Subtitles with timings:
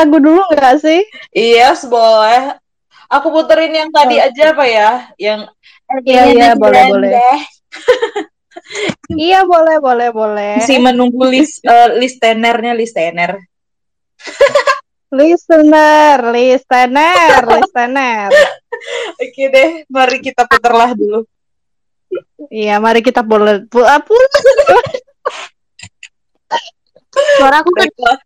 [0.00, 1.00] lagu dulu nggak sih?
[1.36, 2.56] Yes, boleh.
[3.10, 4.26] Aku puterin yang tadi Oke.
[4.32, 4.90] aja apa ya?
[5.20, 5.40] Yang
[6.06, 7.12] Iya, iya, boleh, boleh.
[9.10, 10.54] Iya, boleh, boleh, boleh.
[10.62, 13.38] Si menunggu list eh, listenernya listener.
[15.10, 18.30] Listener, listener, listener.
[19.18, 21.26] Oke deh, mari kita puterlah dulu.
[22.46, 24.30] Iya, mari kita boleh pu- ah, pu-
[27.42, 28.18] Suara aku Baiklah.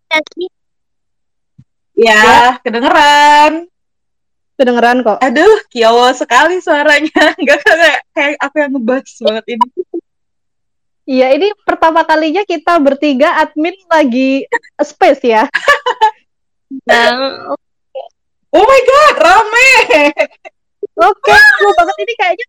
[1.94, 2.10] Kecil.
[2.10, 3.52] Ya, kedengeran.
[4.54, 5.18] kedengeran kok.
[5.18, 7.10] Aduh, kiawa sekali suaranya.
[7.42, 9.68] Enggak kayak kayak aku yang ngebahas banget ini.
[11.04, 14.46] Iya, ini pertama kalinya kita bertiga admin lagi
[14.82, 15.44] space ya.
[16.90, 17.54] Nah,
[18.54, 19.70] Oh my god, rame.
[20.94, 22.46] Oke, seru banget ini kayaknya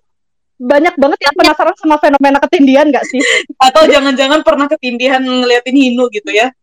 [0.56, 3.22] banyak banget yang penasaran sama fenomena ketindihan nggak sih?
[3.58, 6.54] Atau jangan-jangan pernah ketindihan ngeliatin Hinu gitu ya.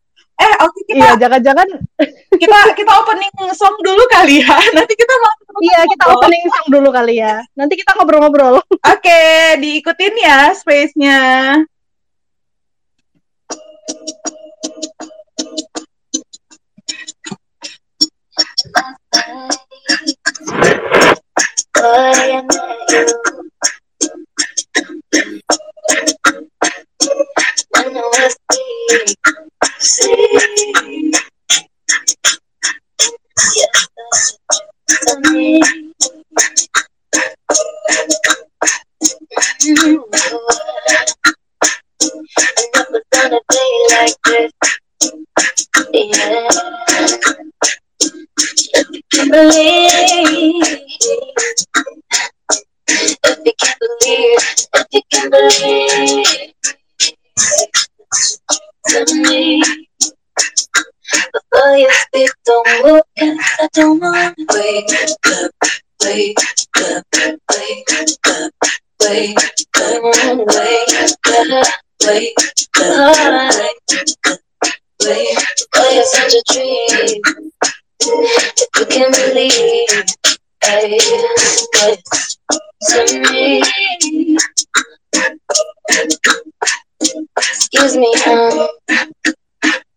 [0.43, 1.69] Eh, oke kita Iya, jangan-jangan
[2.43, 4.57] kita kita opening song dulu kali ya.
[4.77, 7.35] Nanti kita mau iya kita opening song dulu kali ya.
[7.55, 8.59] Nanti kita ngobrol-ngobrol.
[8.93, 9.23] Oke,
[9.63, 11.21] diikutin ya space-nya.
[53.25, 54.39] If you can't believe,
[54.75, 56.53] if you can't believe
[58.15, 59.63] to.
[61.33, 61.91] Before you
[62.45, 64.93] don't look, 'cause I don't wake
[65.27, 65.53] up,
[66.03, 66.39] wake
[66.77, 68.47] up, wake up,
[69.01, 69.35] wake
[69.77, 70.01] up,
[70.49, 71.67] wake up,
[72.07, 72.39] wake
[75.95, 77.21] you're such a dream,
[78.77, 80.05] you can believe,
[80.65, 80.99] hey,
[82.89, 82.99] to
[83.31, 83.63] me.
[87.37, 88.69] Excuse me, um.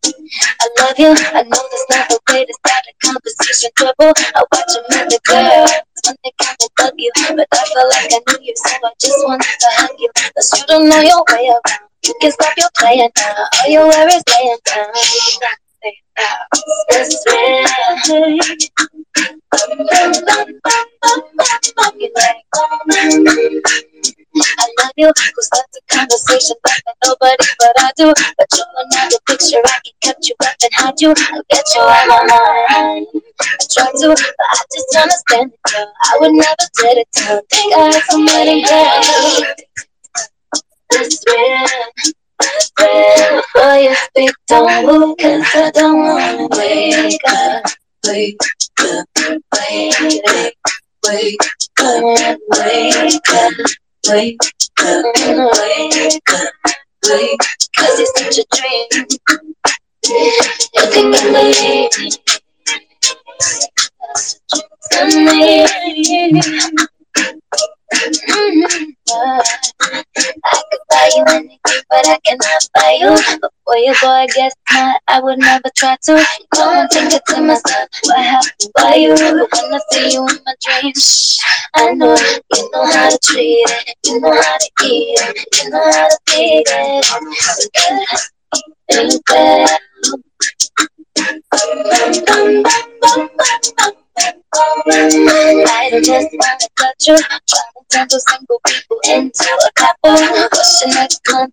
[0.05, 1.09] I love you.
[1.09, 3.69] I know that's not the way to start a conversation.
[3.75, 4.13] Trouble.
[4.35, 5.19] I watch them and the
[6.05, 8.91] when they come and bug you, but I feel like I knew you, so I
[8.99, 10.09] just wanted to hug you.
[10.35, 11.89] Cause you don't know your way around.
[12.05, 13.47] You can stop your playing now.
[13.53, 14.91] All you wear is laying down.
[16.89, 17.75] It's real.
[24.35, 28.13] I love you, who starts a conversation with nobody but I do.
[28.37, 31.09] But you're another picture, I can catch you up and hide you.
[31.09, 33.07] I'll get you out my mind.
[33.39, 35.93] I try to, but I just understand it, girl.
[36.03, 39.53] I would never did it to think I had somebody better.
[40.91, 41.67] It's real.
[42.79, 43.41] real.
[43.41, 47.63] Before you speak, don't move, cause I don't wanna wake up.
[48.05, 48.37] Wake
[48.79, 49.99] up, wake up, wake
[50.39, 50.53] up,
[51.03, 51.41] wake
[51.79, 52.37] up.
[52.57, 53.53] Wake up,
[54.09, 54.37] wake
[54.79, 55.05] up,
[57.09, 57.39] wake
[57.77, 59.07] Cause it's such a dream.
[60.75, 61.91] You can believe
[64.91, 65.65] to me.
[66.31, 66.94] Mhm.
[67.17, 67.31] I
[70.71, 71.57] could buy you anything,
[71.89, 73.09] but I cannot buy you.
[73.09, 75.01] Before you go, I guess not.
[75.07, 76.25] I would never try to.
[76.53, 77.89] Don't think it to myself.
[78.03, 79.15] What happened by you?
[79.15, 81.39] But when I see you in my dreams,
[81.75, 82.15] I know
[82.53, 83.95] you know how to treat it.
[84.05, 85.63] You know how to eat it.
[85.63, 87.05] You know how to feed it.
[88.89, 89.69] It's good.
[94.17, 100.11] I don't just wanna touch you, trying to turn two single people into a couple.
[100.11, 101.49] What's your next like?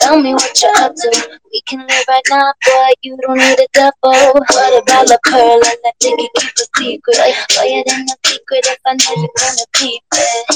[0.00, 1.38] Tell me what you're up to.
[1.52, 2.92] We can live right now, boy.
[3.02, 3.92] You don't need a double.
[4.02, 7.18] What about the pearl and that can keep a secret?
[7.18, 10.46] Why it ain't a secret if I know you're gonna keep it?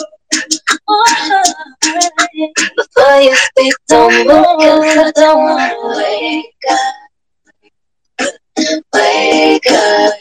[2.76, 6.94] Before you speak, don't move, cause I don't wanna wake up.
[8.94, 10.14] Wake up,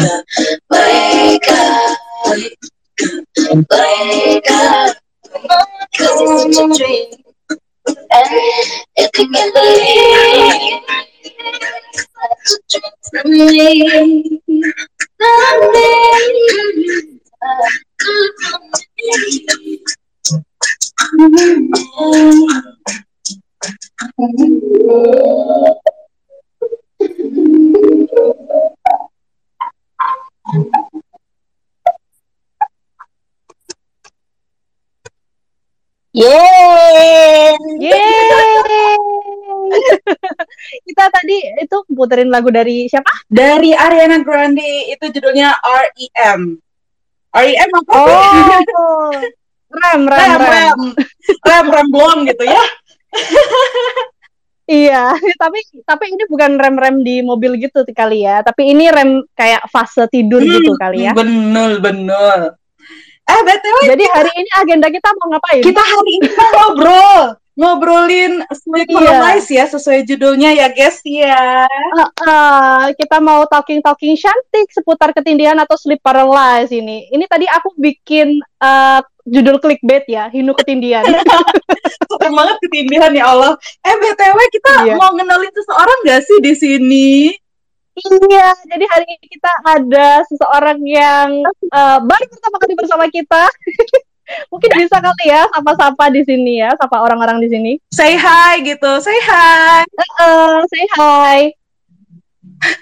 [0.00, 0.24] up,
[0.70, 1.98] wake up,
[3.70, 4.96] wake up.
[5.96, 7.08] Cause it's such a dream.
[8.10, 8.28] And
[8.96, 10.80] if you can believe,
[12.44, 14.40] such a dream to me.
[30.46, 30.62] Yeay!
[37.82, 38.94] Yeay!
[40.86, 43.10] Kita tadi itu puterin lagu dari siapa?
[43.26, 46.62] Dari Ariana Grande, itu judulnya REM.
[47.34, 47.90] REM apa?
[47.90, 49.10] Oh.
[49.66, 50.78] Rem, rem, rem.
[51.42, 51.96] Rem, rem, rem, rem, rem, rem, rem, rem, rem, rem, rem, rem, rem, rem, rem,
[51.96, 52.22] rem,
[52.86, 53.34] rem, rem,
[53.98, 54.15] rem,
[54.66, 59.62] Iya, tapi tapi ini bukan rem-rem di mobil gitu kali ya, tapi ini rem kayak
[59.70, 61.14] fase tidur Hmm, gitu kali ya.
[61.14, 62.58] Bener, bener.
[63.26, 65.58] Eh, BTW Jadi hari ini agenda kita mau ngapain?
[65.60, 67.22] kita hari ini mau ngobrol.
[67.56, 68.96] Ngobrolin Sleep Iya.
[69.00, 71.64] Paralysis ya, sesuai judulnya ya guys ya.
[71.64, 77.08] Eh, eh, kita mau talking talking cantik seputar ketindihan atau sleep paralysis ini.
[77.08, 81.00] Ini tadi aku bikin eh, judul clickbait ya, hinu ketindihan.
[82.12, 83.56] Suka banget ketindihan ya Allah.
[83.82, 84.94] Eh, BTW kita Iya.
[85.00, 87.10] mau ngenalin seseorang gak sih di sini?
[88.28, 91.40] iya, jadi hari ini kita ada seseorang yang
[91.72, 93.48] eh, baru pertama kali bersama kita.
[94.50, 97.72] Mungkin bisa kali ya sapa-sapa di sini ya, sapa orang-orang di sini.
[97.94, 99.82] Say hi gitu, say hi.
[99.86, 101.40] Eh, say hi.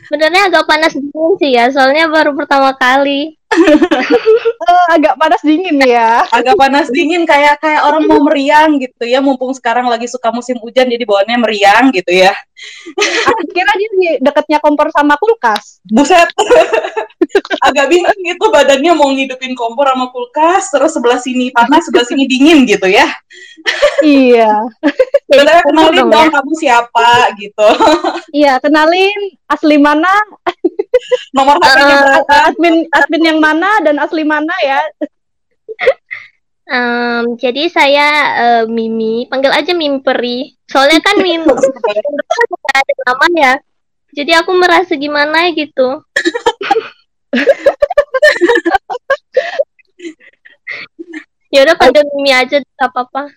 [0.06, 3.35] Sebenarnya agak panas dingin sih ya, soalnya baru pertama kali.
[3.55, 6.26] Eh, agak panas dingin ya.
[6.32, 10.58] Agak panas dingin kayak kayak orang mau meriang gitu ya, mumpung sekarang lagi suka musim
[10.58, 12.32] hujan jadi bawaannya meriang gitu ya.
[13.31, 15.82] Aku kira dia di dekatnya kompor sama kulkas.
[15.87, 16.26] Buset.
[17.60, 22.25] Agak bingung gitu badannya mau ngidupin kompor sama kulkas, terus sebelah sini panas, sebelah sini
[22.25, 23.06] dingin gitu ya.
[24.00, 24.70] Iya.
[25.28, 26.34] Sebenarnya kenalin dong dong ya.
[26.36, 27.69] kamu siapa gitu.
[28.31, 30.12] Iya, kenalin asli mana,
[31.32, 32.34] Nomor HP-nya Eh, berapa?
[32.48, 34.78] admin admin yang mana dan asli mana ya.
[36.64, 40.54] Em, jadi saya eh, Mimi, panggil aja Mimi Peri.
[40.64, 41.60] Soalnya kan Mimi nggak
[42.81, 43.52] ada nama ya.
[44.14, 45.98] Jadi aku merasa gimana gitu.
[51.54, 53.31] Ya udah panggil Mimi aja nggak apa-apa.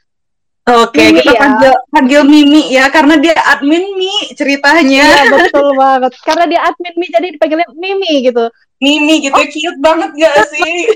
[0.68, 1.40] Oke, Mimi kita ya.
[1.40, 5.06] panggil, panggil Mimi ya karena dia admin Mi ceritanya.
[5.24, 6.12] Iya, betul banget.
[6.28, 8.52] Karena dia admin Mi jadi dipanggilnya Mimi gitu.
[8.84, 10.92] Mimi gitu cute banget gak sih?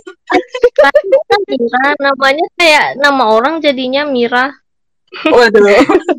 [0.76, 0.92] Kan
[1.50, 4.61] Mira, namanya kayak nama orang jadinya Mira.
[5.12, 5.64] Waduh,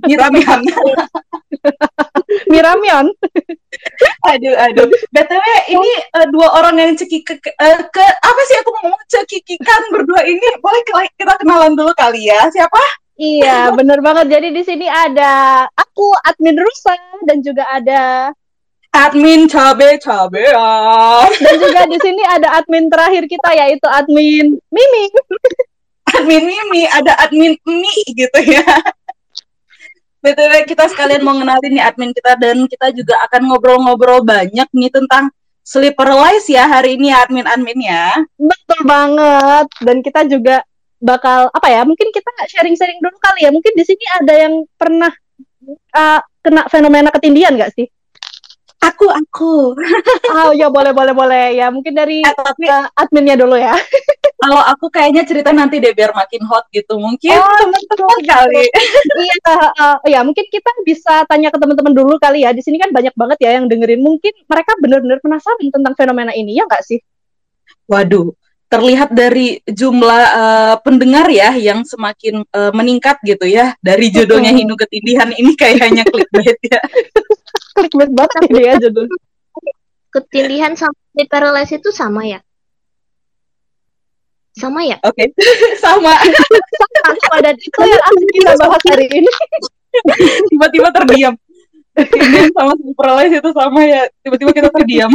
[0.04, 0.60] Mira Mihan.
[2.52, 3.06] Miramion.
[4.28, 4.88] Aduh, aduh.
[5.10, 9.82] BTW ini eh, dua orang yang cekik ke, eh, ke apa sih aku ngomong cekikikan
[9.92, 10.80] berdua ini boleh
[11.16, 12.48] kita kenalan dulu kali ya.
[12.52, 12.80] Siapa?
[13.16, 14.32] Iya, bener banget.
[14.38, 16.96] Jadi di sini ada aku admin Rusa
[17.28, 18.32] dan juga ada
[18.92, 21.24] Admin cabe cabean.
[21.40, 25.04] dan juga di sini ada admin terakhir kita yaitu admin Mimi.
[26.18, 28.64] Admin Mimi, ada admin Mi gitu ya.
[30.22, 34.90] BTW kita sekalian mau ngenalin nih admin kita dan kita juga akan ngobrol-ngobrol banyak nih
[34.94, 35.34] tentang
[35.66, 38.22] sleep paralysis ya hari ini admin-admin ya.
[38.38, 39.66] Betul banget.
[39.82, 40.62] Dan kita juga
[41.02, 41.82] bakal apa ya?
[41.82, 43.50] Mungkin kita sharing-sharing dulu kali ya.
[43.50, 45.10] Mungkin di sini ada yang pernah
[45.90, 47.90] uh, kena fenomena ketindihan nggak sih?
[48.82, 49.54] Aku aku.
[50.32, 51.68] Oh ya boleh boleh boleh ya.
[51.68, 53.76] Mungkin dari Eh, tapi uh, adminnya dulu ya.
[54.42, 56.96] kalau aku kayaknya cerita nanti deh biar makin hot gitu.
[56.98, 58.30] Mungkin Oh, teman-teman gitu.
[58.32, 58.64] kali.
[59.22, 62.50] iya, uh, uh, ya mungkin kita bisa tanya ke teman-teman dulu kali ya.
[62.56, 64.00] Di sini kan banyak banget ya yang dengerin.
[64.02, 66.98] Mungkin mereka benar-benar penasaran tentang fenomena ini ya nggak sih?
[67.86, 68.32] Waduh,
[68.72, 73.76] terlihat dari jumlah eh, pendengar ya yang semakin eh, meningkat gitu ya.
[73.84, 74.56] Dari judulnya.
[74.56, 76.80] Hindu Ketindihan ini kayaknya clickbait ya.
[77.92, 79.12] Klik banget ini ya judul.
[80.08, 80.96] Ketindihan sama
[81.28, 82.40] paralysis itu sama ya?
[84.56, 84.96] Sama ya?
[85.04, 85.32] Oke,
[85.84, 86.16] sama.
[87.20, 89.32] Sama dan itu yang akan kita bahas hari ini.
[90.52, 91.34] Tiba-tiba terdiam.
[91.92, 94.08] Ini sama paralysis itu sama ya.
[94.24, 95.12] Tiba-tiba kita terdiam.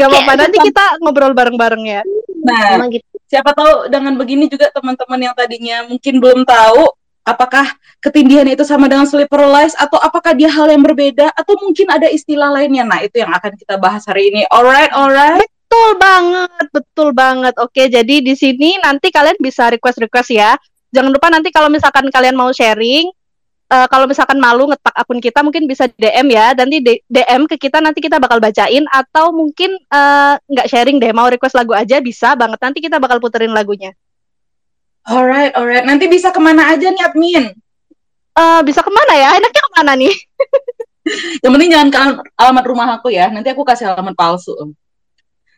[0.00, 2.02] Gak apa-apa, nanti kita ngobrol bareng-bareng ya.
[2.42, 3.06] Nah, gitu.
[3.30, 6.90] siapa tahu dengan begini juga teman-teman yang tadinya mungkin belum tahu
[7.22, 7.70] apakah
[8.02, 12.10] ketindihan itu sama dengan sleep paralysis atau apakah dia hal yang berbeda atau mungkin ada
[12.10, 12.82] istilah lainnya.
[12.82, 14.42] Nah, itu yang akan kita bahas hari ini.
[14.50, 15.46] Alright, alright.
[15.72, 17.54] Betul banget, betul banget.
[17.62, 20.52] Oke, jadi di sini nanti kalian bisa request-request ya.
[20.92, 23.08] Jangan lupa nanti kalau misalkan kalian mau sharing,
[23.72, 26.52] eh, kalau misalkan malu ngetak akun kita mungkin bisa DM ya.
[26.52, 31.32] Nanti DM ke kita nanti kita bakal bacain atau mungkin eh, nggak sharing deh, mau
[31.32, 32.60] request lagu aja bisa banget.
[32.60, 33.96] Nanti kita bakal puterin lagunya.
[35.08, 35.82] Alright, alright.
[35.82, 37.44] Nanti bisa ke mana aja nih admin?
[38.32, 39.28] Eh, bisa ke mana ya?
[39.40, 40.14] Enaknya ke mana nih?
[41.42, 43.26] Yang penting jangan ke al- alamat rumah aku ya.
[43.28, 44.54] Nanti aku kasih alamat palsu.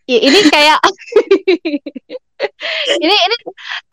[0.05, 0.81] Ya, ini kayak
[3.05, 3.37] ini ini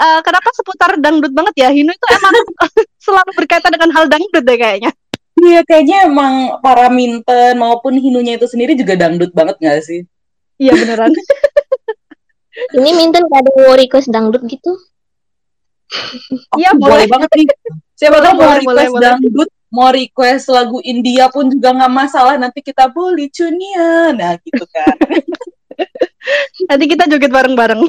[0.02, 1.70] eh, kenapa seputar dangdut banget ya?
[1.70, 2.34] Hinu itu emang
[3.06, 4.92] selalu berkaitan dengan hal dangdut deh kayaknya.
[5.42, 10.06] Iya, kayaknya emang para minten maupun hinunya itu sendiri juga dangdut banget gak sih?
[10.62, 11.10] Iya beneran.
[12.78, 14.76] Ini Minten gak ada mau request dangdut gitu?
[16.60, 17.08] Iya, boleh boleh.
[17.10, 17.48] banget nih.
[17.96, 19.04] Siapa tahu mau Boleh, request boleh, boleh.
[19.08, 24.68] dangdut mau request lagu India pun juga nggak masalah nanti kita boleh cunia nah gitu
[24.68, 24.96] kan
[26.68, 27.82] Nanti kita joget bareng-bareng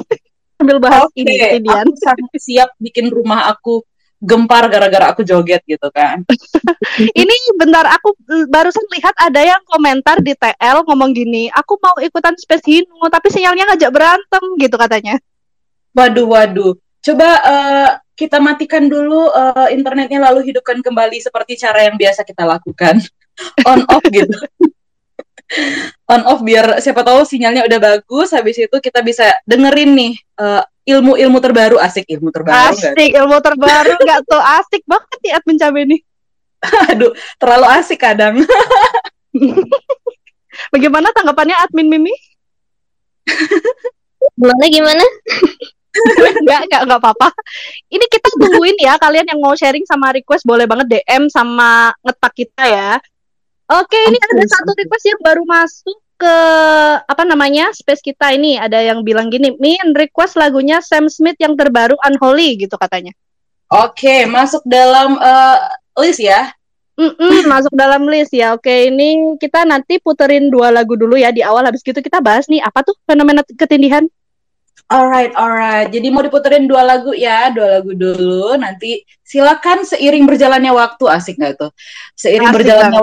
[0.63, 1.83] sambil bahas Oke, ini ketindihan.
[1.83, 3.83] aku sangat siap bikin rumah aku
[4.23, 6.23] gempar gara-gara aku joget gitu kan.
[7.21, 11.99] Ini bentar aku mm, barusan lihat ada yang komentar di TL ngomong gini, aku mau
[11.99, 15.19] ikutan Space Hino tapi sinyalnya ngajak berantem gitu katanya.
[15.91, 16.73] waduh waduh.
[17.03, 22.47] Coba eh, kita matikan dulu eh, internetnya lalu hidupkan kembali seperti cara yang biasa kita
[22.47, 23.03] lakukan.
[23.69, 24.39] On off gitu.
[26.15, 30.63] On off biar siapa tahu sinyalnya udah bagus habis itu kita bisa dengerin nih eh,
[30.83, 32.95] ilmu-ilmu terbaru asik ilmu terbaru nggak?
[32.95, 36.01] Asik ilmu terbaru nggak tuh asik banget nih admin cabe nih.
[36.95, 38.39] aduh terlalu asik kadang
[40.73, 42.13] Bagaimana tanggapannya admin Mimi?
[44.37, 45.05] Gimana gimana?
[45.93, 47.29] Enggak, enggak, enggak apa-apa.
[47.85, 52.33] Ini kita tungguin ya kalian yang mau sharing sama request boleh banget DM sama ngetak
[52.33, 52.91] kita ya.
[53.69, 56.35] Oke, ini Oke, ada satu request yang baru masuk ke
[57.03, 61.57] apa namanya space kita ini ada yang bilang gini, Min request lagunya Sam Smith yang
[61.57, 63.11] terbaru Unholy gitu katanya.
[63.73, 65.59] oke masuk dalam eh,
[65.97, 66.53] list ya
[66.93, 67.17] Mm-mm,
[67.51, 68.53] masuk dalam list ya.
[68.53, 71.65] Oke, ini kita nanti puterin dua lagu dulu ya di awal.
[71.65, 74.05] Habis gitu kita bahas nih apa tuh fenomena ketindihan.
[74.93, 75.89] Alright, alright.
[75.89, 78.53] Jadi mau diputerin dua lagu ya, dua lagu dulu.
[78.61, 81.71] Nanti silakan seiring berjalannya waktu, asik nggak tuh?
[82.13, 83.01] Seiring Asik berjalannya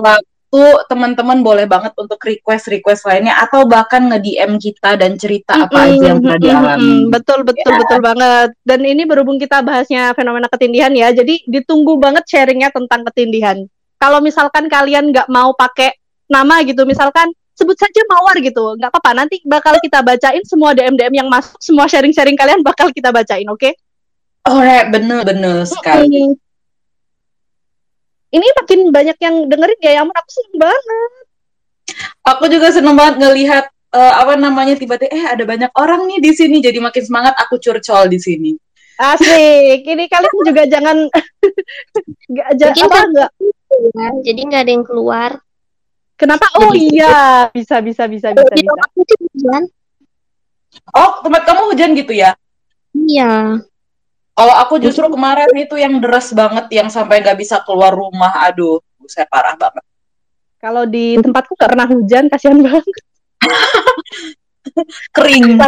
[0.51, 6.11] waktu, teman-teman boleh banget untuk request-request lainnya atau bahkan nge-DM kita dan cerita apa aja
[6.11, 6.83] yang pernah dialami.
[6.83, 7.11] mm-mm.
[7.15, 8.49] Betul, betul, betul banget.
[8.67, 13.63] Dan ini berhubung kita bahasnya fenomena ketindihan ya, jadi ditunggu banget sharingnya tentang ketindihan.
[14.01, 15.95] Kalau misalkan kalian nggak mau pakai
[16.27, 19.11] nama gitu, misalkan sebut saja mawar gitu, nggak apa-apa.
[19.15, 23.47] Nanti bakal kita bacain semua DM DM yang masuk, semua sharing-sharing kalian bakal kita bacain,
[23.47, 23.71] oke?
[24.49, 26.35] Alright, bener-bener sekali.
[26.35, 26.50] Mm.
[28.31, 31.13] Ini makin banyak yang dengerin ya, yang aku seneng banget.
[32.23, 36.31] Aku juga seneng banget ngelihat eh, apa namanya tiba-tiba eh ada banyak orang nih di
[36.31, 38.53] sini jadi makin semangat aku curcol di sini.
[38.95, 39.83] Asik.
[39.83, 40.97] Ini kalian juga jangan
[42.31, 43.31] nggak ja- Mungkin apa kan- nggak
[43.71, 45.31] Ya, jadi nggak ada yang keluar.
[46.15, 46.47] Kenapa?
[46.61, 48.83] Oh Jadi- iya, bisa bisa bisa bisa bisa.
[48.93, 49.63] hujan.
[50.93, 52.37] Oh, tempat kamu hujan gitu ya?
[52.93, 53.63] Iya.
[54.41, 58.33] Kalau aku justru kemarin itu yang deras banget yang sampai nggak bisa keluar rumah.
[58.49, 59.85] Aduh, saya parah banget.
[60.57, 62.81] Kalau di tempatku nggak pernah hujan, kasihan banget.
[65.21, 65.61] Kering.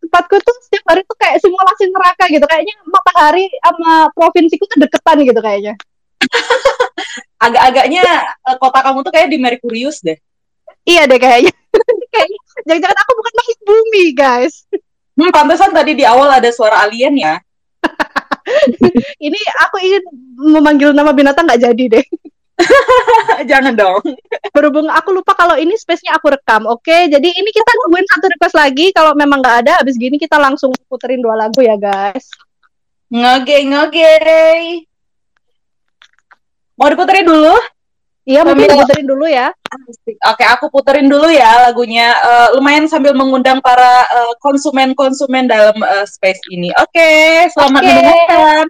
[0.00, 2.46] Tempatku tuh setiap hari tuh kayak simulasi neraka gitu.
[2.48, 5.76] Kayaknya matahari sama provinsiku tuh deketan gitu kayaknya.
[7.44, 8.00] Agak-agaknya
[8.32, 10.16] eh, kota kamu tuh kayak di Merkurius deh.
[10.88, 11.52] Iya deh kayaknya.
[12.16, 14.64] kayaknya jangan-jangan aku bukan makhluk bumi, guys.
[15.14, 17.34] Hmm, pantesan tadi di awal ada suara alien ya.
[19.26, 20.02] Ini aku ingin
[20.34, 22.06] memanggil nama binatang nggak jadi deh.
[23.50, 24.02] Jangan dong.
[24.54, 26.70] Berhubung aku lupa kalau ini space-nya aku rekam.
[26.70, 28.86] Oke, jadi ini kita nungguin satu request lagi.
[28.94, 32.30] Kalau memang nggak ada, habis gini kita langsung puterin dua lagu ya, guys.
[33.10, 34.86] Ngegey, ngegey.
[36.78, 37.54] Mau diputerin dulu?
[38.24, 39.52] Iya, mungkin Sambil- puterin dulu ya.
[40.32, 42.08] Oke, aku puterin dulu ya lagunya.
[42.24, 46.72] Eh, lumayan sambil mengundang para eh, konsumen-konsumen dalam eh, space ini.
[46.80, 47.08] Oke,
[47.52, 47.88] selamat Oke.
[47.92, 48.66] mendengarkan.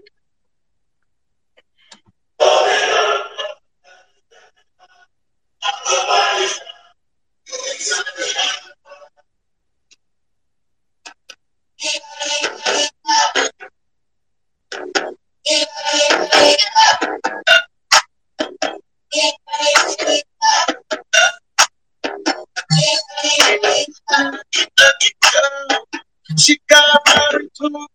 [26.37, 27.87] She got married to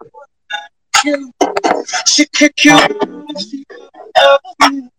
[1.04, 1.32] you.
[2.08, 2.26] She
[2.64, 2.80] you.
[3.38, 3.66] She
[4.16, 4.90] everything.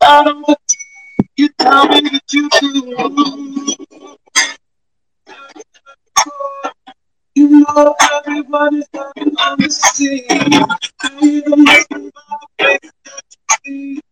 [0.00, 0.54] I don't know.
[1.36, 2.70] You tell me that you do.
[7.34, 10.26] You know everybody's on the scene.
[11.22, 12.12] Even listen the
[12.58, 12.80] that
[13.66, 14.11] you see.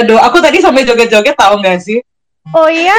[0.00, 2.00] Waduh, aku tadi sampai joget-joget tahu nggak sih?
[2.56, 2.96] Oh iya?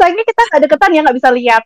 [0.00, 1.62] Sayangnya kita nggak deketan ya nggak bisa lihat.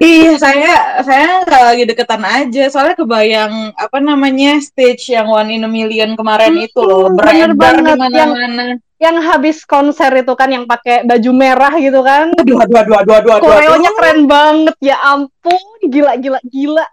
[0.00, 0.72] iya, saya
[1.04, 2.64] saya nggak lagi deketan aja.
[2.72, 7.52] Soalnya kebayang apa namanya stage yang One in a Million kemarin Hmm, itu loh, bener
[7.52, 7.96] beredar di banget.
[8.16, 8.64] Yang- mana-mana.
[8.98, 12.32] Yang habis konser itu kan yang pakai baju merah gitu kan.
[12.40, 13.98] Aduh, aduh, aduh, aduh, aduh, aduh, Koreonya aduh.
[14.00, 16.86] keren banget ya ampun, gila gila gila.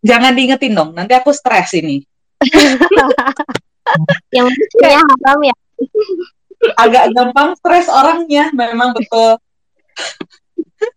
[0.00, 2.00] Jangan diingetin dong, nanti aku stres ini.
[4.36, 5.56] Yang lucunya haram ya.
[6.74, 9.38] Agak gampang stres orangnya, memang betul.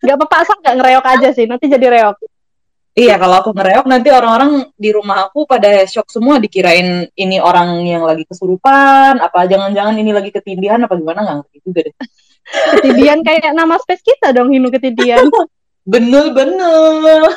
[0.01, 2.17] Gak apa-apa asal nggak ngereok aja sih, nanti jadi reok.
[2.91, 7.87] Iya, kalau aku ngereok nanti orang-orang di rumah aku pada shock semua dikirain ini orang
[7.87, 11.95] yang lagi kesurupan, apa jangan-jangan ini lagi ketindihan apa gimana nggak ngerti juga deh.
[12.51, 15.23] Ketidian kayak nama space kita dong, Hinu Ketidian.
[15.91, 17.31] Bener-bener.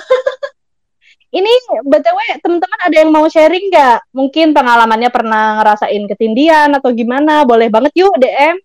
[1.35, 4.15] Ini BTW teman-teman ada yang mau sharing nggak?
[4.15, 7.43] Mungkin pengalamannya pernah ngerasain ketindian atau gimana?
[7.43, 8.57] Boleh banget yuk DM.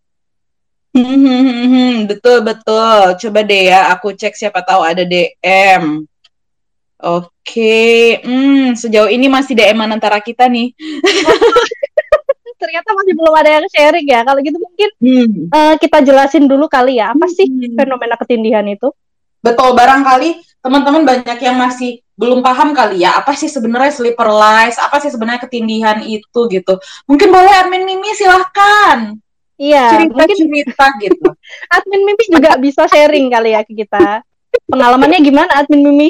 [0.93, 3.17] Hmm, betul betul.
[3.17, 6.05] Coba deh ya, aku cek siapa tahu ada DM.
[6.99, 10.69] Oke, hmm, sejauh ini masih DM antara kita nih.
[12.60, 14.21] ternyata masih belum ada yang sharing ya.
[14.27, 15.32] Kalau gitu mungkin Hmm.
[15.47, 17.73] eh, kita jelasin dulu kali ya, apa sih Hmm.
[17.73, 18.91] fenomena ketindihan itu?
[19.39, 24.75] Betul, barangkali teman-teman banyak yang masih belum paham kali ya, apa sih sebenarnya sleeper lies,
[24.75, 26.75] apa sih sebenarnya ketindihan itu gitu.
[27.08, 29.15] Mungkin boleh admin Mimi silahkan
[29.55, 31.32] Iya, mungkin cerita-cerita gitu.
[31.79, 34.19] admin Mimi juga bisa sharing kali ya ke kita.
[34.67, 36.10] Pengalamannya gimana admin Mimi?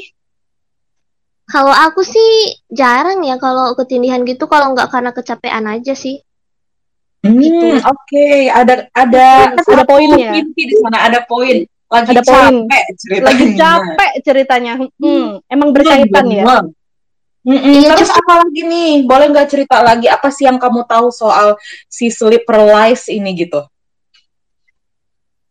[1.49, 6.21] Kalau aku sih jarang ya kalau ketindihan gitu kalau nggak karena kecapean aja sih.
[7.19, 7.67] Hmm, Gitu.
[7.83, 10.39] Oke, ada ada Ada satu poinnya.
[10.39, 11.65] inti di sana, ada poin.
[11.89, 12.55] Lagi Ada poin.
[12.69, 13.25] capek ceritanya.
[13.25, 14.73] Lagi capek ceritanya.
[15.01, 16.45] Hmm, emang berkaitan ya.
[16.45, 16.65] Bener.
[17.39, 17.71] Mm-mm.
[17.81, 18.91] Iya, Terus apa lagi nih?
[19.09, 21.57] Boleh nggak cerita lagi apa sih yang kamu tahu soal
[21.89, 23.65] si sleeper lies ini gitu?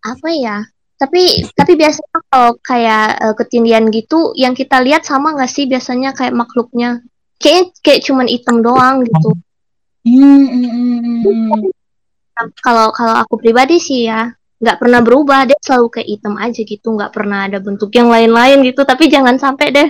[0.05, 0.63] Apa ya?
[0.95, 6.15] Tapi tapi biasanya kalau kayak eh, ketindihan gitu yang kita lihat sama nggak sih biasanya
[6.15, 7.03] kayak makhluknya?
[7.43, 9.35] Kayak kayak cuman hitam doang gitu.
[10.07, 11.63] Hmm, mm, mm, mm.
[12.63, 16.89] Kalau kalau aku pribadi sih ya nggak pernah berubah dia selalu kayak hitam aja gitu
[16.91, 19.89] nggak pernah ada bentuk yang lain-lain gitu tapi jangan sampai deh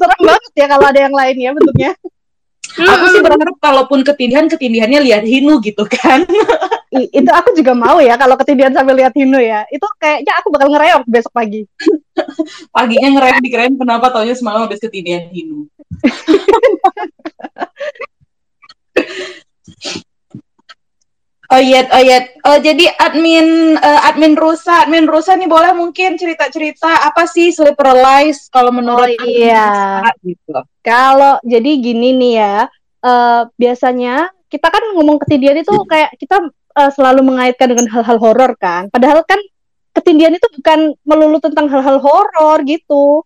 [0.00, 1.92] Serem banget ya kalau ada yang lain ya bentuknya.
[2.74, 6.26] Aku sih berharap kalaupun ketindihan, ketindihannya lihat hinu gitu kan.
[6.94, 9.66] I- itu aku juga mau ya kalau ketindihan sambil lihat Hino ya.
[9.70, 11.66] Itu kayaknya aku bakal ngereok besok pagi.
[12.74, 15.66] Paginya ngerem dikirain kenapa taunya semalam habis ketindihan hinu.
[21.54, 22.18] Oh iya, oh iya.
[22.42, 27.94] Oh, jadi admin eh, admin Rusa, admin Rusa nih boleh mungkin cerita-cerita apa sih sleeper
[27.94, 30.02] lies kalau menurut Oh, iya.
[30.02, 30.58] Rusa gitu.
[30.82, 32.56] Kalau jadi gini nih ya,
[33.06, 36.42] eh, biasanya kita kan ngomong ketindihan itu kayak kita
[36.74, 38.90] eh, selalu mengaitkan dengan hal-hal horor kan.
[38.90, 39.38] Padahal kan
[39.94, 43.22] ketindihan itu bukan melulu tentang hal-hal horor gitu.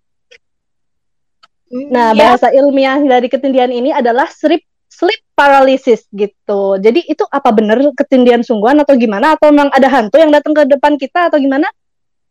[1.69, 2.33] Nah, Ya.
[2.33, 6.74] bahasa ilmiah dari ketindihan ini adalah sleep sleep paralysis gitu.
[6.83, 9.38] Jadi itu apa benar ketindihan sungguhan atau gimana?
[9.38, 11.70] Atau memang ada hantu yang datang ke depan kita atau gimana?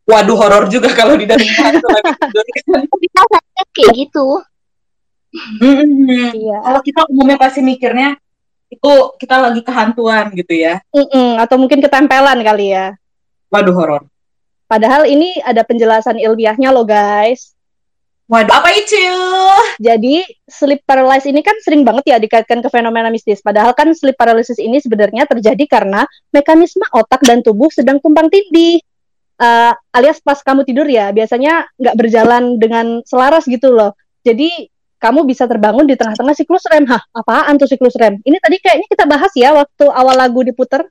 [0.04, 1.88] Waduh horor juga kalau di dalam hantu.
[3.00, 3.22] Kita
[3.72, 4.44] kayak gitu.
[5.64, 6.58] Iya.
[6.60, 8.20] Kalau kita umumnya pasti mikirnya
[8.68, 10.84] itu kita lagi kehantuan gitu ya.
[10.92, 12.92] Mm-mm, atau mungkin ketempelan kali ya.
[13.48, 14.02] Waduh horor.
[14.68, 17.56] Padahal ini ada penjelasan ilmiahnya loh guys.
[18.28, 19.00] Waduh apa itu?
[19.80, 23.40] Jadi sleep paralysis ini kan sering banget ya dikaitkan ke fenomena mistis.
[23.40, 28.84] Padahal kan sleep paralysis ini sebenarnya terjadi karena mekanisme otak dan tubuh sedang tumpang tindih.
[29.38, 33.96] Eh, alias pas kamu tidur ya biasanya nggak berjalan dengan selaras gitu loh.
[34.20, 34.68] Jadi
[35.00, 36.84] kamu bisa terbangun di tengah-tengah siklus REM.
[36.84, 38.20] Hah, apaan tuh siklus REM?
[38.20, 40.84] Ini tadi kayaknya kita bahas ya waktu awal lagu diputer.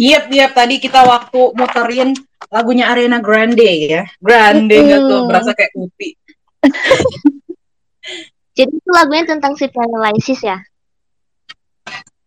[0.00, 0.50] Yep, yep.
[0.56, 2.16] Tadi kita waktu muterin
[2.48, 4.02] lagunya Ariana Grande ya.
[4.16, 5.28] Grande nggak tuh Mm-mm.
[5.28, 6.23] berasa kayak upi.
[8.58, 10.62] Jadi itu lagunya tentang sleep paralysis ya.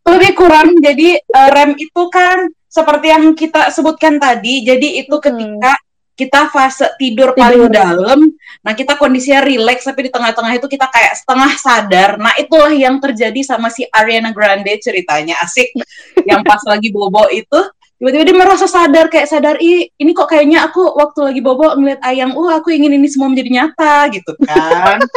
[0.07, 0.75] Lebih kurang.
[0.79, 4.63] Jadi eh, REM itu kan seperti yang kita sebutkan tadi.
[4.67, 5.23] Jadi itu Mm-mm.
[5.23, 5.73] ketika
[6.17, 7.39] kita fase tidur, Tidur.
[7.39, 8.19] paling dalam.
[8.65, 12.11] Nah kita kondisinya rileks tapi di tengah-tengah itu kita kayak setengah sadar.
[12.17, 15.71] Nah itulah yang terjadi sama si Ariana Grande ceritanya asik.
[16.29, 17.61] yang pas lagi bobo itu
[17.97, 21.97] tiba-tiba dia merasa sadar kayak sadar ih ini kok kayaknya aku waktu lagi bobo ngeliat
[22.05, 25.01] ayang uh aku ingin ini semua menjadi nyata gitu kan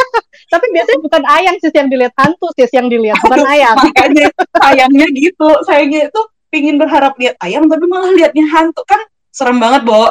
[0.50, 3.78] Tapi biasanya bukan ayang sih yang dilihat hantu sih yang dilihat bukan ayang.
[3.78, 4.26] makanya
[4.58, 8.98] sayangnya gitu sayangnya itu pingin berharap lihat ayam tapi malah liatnya hantu kan
[9.30, 10.10] serem banget bo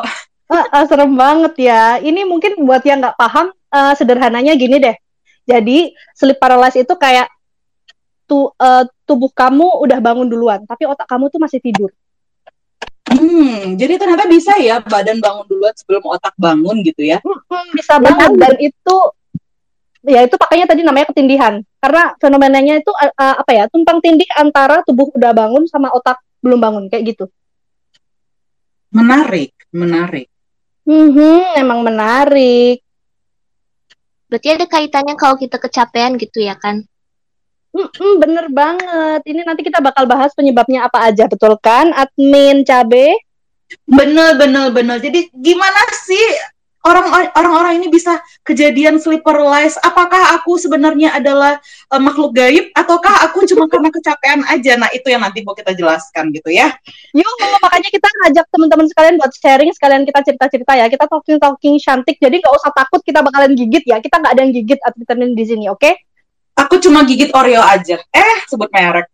[0.50, 2.02] Ah, ah, serem banget ya.
[2.02, 4.98] Ini mungkin buat yang nggak paham, eh, sederhananya gini deh.
[5.46, 7.30] Jadi sleep paralysis itu kayak
[8.26, 11.94] tu, eh, tubuh kamu udah bangun duluan, tapi otak kamu tuh masih tidur.
[13.20, 18.00] Hmm jadi ternyata bisa ya badan bangun duluan sebelum otak bangun gitu ya Hmm, bisa
[18.00, 18.98] banget dan itu
[20.08, 21.60] ya itu makanya tadi namanya ketindihan.
[21.84, 23.64] Karena fenomenanya itu eh, apa ya?
[23.68, 27.26] Tumpang tindih antara tubuh udah bangun sama otak belum bangun kayak gitu.
[28.90, 30.26] menarik menarik
[30.90, 32.82] Hmm, emang menarik.
[34.26, 36.82] Berarti ada kaitannya kalau kita kecapean gitu ya kan?
[37.70, 39.22] Hmm, bener banget.
[39.30, 41.94] Ini nanti kita bakal bahas penyebabnya apa aja, betul kan?
[41.94, 43.14] Admin Cabe.
[43.86, 44.98] Bener, bener, bener.
[44.98, 46.26] Jadi gimana sih
[46.82, 49.78] orang orang-orang ini bisa kejadian sleeper lies?
[49.86, 51.62] Apakah aku sebenarnya adalah
[51.94, 54.74] eh, makhluk gaib ataukah aku cuma karena kecapean aja?
[54.74, 56.74] Nah itu yang nanti mau kita jelaskan gitu ya.
[57.14, 60.86] Yuk, makanya kita ngajak teman-teman sekalian buat sharing, sekalian kita cerita-cerita ya.
[60.90, 64.02] Kita talking-talking cantik, jadi nggak usah takut kita bakalan gigit ya.
[64.02, 66.09] Kita nggak ada yang gigit atau di sini, oke?
[66.56, 67.98] Aku cuma gigit Oreo aja.
[68.10, 69.06] Eh sebut merek.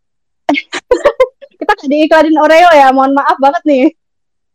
[1.60, 3.86] Kita diiklanin Oreo ya, mohon maaf banget nih.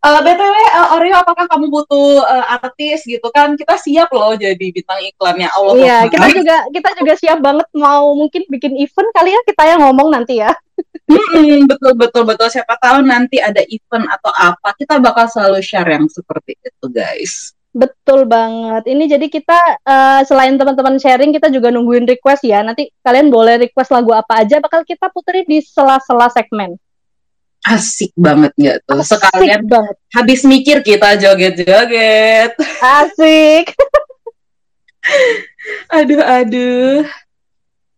[0.01, 3.53] Eh, BTW, eh, Oreo, apakah kamu butuh eh, artis gitu kan?
[3.53, 5.75] Kita siap loh jadi bintang iklannya Allah.
[5.77, 6.09] Iya, Akbar.
[6.09, 10.09] kita juga kita juga siap banget mau mungkin bikin event kali ya kita yang ngomong
[10.09, 10.57] nanti ya.
[11.05, 12.49] Mm-mm, betul betul betul.
[12.49, 17.53] Siapa tahu nanti ada event atau apa, kita bakal selalu share yang seperti itu, guys.
[17.71, 18.83] Betul banget.
[18.91, 22.67] Ini jadi kita eh, selain teman-teman sharing, kita juga nungguin request ya.
[22.67, 26.75] Nanti kalian boleh request lagu apa aja, bakal kita puterin di sela-sela segmen.
[27.63, 29.05] Asik banget nggak tuh?
[29.05, 29.95] Asik Sekalian banget.
[30.11, 32.59] habis mikir kita joget-joget.
[32.83, 33.71] Asik.
[35.97, 37.01] Aduh aduh.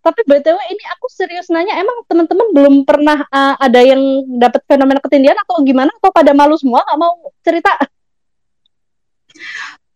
[0.02, 4.02] Tapi BTW ini aku serius nanya, emang teman-teman belum pernah eh, ada yang
[4.36, 5.94] dapat fenomena ketindihan atau gimana?
[6.02, 7.70] Atau pada malu semua nggak mau cerita?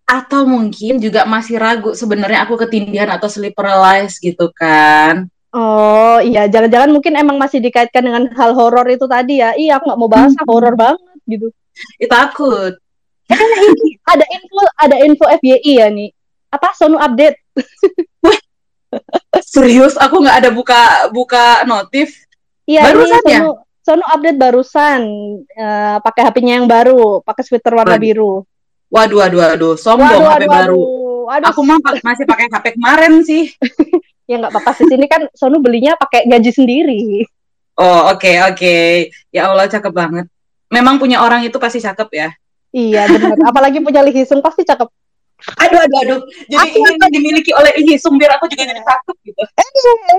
[0.06, 5.26] Atau mungkin juga masih ragu sebenarnya aku ketindihan atau sleep paralysis gitu kan?
[5.56, 9.56] Oh iya, jangan-jangan mungkin emang masih dikaitkan dengan hal horor itu tadi ya.
[9.56, 11.48] Iya, aku nggak mau bahas ah, horor banget gitu.
[11.96, 12.76] Itu takut.
[13.26, 16.10] Ini ada info, ada info FYI ya nih.
[16.52, 17.40] Apa Sonu update?
[19.52, 22.14] Serius, aku nggak ada buka buka notif.
[22.68, 23.40] Iya, Barusan ya?
[23.42, 25.00] Sonu, Sonu update barusan.
[25.46, 28.46] Eh, pakai HP-nya yang baru, pakai sweater warna biru.
[28.86, 30.78] Waduh, waduh, waduh, sombong Waduh, HP waduh, baru.
[30.78, 30.94] waduh.
[31.26, 33.50] Aduh, Aku mah masih pakai HP kemarin sih.
[34.30, 34.86] ya nggak apa-apa sih.
[34.86, 37.02] Sini kan Sonu belinya pakai gaji sendiri.
[37.76, 38.76] Oh, oke, oke.
[39.34, 40.26] Ya Allah, cakep banget.
[40.70, 42.28] Memang punya orang itu pasti cakep ya.
[42.70, 43.36] Iya, benar.
[43.50, 44.86] Apalagi punya Lee Hisung pasti cakep.
[45.60, 46.20] Aduh, aduh, aduh.
[46.48, 49.42] Jadi Aku ini dimiliki oleh Ihisung biar aku juga jadi cakep gitu.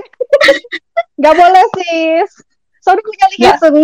[1.18, 2.30] Nggak boleh sis.
[2.84, 3.40] Sonu punya Lee.
[3.48, 3.76] Hisung.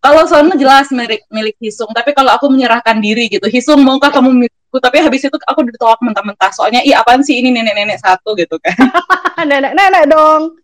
[0.00, 4.32] Kalau Sono jelas milik milik Hisung, tapi kalau aku menyerahkan diri gitu, Hisung maukah kamu
[4.32, 4.80] milikku?
[4.80, 6.48] Tapi habis itu aku ditolak mentah-mentah.
[6.56, 8.72] Soalnya, ih apaan sih ini nenek-nenek satu gitu kan.
[9.50, 10.56] Nenek-nenek dong.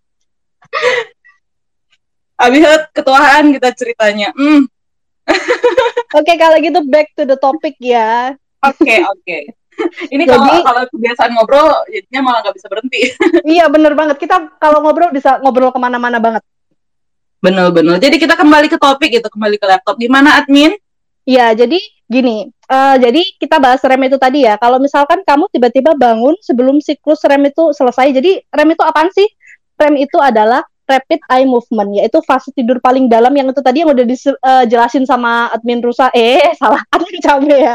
[2.41, 4.33] Habis itu ketuaan kita ceritanya.
[4.33, 4.65] Hmm,
[6.19, 8.33] Oke, kalau gitu back to the topic ya.
[8.63, 9.39] oke, oke.
[10.09, 13.13] Ini Jadi- kalau kalau kebiasaan ngobrol, jadinya malah nggak bisa berhenti.
[13.57, 14.17] Iya, bener banget.
[14.17, 16.41] Kita kalau ngobrol bisa ngobrol ke mana-mana banget.
[17.41, 18.01] Bener-bener.
[18.01, 19.97] Jadi kita kembali ke topik gitu, kembali ke laptop.
[20.01, 20.73] Gimana admin?
[21.27, 22.47] Iya, jadi gini.
[22.67, 24.59] eh, jadi kita bahas rem itu tadi ya.
[24.59, 28.15] Kalau misalkan kamu tiba-tiba bangun sebelum siklus rem itu selesai.
[28.15, 29.27] Jadi rem itu apaan sih?
[29.79, 33.91] Rem itu adalah rapid eye movement, yaitu fase tidur paling dalam yang itu tadi yang
[33.91, 36.11] udah dijelasin sama admin Rusa.
[36.17, 36.81] Eh, salah.
[36.95, 37.75] Admin Cabe ya.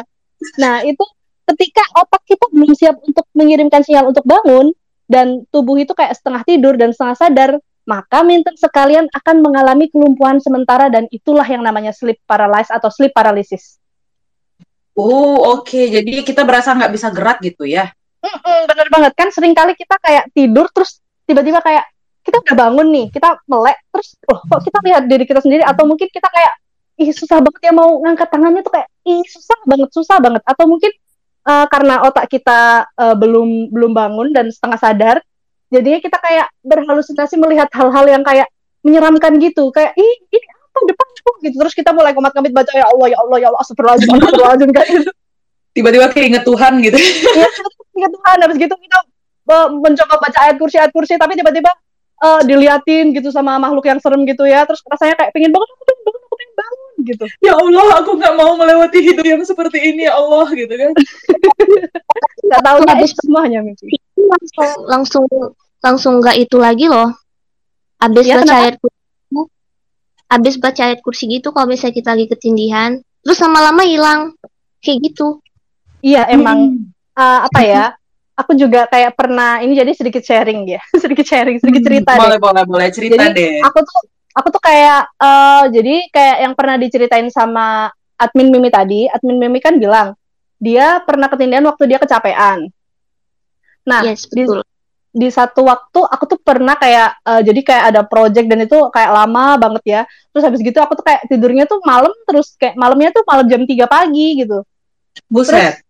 [0.58, 1.04] Nah, itu
[1.52, 4.72] ketika otak kita belum siap untuk mengirimkan sinyal untuk bangun
[5.12, 7.52] dan tubuh itu kayak setengah tidur dan setengah sadar,
[7.86, 13.12] maka minten sekalian akan mengalami kelumpuhan sementara dan itulah yang namanya sleep paralysis atau sleep
[13.12, 13.82] paralysis.
[14.94, 15.82] Oh, oke.
[15.90, 17.90] Jadi kita berasa nggak bisa gerak gitu ya.
[18.22, 21.90] Mm-mm, bener banget kan sering kali kita kayak tidur terus tiba-tiba kayak
[22.22, 25.90] kita udah bangun nih kita melek terus oh kok kita lihat diri kita sendiri atau
[25.90, 26.54] mungkin kita kayak
[27.02, 30.66] ih susah banget ya mau ngangkat tangannya tuh kayak ih susah banget susah banget atau
[30.70, 30.92] mungkin
[31.50, 35.18] eh, karena otak kita eh, belum belum bangun dan setengah sadar
[35.72, 38.52] jadinya kita kayak berhalusinasi melihat hal-hal yang kayak
[38.84, 39.72] menyeramkan gitu.
[39.72, 40.78] Kayak ih ini apa?
[40.86, 41.56] Depanku gitu.
[41.64, 45.12] Terus kita mulai komat-kamit baca ya Allah ya Allah ya Allah astagfirullahaladzim astagfirullahaladzim kayak gitu.
[45.72, 46.98] Tiba-tiba keinget Tuhan gitu.
[47.00, 47.48] Iya,
[47.96, 48.38] kita Tuhan.
[48.44, 48.98] Habis gitu kita
[49.80, 51.72] mencoba baca ayat kursi ayat kursi tapi tiba-tiba
[52.22, 54.68] eh, diliatin gitu sama makhluk yang serem gitu ya.
[54.68, 57.26] Terus rasanya kayak pengen bangun aku pengen bangun aku pengen bangun gitu.
[57.40, 60.92] Ya Allah, aku nggak mau melewati hidup yang seperti ini ya Allah gitu kan.
[62.52, 65.26] nggak tahu Habis- habis semuanya mimpi langsung langsung
[65.82, 67.10] langsung nggak itu lagi loh
[67.98, 68.62] habis Ya, baca kenapa?
[68.62, 69.00] ayat kursi
[70.32, 74.22] habis baca ayat kursi gitu kalau misalnya kita lagi ketindihan terus lama-lama hilang
[74.80, 75.44] kayak gitu
[76.02, 76.88] iya emang Hmm.
[77.14, 77.84] eh, apa ya
[78.34, 82.22] aku juga kayak pernah ini jadi sedikit sharing ya sedikit sharing sedikit Hmm, cerita deh
[82.22, 83.60] boleh, boleh, boleh cerita Jadi, deh.
[83.62, 84.00] aku tuh
[84.32, 89.60] aku tuh kayak eh jadi kayak yang pernah diceritain sama admin Mimi tadi, admin Mimi
[89.60, 90.16] kan bilang
[90.56, 92.70] dia pernah ketindihan waktu dia kecapean.
[93.86, 94.62] Nah, yes di, betul
[95.12, 99.12] di satu waktu aku tuh pernah kayak eh, jadi kayak ada project dan itu kayak
[99.12, 100.02] lama banget ya.
[100.32, 103.62] Terus habis gitu aku tuh kayak tidurnya tuh malam terus kayak malamnya tuh malam jam
[103.68, 104.64] 3 pagi gitu.
[105.28, 105.84] Buset.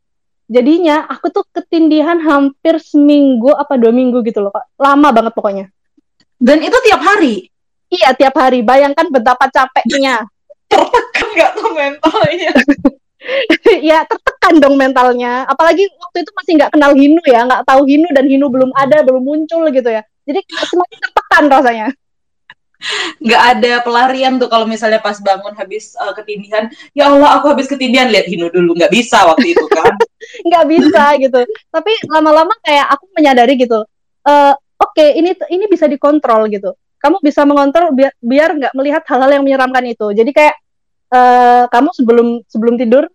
[0.51, 4.51] Jadinya aku tuh ketindihan hampir seminggu apa dua minggu gitu loh.
[4.75, 5.65] Lama banget pokoknya.
[6.41, 7.47] Dan itu tiap hari.
[7.87, 8.65] Iya, tiap hari.
[8.65, 10.25] Bayangkan betapa capeknya.
[11.15, 12.51] Kan nggak tuh mentalnya.
[13.89, 18.09] ya tertekan dong mentalnya apalagi waktu itu masih nggak kenal Hinu ya nggak tahu Hinu
[18.11, 21.89] dan Hinu belum ada belum muncul gitu ya jadi semakin tertekan rasanya
[23.21, 26.65] Nggak ada pelarian tuh kalau misalnya pas bangun habis uh, ketindihan.
[26.97, 28.73] Ya Allah, aku habis ketindihan lihat Hino dulu.
[28.73, 29.93] Nggak bisa waktu itu kan.
[30.47, 31.39] nggak bisa gitu
[31.73, 33.79] tapi lama-lama kayak aku menyadari gitu
[34.25, 39.41] eh oke ini ini bisa dikontrol gitu kamu bisa mengontrol biar biar nggak melihat hal-hal
[39.41, 40.55] yang menyeramkan itu jadi kayak
[41.11, 43.05] eh, kamu sebelum sebelum tidur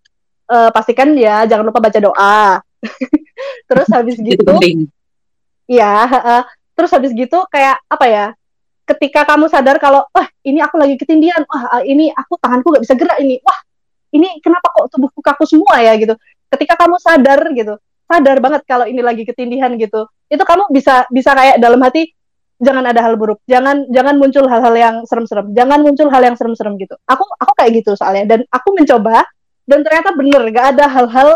[0.53, 2.61] eh, pastikan ya jangan lupa baca doa.
[3.69, 4.53] Terus habis Itu gitu,
[5.67, 6.43] ya, heeh.
[6.77, 8.27] terus habis gitu kayak apa ya?
[8.87, 12.95] Ketika kamu sadar kalau, wah ini aku lagi ketindihan, wah ini aku tanganku gak bisa
[12.95, 13.59] gerak ini, wah
[14.15, 16.15] ini kenapa kok tubuhku kaku semua ya gitu.
[16.53, 17.75] Ketika kamu sadar gitu,
[18.07, 22.15] sadar banget kalau ini lagi ketindihan gitu, itu kamu bisa bisa kayak dalam hati
[22.57, 26.75] jangan ada hal buruk, jangan jangan muncul hal-hal yang serem-serem, jangan muncul hal yang serem-serem
[26.81, 26.97] gitu.
[27.05, 29.25] Aku aku kayak gitu soalnya dan aku mencoba
[29.69, 31.29] dan ternyata bener gak ada hal-hal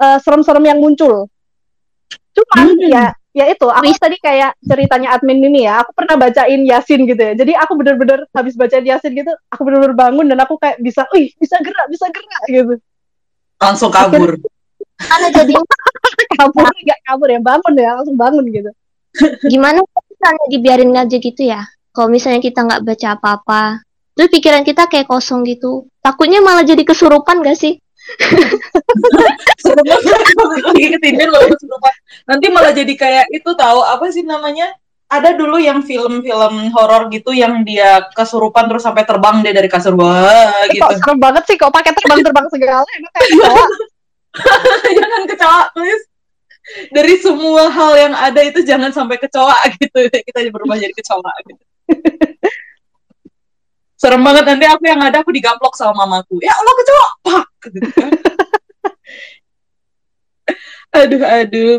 [0.00, 1.28] eh, serem-serem yang muncul.
[2.36, 2.88] Cuman Hmm.
[2.88, 3.04] ya
[3.36, 7.32] ya itu aku tadi kayak ceritanya admin ini ya, aku pernah bacain Yasin gitu ya.
[7.36, 11.28] Jadi aku bener-bener habis bacain Yasin gitu, aku bener-bener bangun dan aku kayak bisa, wih
[11.36, 12.74] bisa gerak, bisa gerak gitu.
[13.60, 14.40] Langsung kabur.
[14.96, 15.52] Karena jadi
[16.36, 18.70] Kabur nggak kabur ya, bangun ya, langsung bangun gitu.
[19.48, 19.80] gimana
[20.16, 21.62] misalnya dibiarin aja gitu ya?
[21.92, 23.62] Kalau misalnya kita nggak baca apa-apa,
[24.16, 25.84] terus pikiran kita kayak kosong gitu.
[26.00, 27.76] Takutnya malah jadi kesurupan gak sih?
[30.64, 30.86] Lagi
[31.52, 31.94] kesurupan.
[32.28, 34.72] Nanti malah jadi kayak itu tahu apa sih namanya?
[35.06, 39.94] Ada dulu yang film-film horor gitu yang dia kesurupan terus sampai terbang dia dari kasur
[39.94, 40.82] wah gitu.
[40.82, 43.64] Kok serem banget sih, kok pakai terbang-terbang segala, emang kayak kecoa.
[44.98, 46.04] jangan kecoa please.
[46.90, 49.98] Dari semua hal yang ada itu jangan sampai kecoa gitu.
[50.10, 51.62] Kita berubah jadi kecoa gitu.
[53.96, 56.36] Serem banget nanti aku yang ada aku digaplok sama mamaku.
[56.44, 57.08] Ya Allah kecoa.
[57.24, 58.10] Pak gitu kan.
[61.00, 61.76] aduh aduh.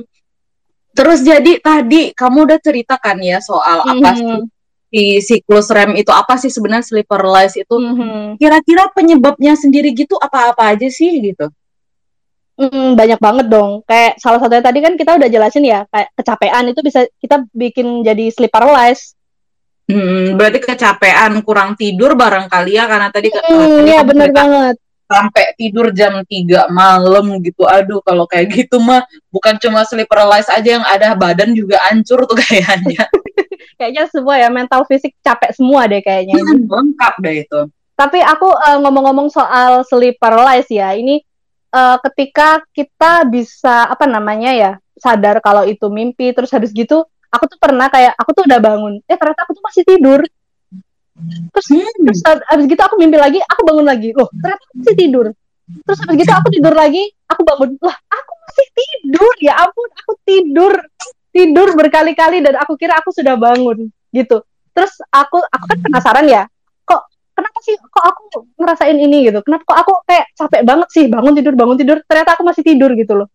[0.97, 4.49] Terus jadi tadi kamu udah ceritakan ya soal apa sih Mhm,
[4.87, 8.39] si siklus REM itu apa sih sebenarnya sleeper lies itu mhm.
[8.39, 11.51] kira-kira penyebabnya sendiri gitu apa-apa aja sih gitu.
[12.57, 13.85] Mm, banyak banget dong.
[13.85, 18.01] Kayak salah satunya tadi kan kita udah jelasin ya, kayak kecapean itu bisa kita bikin
[18.01, 19.13] jadi sleep paralysis.
[19.85, 24.75] Hmm, berarti kecapean, kurang tidur barangkali ya karena tadi Hmm, iya bener cerita banget.
[25.07, 27.63] sampai tidur jam 3 malam gitu.
[27.63, 32.27] Aduh, kalau kayak gitu mah bukan cuma sleep paralysis aja yang ada badan juga hancur
[32.27, 33.05] tuh kayaknya.
[33.77, 36.65] Kayaknya semua ya mental fisik capek semua deh kayaknya ini.
[36.65, 37.59] Lengkap deh itu.
[37.95, 41.23] Tapi aku eh, ngomong-ngomong soal sleep paralysis ya, ini
[41.71, 47.43] eh, ketika kita bisa apa namanya ya sadar kalau itu mimpi, terus habis gitu aku
[47.51, 50.21] tuh pernah kayak aku tuh udah bangun, eh ternyata aku tuh masih tidur.
[51.49, 52.05] Terus Hmm.
[52.05, 55.25] terus hab- habis gitu aku mimpi lagi, aku bangun lagi, loh ternyata aku masih tidur.
[55.67, 60.13] Terus habis gitu aku tidur lagi, aku bangun, lah aku masih tidur, ya ampun aku
[60.23, 60.73] tidur,
[61.33, 64.45] tidur berkali-kali dan aku kira aku sudah bangun gitu.
[64.71, 66.45] Terus aku aku kan penasaran ya,
[67.37, 68.21] kenapa sih kok aku
[68.57, 69.45] ngerasain ini gitu?
[69.45, 72.97] Kenapa kok aku kayak capek banget sih bangun tidur bangun tidur, ternyata aku masih tidur
[72.97, 73.29] gitu loh.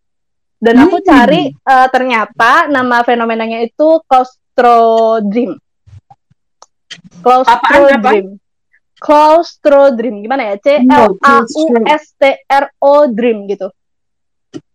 [0.58, 1.06] Dan aku Hmm.
[1.06, 5.54] cari eh, ternyata nama fenomenanya itu claustrodream.
[7.22, 7.62] Apaan, apa?
[7.62, 8.26] Claustrodream.
[8.98, 10.54] Claustrodream gimana ya?
[10.58, 13.70] C L A U S T R O dream gitu.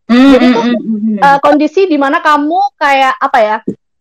[0.07, 1.17] Hmm, Jadi hmm, tuh, hmm, hmm.
[1.19, 3.57] Eh, kondisi di mana kamu kayak apa ya?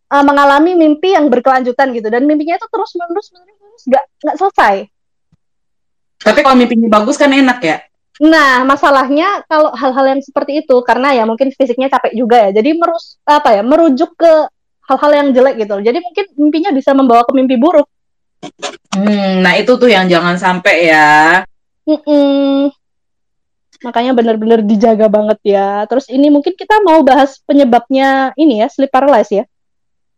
[0.06, 4.36] eh, mengalami mimpi yang berkelanjutan gitu dan mimpinya itu terus menerus menerus menerus nggak nggak
[4.38, 4.74] selesai.
[6.20, 7.76] Tapi kalau mimpinya bagus kan enak ya.
[8.16, 12.50] Nah, masalahnya kalau hal-hal yang seperti itu karena ya mungkin fisiknya capek juga ya.
[12.60, 13.62] Jadi merus apa ya?
[13.62, 14.32] merujuk ke
[14.88, 15.76] hal-hal yang jelek gitu.
[15.84, 17.84] Jadi mungkin mimpinya bisa membawa ke mimpi buruk.
[18.96, 21.44] Hmm, nah itu tuh yang jangan sampai ya.
[21.84, 22.72] Mm-mm.
[23.84, 25.84] Makanya benar-benar dijaga banget ya.
[25.84, 29.46] Terus ini mungkin kita mau bahas penyebabnya ini ya, sleep paralysis ya.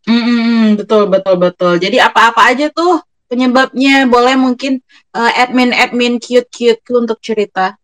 [0.07, 1.73] Hmm, betul betul betul.
[1.75, 4.81] Jadi apa-apa aja tuh penyebabnya boleh mungkin
[5.13, 7.77] eh, admin-admin cute-cute untuk cerita.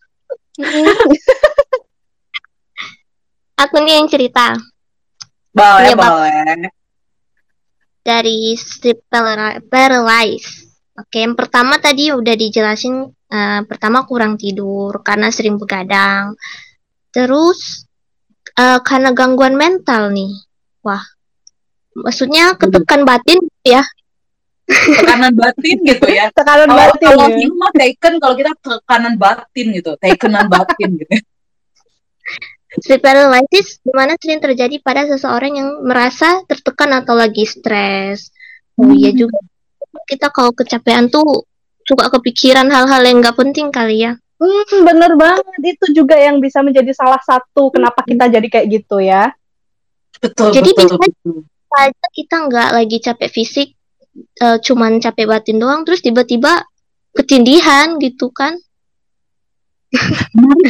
[3.56, 4.56] Aku nih yang cerita
[5.56, 6.12] Boleh Penyebab.
[6.12, 6.68] boleh.
[8.06, 10.68] dari sleep para- paralysis.
[10.94, 13.08] Oke, yang pertama tadi udah dijelasin.
[13.26, 16.38] eh, pertama kurang tidur karena sering begadang.
[17.10, 17.90] Terus
[18.54, 20.30] eh, karena gangguan mental nih.
[20.86, 21.02] Wah,
[21.98, 23.82] maksudnya ketekan batin ya.
[24.66, 26.34] Tekanan batin gitu ya.
[26.34, 27.36] Tekanan Kalau batin kalau ya.
[27.38, 31.14] film mah taken kalau kita tekanan batin gitu, takenan batin gitu.
[32.84, 38.36] Sleep paralysis di mana sering terjadi pada seseorang yang merasa tertekan atau lagi stres.
[38.76, 39.40] Oh iya juga.
[40.10, 41.48] Kita kalau kecapean tuh
[41.88, 44.20] suka kepikiran hal-hal yang nggak penting kali ya.
[44.36, 45.56] Hmm, bener banget.
[45.64, 49.32] Itu juga yang bisa menjadi salah satu kenapa kita jadi kayak gitu ya.
[50.20, 50.84] Betul Jadi betul.
[50.84, 51.38] bisa- betul.
[52.12, 53.75] Kita nggak lagi capek fisik,
[54.16, 56.64] eh, cuman capek batin doang, terus tiba-tiba
[57.16, 58.56] ketindihan gitu kan?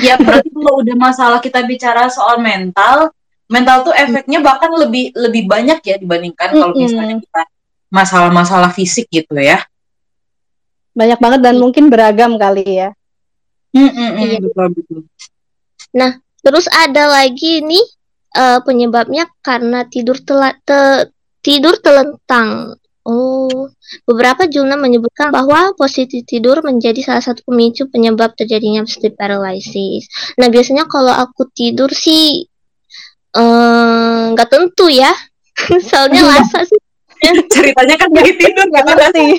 [0.02, 3.10] Ya, berarti kalau udah masalah kita bicara soal mental,
[3.50, 7.42] mental tuh efeknya bahkan lebih lebih banyak ya dibandingkan kalau misalnya kita
[7.90, 9.62] masalah-masalah fisik gitu ya.
[10.96, 12.90] Banyak banget dan mungkin beragam kali ya.
[13.76, 14.40] Hmm, hmm, hmm, Iya.
[14.40, 15.00] betul betul.
[16.46, 17.86] Terus ada lagi nih
[18.38, 21.10] eh, penyebabnya karena tidur telat te-
[21.42, 22.78] tidur telentang.
[23.06, 23.70] Oh,
[24.10, 30.10] beberapa jurnal menyebutkan bahwa posisi tidur menjadi salah satu pemicu penyebab terjadinya sleep paralysis.
[30.42, 32.50] Nah, biasanya kalau aku tidur sih
[33.30, 35.14] eh, nggak tentu ya,
[35.90, 36.82] soalnya lasa sih.
[37.46, 39.26] Ceritanya kan lagi tidur nggak ngerti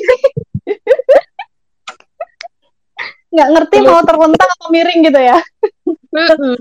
[3.36, 5.38] nggak ngerti mau terlentang atau miring gitu ya.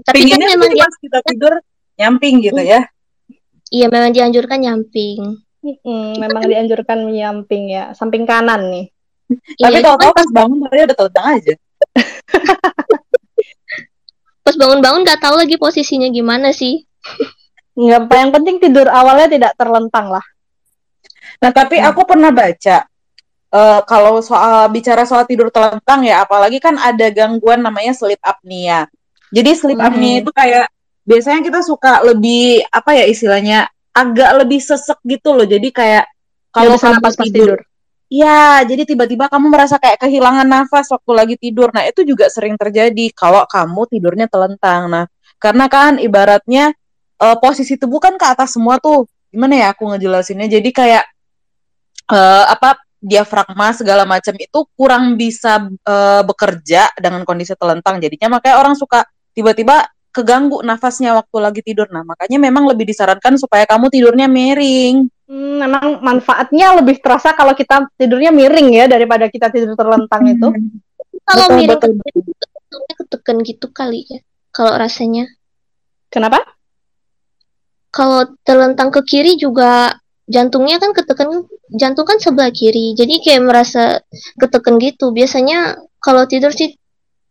[0.10, 1.54] Tapi kan memang pas kita tidur
[2.02, 2.82] nyamping gitu ya.
[3.70, 5.45] iya memang dianjurkan nyamping.
[5.66, 8.86] Mm, memang dianjurkan menyamping ya samping kanan nih
[9.58, 11.54] Tapi Iya, tahu-tahu cuman pas bangun tadi udah telentang aja.
[14.46, 16.86] pas bangun-bangun nggak tahu lagi posisinya gimana sih.
[17.76, 20.26] nggak apa yang penting tidur awalnya tidak terlentang lah
[21.36, 22.86] Nah, tapi aku pernah baca
[23.52, 28.88] eh, kalau soal bicara soal tidur telentang ya, apalagi kan ada gangguan namanya sleep apnea.
[29.34, 29.88] Jadi sleep Hmm.
[29.92, 30.70] apnea itu kayak
[31.04, 35.48] biasanya kita suka lebih apa ya istilahnya agak lebih sesek gitu loh.
[35.48, 36.06] Jadi kayak
[36.52, 37.60] kalau kamu pas tidur, tidur
[38.12, 41.74] ya jadi tiba-tiba kamu merasa kayak kehilangan nafas waktu lagi tidur.
[41.74, 44.88] Nah, itu juga sering terjadi kalau kamu tidurnya telentang.
[44.90, 45.06] Nah,
[45.42, 46.74] karena kan ibaratnya
[47.22, 49.10] eh, posisi tubuh kan ke atas semua tuh.
[49.34, 50.48] Gimana ya aku ngejelasinnya?
[50.48, 51.06] Jadi kayak
[52.14, 58.00] eh, apa diafragma segala macam itu kurang bisa eh, bekerja dengan kondisi telentang.
[58.00, 59.04] Jadinya makanya orang suka
[59.36, 59.84] tiba-tiba
[60.16, 61.92] keganggu nafasnya waktu lagi tidur.
[61.92, 65.12] Nah, makanya memang lebih disarankan supaya kamu tidurnya miring.
[65.28, 70.48] Hmm, memang manfaatnya lebih terasa kalau kita tidurnya miring ya daripada kita tidur terlentang itu
[71.26, 74.20] Kalau Betul, miring betul, ke kiri, jantungnya ketekan gitu kali ya.
[74.56, 75.26] Kalau rasanya.
[76.08, 76.40] kenapa
[77.92, 80.00] Kalau terlentang ke kiri juga
[80.32, 81.44] jantungnya kan ketekan
[81.76, 82.96] jantung kan sebelah kiri.
[82.96, 84.00] Jadi kayak merasa
[84.40, 85.12] ketekan gitu.
[85.12, 86.72] Biasanya kalau tidur sih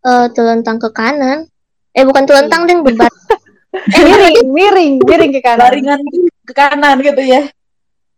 [0.05, 1.49] eh, terlentang ke kanan.
[1.95, 3.11] Eh bukan terlentang deh beban.
[3.75, 6.01] eh miring miring miring ke kanan Baringan
[6.47, 7.43] ke kanan gitu ya.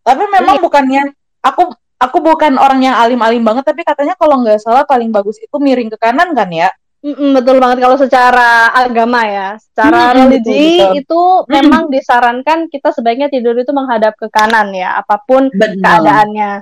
[0.04, 1.12] Tapi memang bukannya
[1.44, 5.56] aku aku bukan orang yang alim-alim banget tapi katanya kalau nggak salah paling bagus itu
[5.56, 6.68] miring ke kanan kan ya.
[7.06, 9.54] Mm-mm, betul banget kalau secara agama ya.
[9.62, 11.00] Secara Mm-mm, religi betul, betul.
[11.04, 11.22] itu
[11.52, 16.02] memang disarankan kita sebaiknya tidur itu menghadap ke kanan ya, apa pun Benar.
[16.02, 16.52] keadaannya.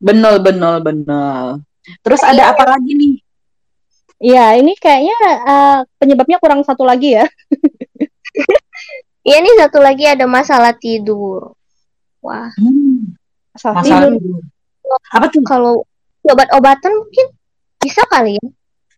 [0.00, 1.60] Benar, benar, benar.
[2.00, 3.14] Terus ada apa lagi nih?
[4.16, 7.26] Iya, ini kayaknya eh, penyebabnya kurang satu lagi ya.
[9.26, 11.50] Iya nih satu lagi ada masalah tidur.
[12.22, 13.18] Wah, Hmm,
[13.50, 14.22] Masalah masalah tidur.
[14.22, 14.42] tidur.
[15.10, 15.42] Apa tuh?
[15.42, 15.74] kalau
[16.22, 17.26] obat-obatan mungkin
[17.82, 18.46] bisa kali ya.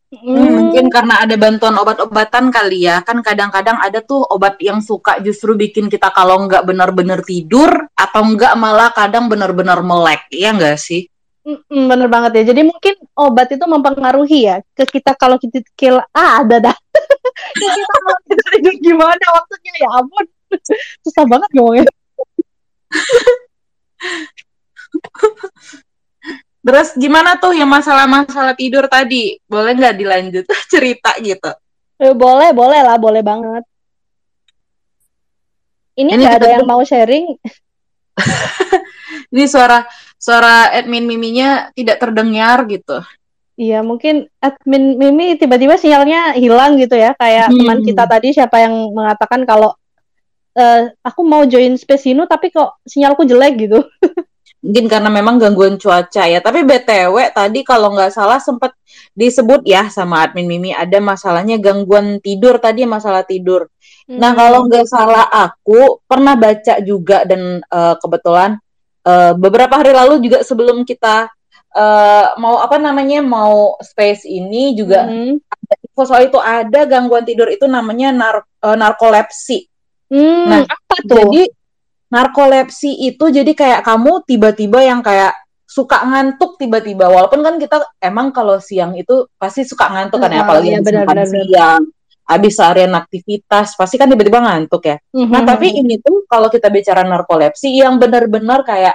[0.08, 3.00] Hmm, mungkin karena ada bantuan obat-obatan kali ya.
[3.04, 8.20] Kan kadang-kadang ada tuh obat yang suka justru bikin kita kalau nggak benar-benar tidur atau
[8.28, 10.28] nggak malah kadang benar-benar melek.
[10.28, 11.08] Iya nggak sih?
[11.68, 12.52] Bener banget ya.
[12.52, 16.76] Jadi mungkin obat itu mempengaruhi ya ke kita kalau kita kil ah ada dah.
[17.56, 20.26] kita kalau kita tidur gimana waktunya ya ampun.
[21.04, 21.88] Susah banget ngomongnya.
[26.68, 29.40] Terus gimana tuh yang masalah-masalah tidur tadi?
[29.48, 31.48] Boleh nggak dilanjut cerita gitu?
[31.96, 33.64] Eh, boleh, boleh lah, boleh banget.
[35.96, 37.40] Ini Ini nggak ada yang mau sharing.
[39.32, 39.80] Ini suara
[40.18, 43.00] suara admin miminya tidak terdengar gitu.
[43.58, 47.58] Iya, mungkin admin Mimi tiba-tiba sinyalnya hilang gitu ya, kayak Hmm.
[47.58, 49.74] teman kita tadi siapa yang mengatakan kalau
[50.58, 53.78] eh, aku mau join Space Hino tapi kok sinyalku jelek gitu.
[54.62, 56.42] Mungkin karena memang gangguan cuaca ya.
[56.42, 58.74] Tapi BTW tadi kalau nggak salah sempat
[59.14, 63.70] disebut ya sama admin Mimi ada masalahnya gangguan tidur tadi masalah tidur.
[64.10, 64.38] Nah, Hmm.
[64.38, 68.58] kalau nggak salah aku pernah baca juga dan eh, kebetulan
[69.08, 71.32] eh, beberapa hari lalu juga sebelum kita
[71.72, 75.40] eh, mau apa namanya mau space ini juga Hmm.
[75.40, 79.58] ada info soal itu ada gangguan tidur itu namanya nar eh, narkolepsi.
[80.08, 81.28] Hmm, Nah, apa tuh?
[81.28, 81.52] Jadi
[82.08, 85.36] narkolepsi itu jadi kayak kamu tiba-tiba yang kayak
[85.68, 90.40] suka ngantuk tiba-tiba walaupun kan kita emang kalau siang itu pasti suka ngantuk kan ya
[90.48, 91.44] apalagi iya, habis benar, benar, benar.
[91.44, 91.82] siang
[92.28, 95.32] habis seharian aktivitas pasti kan tiba-tiba ngantuk ya Mhm.
[95.32, 98.94] nah tapi ini tuh kalau kita bicara narkolepsi yang benar-benar kayak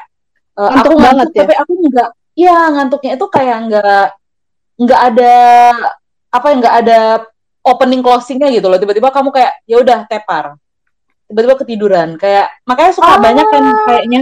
[0.54, 1.42] eh, Ngantuk aku banget ngantuk ya?
[1.42, 4.06] tapi aku nggak ya ngantuknya itu kayak nggak
[4.76, 5.34] nggak ada
[6.30, 7.00] apa ya nggak ada
[7.64, 10.54] opening closingnya gitu loh tiba-tiba kamu kayak ya udah tepar
[11.26, 13.20] tiba-tiba ketiduran kayak makanya suka Ah.
[13.20, 14.20] banyak kan kayaknya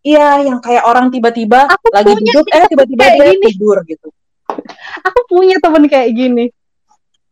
[0.00, 3.44] iya yang kayak orang tiba-tiba lagi duduk eh tiba-tiba dia gini.
[3.46, 4.08] tidur gitu
[5.00, 6.50] Aku punya temen kayak gini.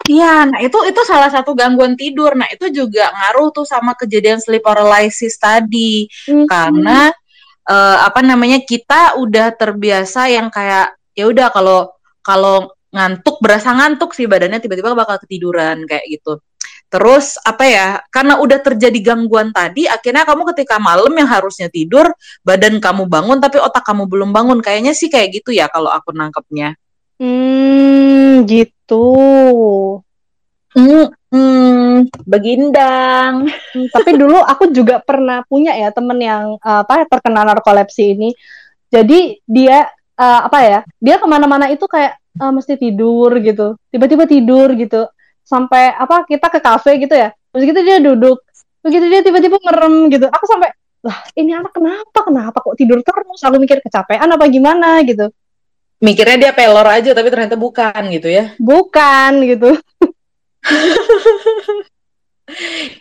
[0.09, 2.33] Iya, nah itu itu salah satu gangguan tidur.
[2.33, 6.49] Nah itu juga ngaruh tuh sama kejadian sleep paralysis tadi, Hmm.
[6.49, 7.13] karena
[7.69, 11.93] eh, apa namanya kita udah terbiasa yang kayak ya udah kalau
[12.25, 16.41] kalau ngantuk berasa ngantuk sih badannya tiba-tiba bakal ketiduran kayak gitu
[16.89, 22.09] terus apa ya karena udah terjadi gangguan tadi akhirnya kamu ketika malam yang harusnya tidur
[22.41, 26.17] badan kamu bangun tapi otak kamu belum bangun kayaknya sih kayak gitu ya kalau aku
[26.17, 26.81] nangkepnya
[27.19, 28.95] Hmm, gitu.
[30.77, 37.45] hmm, hmm begindang Hmm, Tapi dulu aku juga pernah punya ya temen yang apa terkena
[37.45, 38.31] narkolepsi ini.
[38.89, 39.85] Jadi dia
[40.17, 40.81] eh, apa ya?
[41.03, 43.77] Dia ke mana-mana itu kayak eh, mesti tidur gitu.
[43.93, 45.05] Tiba-tiba tidur gitu.
[45.45, 46.25] Sampai apa?
[46.29, 47.33] Kita ke kafe gitu ya.
[47.53, 48.39] Terus gitu dia duduk.
[48.85, 50.27] Begitu dia tiba-tiba merem gitu.
[50.31, 50.71] Aku sampai
[51.05, 52.19] lah ini anak kenapa?
[52.27, 53.41] Kenapa kok tidur terus?
[53.45, 55.29] Aku mikir kecapean apa gimana gitu.
[55.99, 59.75] Mikirnya dia pelor aja tapi ternyata bukan gitu ya Bukan gitu.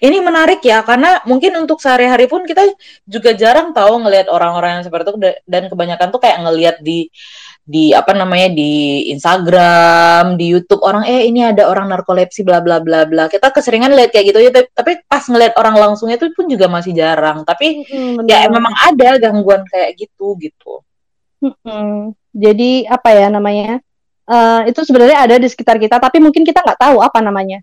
[0.03, 2.67] Ini menarik ya karena mungkin untuk sehari-hari pun kita
[3.07, 7.07] juga jarang tahu ngelihat orang-orang yang seperti itu da- dan kebanyakan tuh kayak ngelihat di
[7.67, 12.79] di apa namanya di Instagram, di YouTube orang eh ini ada orang narkolepsi bla bla
[12.83, 13.31] bla bla.
[13.31, 16.95] Kita keseringan lihat kayak gitu ya tapi, pas ngelihat orang langsungnya itu pun juga masih
[16.95, 17.47] jarang.
[17.47, 20.83] Tapi Mm-mm, ya memang ada gangguan kayak gitu gitu.
[21.43, 22.11] Mm-mm.
[22.37, 23.81] Jadi apa ya namanya?
[24.27, 27.57] Eh, itu sebenarnya ada di sekitar kita, tapi mungkin kita nggak tahu apa namanya.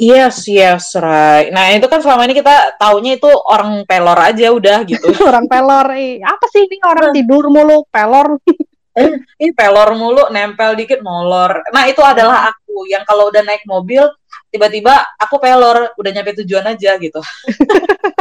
[0.00, 1.52] Yes, yes, right.
[1.52, 5.12] Nah, itu kan selama ini kita taunya itu orang pelor aja udah gitu.
[5.28, 8.40] Orang pelor, eh, apa sih ini orang tidur mulu, pelor.
[9.44, 11.60] Ih, pelor mulu, nempel dikit molor.
[11.68, 14.08] Nah, itu adalah aku yang kalau udah naik mobil,
[14.48, 17.20] tiba-tiba aku pelor, udah nyampe tujuan aja gitu.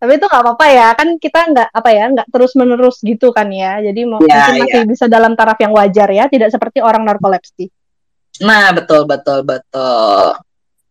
[0.00, 3.48] Tapi itu nggak apa-apa ya, kan kita nggak apa ya, nggak terus menerus gitu kan
[3.48, 3.80] ya.
[3.80, 7.68] Jadi mau- Ya, mungkin masih bisa dalam taraf yang wajar ya, tidak seperti orang narkolepsi.
[8.42, 10.34] Nah, betul, betul, betul.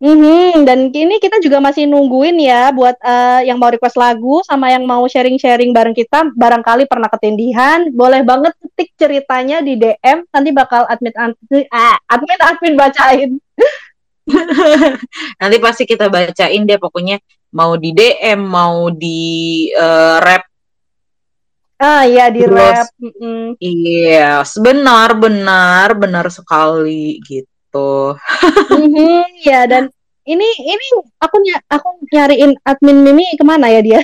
[0.04, 4.68] Mhm, dan kini kita juga masih nungguin ya buat eh, yang mau request lagu sama
[4.68, 10.50] yang mau sharing-sharing bareng kita, barangkali pernah ketindihan, boleh banget ketik ceritanya di DM, nanti
[10.52, 13.32] bakal admin admin ah, admin admin bacain.
[15.40, 17.20] Nanti pasti kita bacain deh pokoknya
[17.54, 19.22] mau di DM, mau di
[19.70, 20.44] eh, rap.
[21.78, 22.58] Ah iya di Terus.
[22.58, 22.88] rap.
[22.98, 23.56] Mm-mm.
[23.62, 28.18] Yes, benar, benar, benar sekali gitu.
[28.70, 29.90] Mhm, ya dan
[30.24, 30.86] ini ini
[31.20, 34.02] aku ny- aku nyariin admin Mimi ke mana ya dia?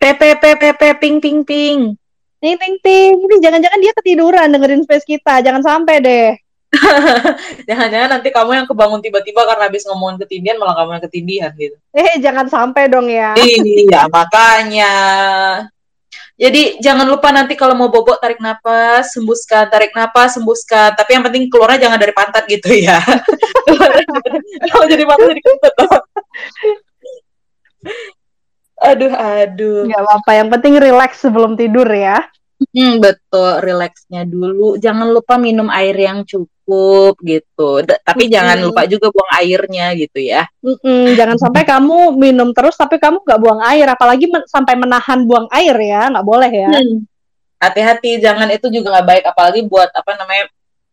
[0.00, 1.92] PPPPP ping ping ping.
[2.40, 6.32] Nih ting ting, ini jangan-jangan dia ketiduran dengerin space kita, jangan sampai deh.
[7.68, 11.76] Jangan-jangan nanti kamu yang kebangun tiba-tiba karena habis ngomongin ketindihan malah kamu yang ketindihan gitu.
[11.90, 13.34] Eh jangan sampai dong ya.
[13.34, 14.94] Iya, makanya.
[16.40, 20.96] Jadi jangan lupa nanti kalau mau bobok tarik napas, sembuskan, tarik napas, sembuskan.
[20.96, 22.96] Tapi yang penting keluarnya jangan dari pantat gitu ya.
[24.72, 25.74] Kalau jadi pantat jadi kentut.
[28.80, 29.80] aduh, aduh.
[29.84, 32.24] Nggak apa-apa, yang penting relax sebelum tidur ya.
[32.72, 34.80] Hmm, betul, rileksnya dulu.
[34.80, 36.48] Jangan lupa minum air yang cukup
[37.20, 37.82] gitu.
[37.84, 40.48] D- tapi jangan lupa juga buang airnya gitu ya.
[40.64, 45.24] Mm-mm, jangan sampai kamu minum terus tapi kamu nggak buang air, apalagi men- sampai menahan
[45.24, 46.70] buang air ya, nggak boleh ya.
[46.70, 47.04] Hmm.
[47.60, 49.24] Hati-hati, jangan itu juga nggak baik.
[49.28, 50.44] Apalagi buat apa namanya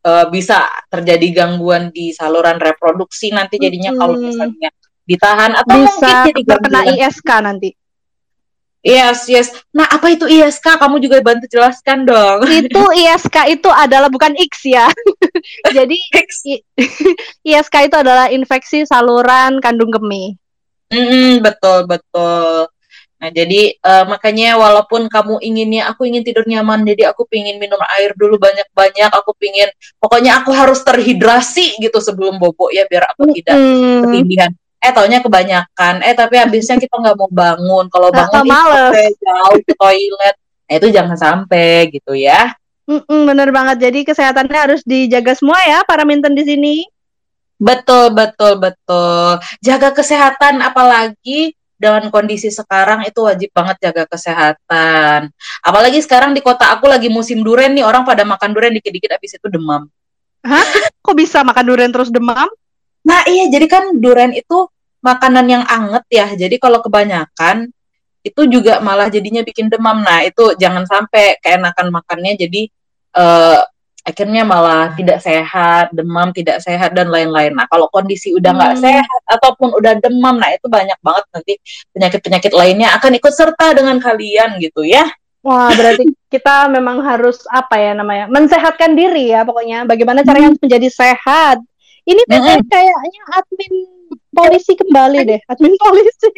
[0.04, 4.28] eh, bisa terjadi gangguan di saluran reproduksi nanti jadinya kalau Mm-mm.
[4.36, 4.70] misalnya
[5.08, 6.82] ditahan atau mungkin Bisa jadi terkena.
[6.92, 7.70] ISK nanti.
[8.86, 9.52] Yes, yes.
[9.74, 10.78] Nah, apa itu ISK?
[10.78, 12.46] Kamu juga bantu jelaskan dong.
[12.48, 14.88] Itu ISK itu adalah bukan X ya.
[15.78, 16.64] Jadi i-
[17.52, 20.38] ISK itu adalah infeksi saluran kandung kemih.
[20.88, 22.72] Mm, betul, betul.
[23.18, 27.82] Nah, jadi eh, makanya walaupun kamu inginnya aku ingin tidur nyaman, jadi aku pingin minum
[27.98, 29.66] air dulu banyak-banyak, aku pingin
[29.98, 34.02] pokoknya aku harus terhidrasi gitu sebelum bobo ya biar aku tidak Mm.
[34.06, 34.52] ketindihan.
[34.88, 36.00] Eh taunya kebanyakan.
[36.08, 37.86] Eh tapi habisnya kita nggak mau bangun.
[37.92, 40.36] Kalau bangun itu jauh ke toilet.
[40.68, 42.56] Nah, itu jangan sampai gitu ya.
[42.88, 43.84] Mm-mm, bener banget.
[43.84, 46.76] Jadi kesehatannya harus dijaga semua ya para minten di sini.
[47.60, 49.44] Betul, betul, betul.
[49.60, 55.30] Jaga kesehatan apalagi dengan kondisi sekarang itu wajib banget jaga kesehatan.
[55.62, 59.38] Apalagi sekarang di kota aku lagi musim duren nih, orang pada makan duren dikit-dikit habis
[59.38, 59.90] itu demam.
[61.04, 62.48] Kok bisa makan durian terus demam?
[63.08, 64.68] Nah, iya jadi kan duren itu
[65.08, 66.28] makanan yang anget ya.
[66.36, 67.72] Jadi kalau kebanyakan
[68.28, 70.03] itu juga malah jadinya bikin demam.
[70.03, 72.68] Nah, itu jangan sampai keenakan makannya jadi
[73.18, 73.62] eh,
[74.08, 77.51] akhirnya malah tidak sehat, demam tidak sehat dan lain-lain.
[77.51, 78.84] Nah, kalau kondisi udah nggak Hmm.
[78.88, 81.53] sehat ataupun udah demam, nah itu banyak banget nanti
[81.91, 85.03] penyakit-penyakit lainnya akan ikut serta dengan kalian gitu ya.
[85.43, 88.32] Wah, berarti kita memang harus apa ya namanya?
[88.32, 89.84] Mensehatkan diri ya pokoknya.
[89.84, 91.58] Bagaimana caranya harus menjadi sehat.
[92.08, 93.74] Ini BTW kayaknya admin
[94.38, 95.40] polisi kembali deh.
[95.50, 96.30] Admin polisi.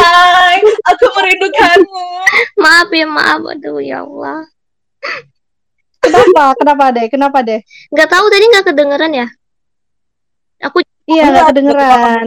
[0.00, 2.04] Hai, aku merindukanmu.
[2.56, 4.48] Maaf ya maaf, aduh ya Allah.
[6.00, 6.84] Kenapa Kenapa?
[6.90, 7.06] Deh?
[7.12, 7.60] Kenapa deh?
[7.92, 9.28] Nggak tahu tadi nggak kedengeran ya?
[10.64, 12.26] Aku Iya, nggak kedengeran.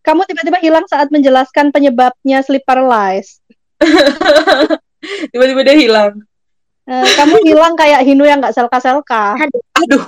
[0.00, 3.44] Kamu tiba-tiba hilang saat menjelaskan penyebabnya sleep paralysis.
[5.32, 6.24] Tiba-tiba dia hilang.
[6.88, 9.36] Eh, kamu hilang kayak Hinu yang nggak selka-selka.
[9.76, 10.04] Aduh.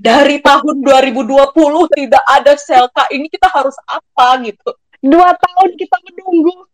[0.00, 1.54] Dari tahun 2020
[1.94, 3.04] tidak ada Selka.
[3.10, 4.70] Ini kita harus apa gitu.
[5.04, 6.66] Dua tahun kita menunggu.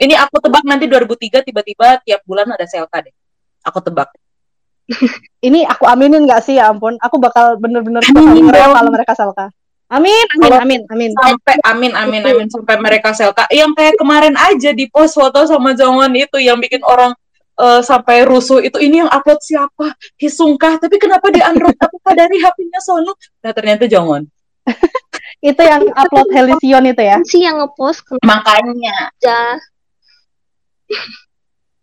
[0.00, 3.14] Ini aku tebak nanti 2003 tiba-tiba tiap bulan ada Selka deh.
[3.64, 4.12] Aku tebak.
[5.46, 6.96] Ini aku aminin nggak sih ya ampun.
[7.00, 9.48] Aku bakal bener-bener Amin kalau mereka selka.
[9.92, 11.10] Amin, amin, amin, amin.
[11.12, 13.44] Sampai amin amin amin sampai mereka Selka.
[13.52, 17.12] Yang kayak kemarin aja di post foto sama Jongwon itu yang bikin orang
[17.60, 19.94] eh, sampai rusuh itu ini yang upload siapa?
[20.18, 20.78] Hisungkah.
[20.78, 23.12] Tapi kenapa di Android apakah dari HP-nya Sonu?
[23.42, 24.26] Nah ternyata Jongwon.
[25.44, 27.20] Itu yang upload Helision itu ya.
[27.20, 29.60] sih yang ngepost Makanya kerja.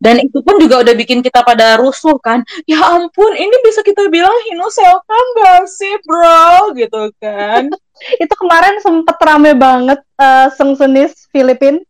[0.02, 2.42] Dan itu pun juga udah bikin kita pada rusuh kan.
[2.66, 6.74] Ya ampun, ini bisa kita bilang Hino Selka nggak sih bro?
[6.74, 7.70] Gitu kan.
[8.24, 11.86] Itu kemarin sempet rame banget eh Sengsunis Filipin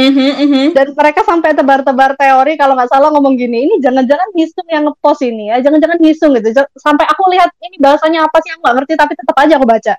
[0.00, 0.64] Mhm, mhm.
[0.72, 5.20] dan mereka sampai tebar-tebar teori kalau nggak salah ngomong gini, ini jangan-jangan Hisung yang ngepost
[5.20, 6.56] ini ya, jangan-jangan Hisung gitu.
[6.56, 9.66] Ja- Sampai aku lihat ini bahasanya apa sih aku nggak ngerti tapi tetap aja aku
[9.68, 9.94] baca.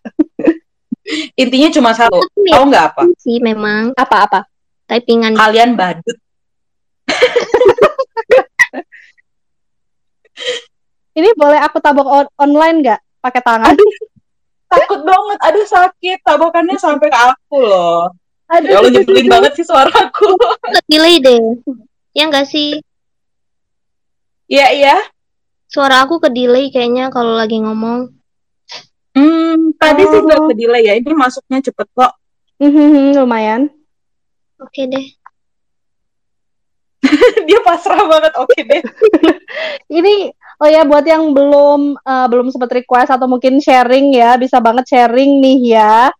[1.41, 2.17] Intinya cuma satu.
[2.17, 3.01] Tahu nggak apa?
[3.21, 4.49] sih memang Apa-apa?
[4.89, 6.17] typingan Kalian badut.
[11.11, 13.75] Ini boleh aku tabok on- online nggak pakai tangan?
[14.71, 15.37] Takut banget.
[15.43, 16.23] Aduh sakit.
[16.23, 18.07] Tabokannya sampai ke aku loh.
[18.51, 20.35] Aduh, Ya Allah nyebelin banget sih suaraku.
[20.35, 21.39] ke delay deh.
[22.11, 22.83] Ya nggak sih?
[24.45, 24.95] Iya, iya.
[25.71, 28.11] Suara aku ke delay kayaknya kalau lagi ngomong.
[29.11, 30.23] Hmm, tadi sih Oh.
[30.23, 30.93] nggak ke delay ya.
[30.95, 32.11] Ini masuknya cepet kok.
[32.59, 33.71] Mhm, lumayan.
[34.59, 35.05] Oke deh.
[37.47, 38.33] Dia pasrah banget.
[38.35, 38.81] Oke deh.
[39.97, 40.29] Ini
[40.59, 44.85] oh ya buat yang belum eh, belum sempat request atau mungkin sharing ya, bisa banget
[44.87, 46.11] sharing nih ya.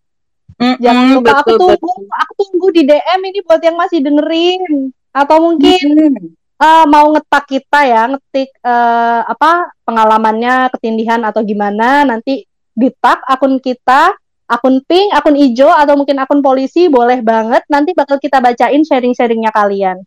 [0.61, 2.05] Jangan Mm-mm, lupa aku tunggu, betul.
[2.13, 6.37] aku tunggu di DM ini buat yang masih dengerin atau mungkin Mm.
[6.61, 13.25] eh, mau ngetak kita ya, ngetik eh, apa pengalamannya ketindihan atau gimana nanti di tag
[13.25, 14.13] akun kita,
[14.45, 19.49] akun pink, akun ijo atau mungkin akun polisi boleh banget nanti bakal kita bacain sharing-sharingnya
[19.49, 19.97] kalian.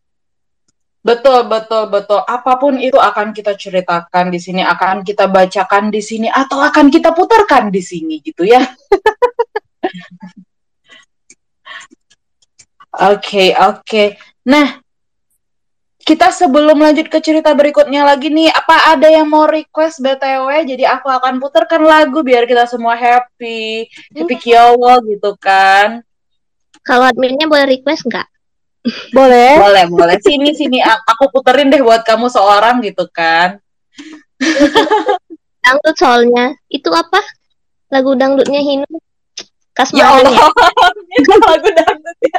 [1.04, 2.24] Betul, betul, betul.
[2.24, 6.88] Apa pun itu akan kita ceritakan di sini, akan kita bacakan di sini, atau akan
[6.88, 8.64] kita putarkan di sini, gitu ya.
[12.94, 14.04] Oke, oke.
[14.46, 14.78] Nah,
[16.04, 20.68] kita sebelum lanjut ke cerita berikutnya lagi nih, apa ada yang mau request BTW?
[20.76, 26.04] Jadi aku akan putarkan lagu biar kita semua happy, happy kiowo gitu kan.
[26.84, 28.28] Kalau adminnya boleh request nggak?
[29.16, 29.56] Boleh?
[29.56, 30.16] Boleh, boleh.
[30.20, 30.84] Sini, sini.
[30.84, 33.56] Aku puterin deh buat kamu seorang gitu kan.
[35.64, 36.52] Dangdut soalnya.
[36.68, 37.24] Itu apa?
[37.88, 38.84] Lagu dangdutnya Hinu.
[38.84, 39.00] Ya
[39.74, 41.18] Kasmaran Allah, ya?
[41.18, 42.38] itu lagu dangdut ya.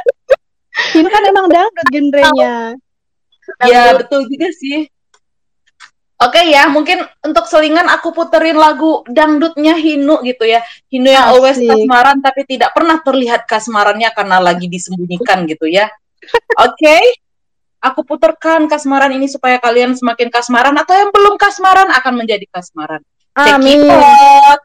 [0.76, 2.54] Ini kan emang dangdut genrenya.
[3.64, 4.90] Ya, betul juga sih.
[6.16, 10.64] Oke ya, mungkin untuk selingan aku puterin lagu dangdutnya Hinu gitu ya.
[10.88, 11.68] Hinu yang always Asik.
[11.68, 15.92] kasmaran tapi tidak pernah terlihat kasmarannya karena lagi disembunyikan gitu ya.
[16.56, 17.20] Oke.
[17.84, 23.04] Aku puterkan kasmaran ini supaya kalian semakin kasmaran atau yang belum kasmaran akan menjadi kasmaran.
[23.36, 23.84] Check it Amin.
[23.92, 24.64] out.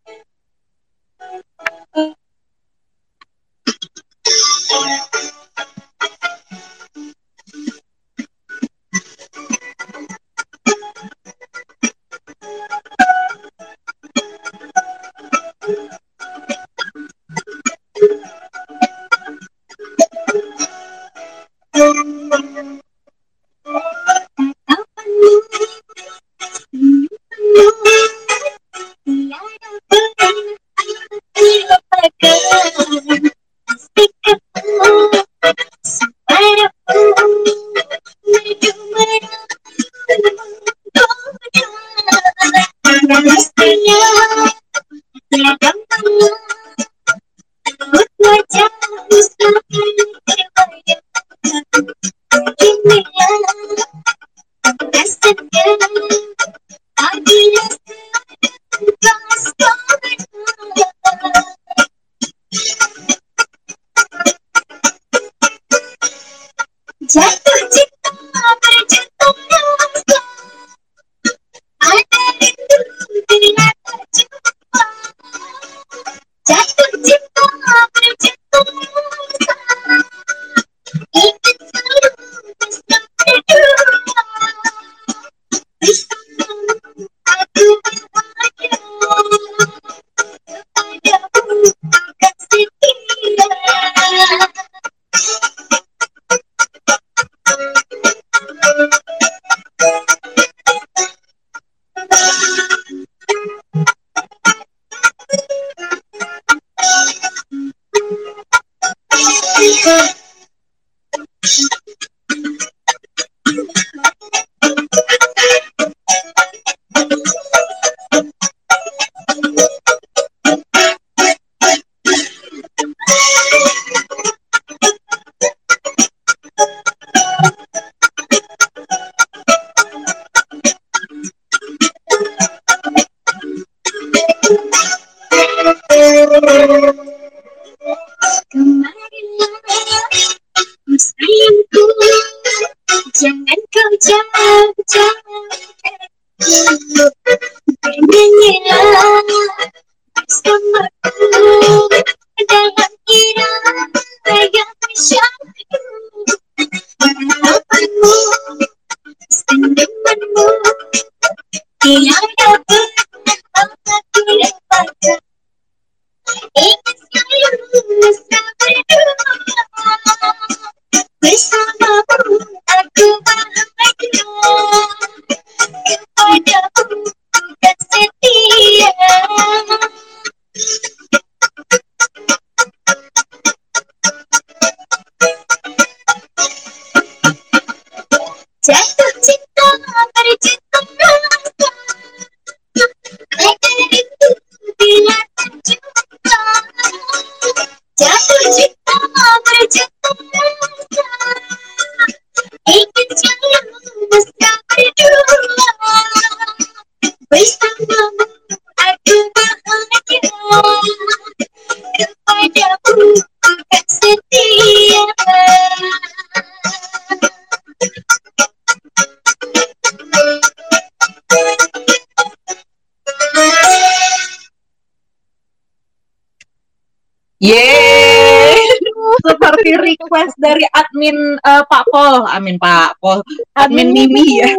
[231.01, 233.25] admin eh, Pak Pol, amin Pak Pol,
[233.57, 234.53] admin Mimi ya,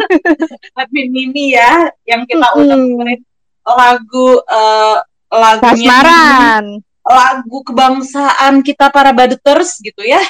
[0.84, 2.60] admin Mimi ya, yang kita Mm-mm.
[2.60, 3.20] udah dengerin
[3.64, 4.96] lagu eh,
[5.32, 6.64] lagunya Kasmaran.
[7.08, 10.20] lagu kebangsaan kita para baduters gitu ya,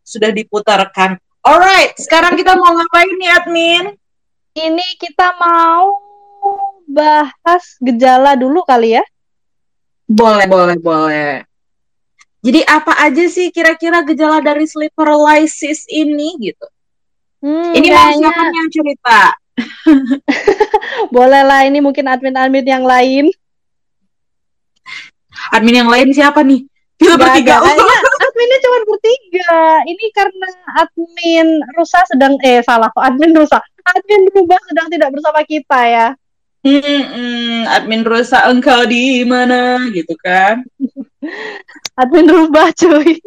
[0.00, 1.20] sudah diputarkan.
[1.44, 3.84] Alright, sekarang kita mau ngapain nih admin?
[4.56, 5.92] Ini kita mau
[6.88, 9.04] bahas gejala dulu kali ya.
[10.08, 11.44] Boleh, boleh, boleh.
[12.46, 16.66] Jadi apa aja sih kira-kira gejala dari sleep paralysis ini gitu?
[17.42, 19.34] Hmm, Ini kayaknya yang cerita?
[21.16, 23.26] boleh lah ini mungkin admin-admin yang lain.
[25.50, 26.62] Admin yang lain siapa nih?
[26.96, 27.60] Kita Gak bertiga.
[27.60, 29.52] kayaknya adminnya cuma bertiga.
[29.84, 30.48] Ini karena
[30.80, 33.58] admin Rusa sedang eh salah kok admin Rusa.
[33.86, 36.06] Admin Rubah sedang tidak bersama kita ya.
[36.66, 40.66] Hmm, admin rusa engkau di mana gitu kan?
[42.02, 43.22] Admin Rubah cuy.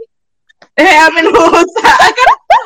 [0.76, 1.92] Eh, admin rusa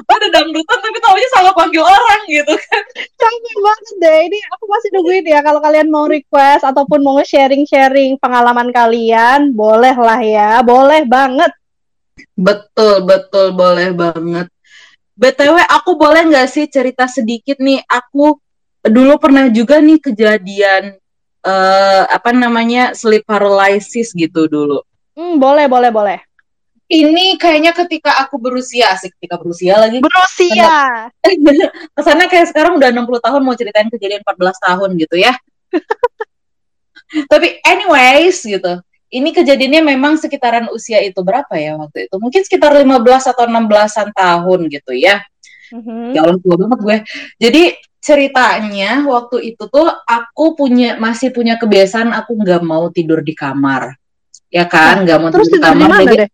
[0.10, 2.84] kan udah dangdutan tapi taunya salah panggil orang gitu kan?
[2.96, 4.20] Capek banget deh.
[4.34, 9.94] Ini aku masih nungguin ya kalau kalian mau request ataupun mau sharing-sharing pengalaman kalian, boleh
[9.94, 10.52] lah ya.
[10.66, 11.54] Boleh banget.
[12.34, 14.50] Betul, betul, boleh banget.
[15.14, 17.86] BTW, aku boleh nggak sih cerita sedikit nih?
[17.86, 18.42] Aku
[18.84, 21.00] dulu pernah juga nih kejadian
[21.44, 24.80] eh apa namanya sleep paralysis gitu dulu.
[25.14, 26.20] Hmm, boleh, boleh, boleh.
[26.88, 30.04] Ini kayaknya ketika aku berusia, asik ketika berusia lagi.
[30.04, 31.10] Berusia.
[31.96, 35.34] Kesannya kayak sekarang udah 60 tahun mau ceritain kejadian 14 tahun gitu ya.
[37.32, 38.84] Tapi anyways gitu.
[39.14, 42.16] Ini kejadiannya memang sekitaran usia itu berapa ya waktu itu?
[42.18, 45.22] Mungkin sekitar 15 atau 16-an tahun gitu ya.
[45.74, 46.18] Mhm.
[46.18, 46.98] Ya Allah tua banget gue.
[47.42, 47.64] Jadi
[48.04, 53.96] ceritanya waktu itu tuh aku punya masih punya kebiasaan aku nggak mau tidur di kamar.
[54.52, 55.90] Ya kan, nggak mau Terus tidur di kamar.
[56.04, 56.30] Jadi, deh?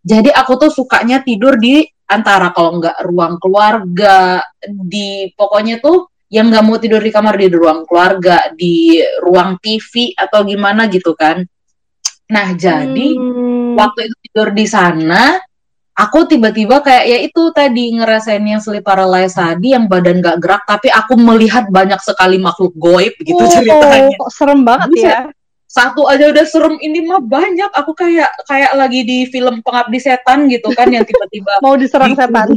[0.00, 6.48] jadi aku tuh sukanya tidur di antara kalau nggak ruang keluarga, di pokoknya tuh yang
[6.48, 11.44] nggak mau tidur di kamar di ruang keluarga, di ruang TV atau gimana gitu kan.
[12.30, 13.74] Nah, jadi Hmm.
[13.76, 15.36] waktu itu tidur di sana,
[16.00, 20.62] aku tiba-tiba kayak ya itu tadi ngerasain yang sleep paralysis tadi yang badan gak gerak
[20.64, 24.08] tapi aku melihat banyak sekali makhluk goib gitu Oh, ceritanya.
[24.16, 25.04] kok serem banget Buset.
[25.12, 25.20] ya.
[25.70, 27.70] Satu aja udah serem ini mah banyak.
[27.70, 32.50] Aku kayak kayak lagi di film Pengabdi Setan gitu kan yang tiba-tiba Mau diserang setan.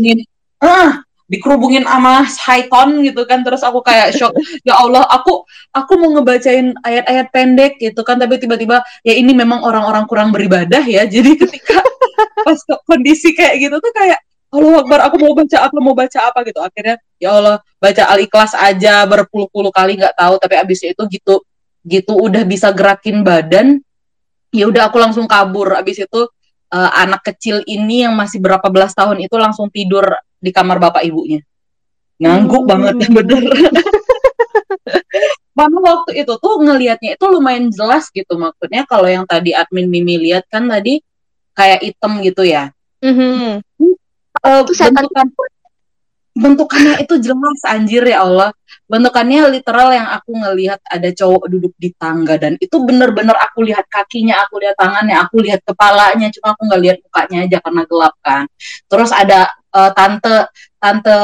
[0.57, 1.03] ah
[1.34, 3.41] dikerubungin sama Saiton gitu kan.
[3.41, 4.38] Terus aku kayak shock.
[4.61, 5.41] Ya Allah aku
[5.73, 8.21] aku mau ngebacain ayat-ayat pendek gitu kan.
[8.21, 11.09] Tapi tiba-tiba ya ini memang orang-orang kurang beribadah ya.
[11.09, 11.81] Jadi ketika
[12.45, 14.21] pas kondisi kayak gitu tuh kayak
[14.53, 16.61] Allah Akbar aku mau baca apa mau baca apa gitu.
[16.61, 20.38] Akhirnya ya Allah baca Al-Ikhlas aja berpuluh-puluh kali nggak tahu.
[20.38, 21.41] Tapi abis itu gitu
[21.84, 23.81] gitu udah bisa gerakin badan
[24.53, 25.73] ya udah aku langsung kabur.
[25.73, 26.21] Abis itu
[26.69, 30.05] eh, anak kecil ini yang masih berapa belas tahun itu langsung tidur
[30.43, 31.39] di kamar bapak ibunya.
[32.19, 32.69] Ngangguk Hmm.
[32.69, 33.43] banget bener.
[35.53, 40.17] Mama waktu itu tuh ngelihatnya itu lumayan jelas gitu maksudnya kalau yang tadi admin Mimi
[40.17, 40.99] lihat kan tadi
[41.53, 42.73] kayak item gitu ya.
[44.43, 45.05] Itu setan.
[45.05, 45.27] bentukan
[46.33, 48.49] bentukannya itu jelas anjir ya Allah.
[48.89, 53.85] Bentukannya literal yang aku ngelihat ada cowok duduk di tangga dan itu bener-bener aku lihat
[53.85, 58.13] kakinya aku lihat tangannya aku lihat kepalanya cuma aku nggak lihat mukanya aja karena gelap
[58.25, 58.43] kan.
[58.89, 60.36] Terus ada eh, tante
[60.78, 61.17] tante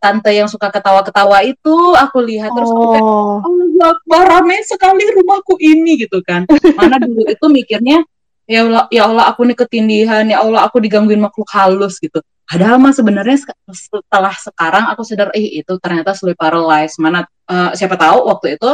[0.00, 3.36] tante yang suka ketawa-ketawa itu aku lihat terus aku kayak Oh.
[3.44, 6.48] Allah Akbar, ramai sekali rumahku ini gitu kan.
[6.78, 8.00] Mana dulu itu mikirnya
[8.48, 12.20] ya Allah, ya Allah aku nih ketindihan, ya Allah aku digangguin makhluk halus gitu.
[12.44, 13.40] Padahal mah sebenarnya
[13.72, 16.96] setelah sekarang aku sadar, ih itu ternyata sleep paralysis.
[17.00, 18.70] Mana eh, siapa tahu waktu itu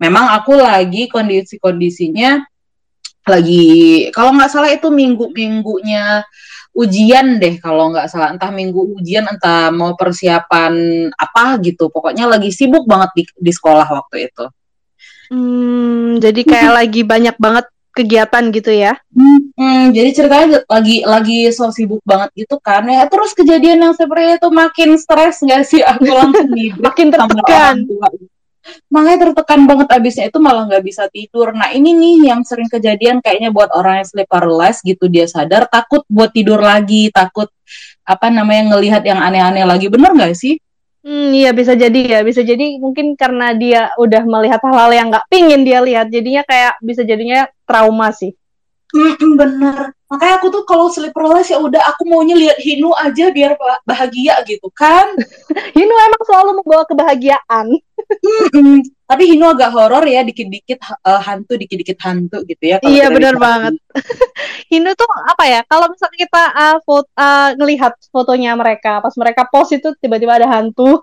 [0.00, 2.44] memang aku lagi kondisi-kondisinya
[3.26, 3.66] lagi
[4.14, 6.22] kalau nggak salah itu minggu-minggunya
[6.76, 10.72] ujian deh kalau nggak salah entah minggu ujian entah mau persiapan
[11.12, 14.46] apa gitu pokoknya lagi sibuk banget di, di sekolah waktu itu
[15.26, 17.66] Hmm, jadi kayak lagi banyak banget
[17.96, 18.94] kegiatan gitu ya.
[19.10, 24.36] Hmm, jadi ceritanya lagi lagi so sibuk banget gitu kan ya terus kejadian yang seperti
[24.36, 26.46] itu makin stres nggak sih aku langsung
[26.86, 27.74] Makin tertekan.
[27.88, 28.08] tua.
[28.92, 31.54] Makanya tertekan banget abisnya itu malah nggak bisa tidur.
[31.56, 35.66] Nah ini nih yang sering kejadian kayaknya buat orang yang sleep paralysis gitu dia sadar
[35.70, 37.50] takut buat tidur lagi takut
[38.06, 39.86] apa namanya ngelihat yang aneh-aneh lagi.
[39.90, 40.60] Bener nggak sih?
[41.06, 45.30] Hmm, iya bisa jadi ya, bisa jadi mungkin karena dia udah melihat hal-hal yang nggak
[45.30, 48.34] pingin dia lihat, jadinya kayak bisa jadinya trauma sih.
[48.90, 53.34] Mm-mm, bener makanya aku tuh kalau sleep paralysis ya udah aku maunya lihat Hinu aja
[53.34, 55.10] biar ba- bahagia gitu kan
[55.76, 57.66] Hino emang selalu membawa kebahagiaan.
[59.06, 62.76] Tapi Hino agak horor ya, dikit-dikit eh, hantu, dikit-dikit hantu gitu ya.
[62.82, 63.78] Iya, benar banget.
[64.72, 65.60] Hino tuh apa ya?
[65.68, 70.48] Kalau misalnya kita uh, foto, uh, ngelihat fotonya mereka, pas mereka post itu tiba-tiba ada
[70.50, 71.00] hantu.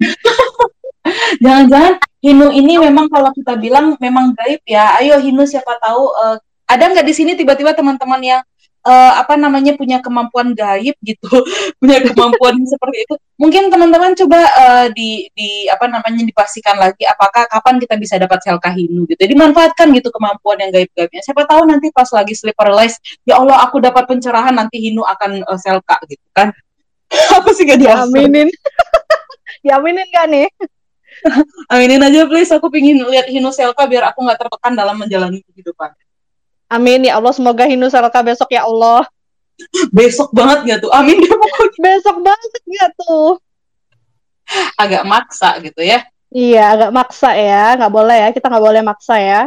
[1.44, 5.00] Jangan-jangan Hino ini memang kalau kita bilang memang gaib ya.
[5.00, 6.36] Ayo Hino siapa tahu eh,
[6.70, 8.40] ada nggak di sini tiba-tiba teman-teman yang
[8.86, 11.28] eh, apa namanya punya kemampuan gaib gitu,
[11.80, 13.14] punya kemampuan seperti itu.
[13.36, 18.40] Mungkin teman-teman coba eh, di di apa namanya dipastikan lagi apakah kapan kita bisa dapat
[18.40, 19.20] selka Hino gitu.
[19.20, 21.20] Jadi manfaatkan gitu kemampuan yang gaib-gaibnya.
[21.24, 25.44] Siapa tahu nanti pas lagi sleep paralysis, ya Allah aku dapat pencerahan nanti Hino akan
[25.44, 26.54] eh, selka gitu kan.
[27.36, 28.46] apa sih gak diaminin?
[28.46, 28.48] Diaminin.
[29.66, 30.48] Diaminin gak nih?
[31.68, 35.92] Aminin aja please, aku pingin lihat Hino selka biar aku nggak tertekan dalam menjalani kehidupan.
[36.70, 39.02] Amin ya Allah, semoga Hino Salka besok ya Allah.
[39.92, 40.90] Besok banget gak tuh?
[40.94, 43.30] Amin ya pokoknya Besok banget gak tuh?
[44.74, 46.02] agak maksa gitu ya.
[46.30, 47.78] Iya, agak maksa ya.
[47.78, 49.40] Nggak boleh ya, kita nggak boleh maksa ya.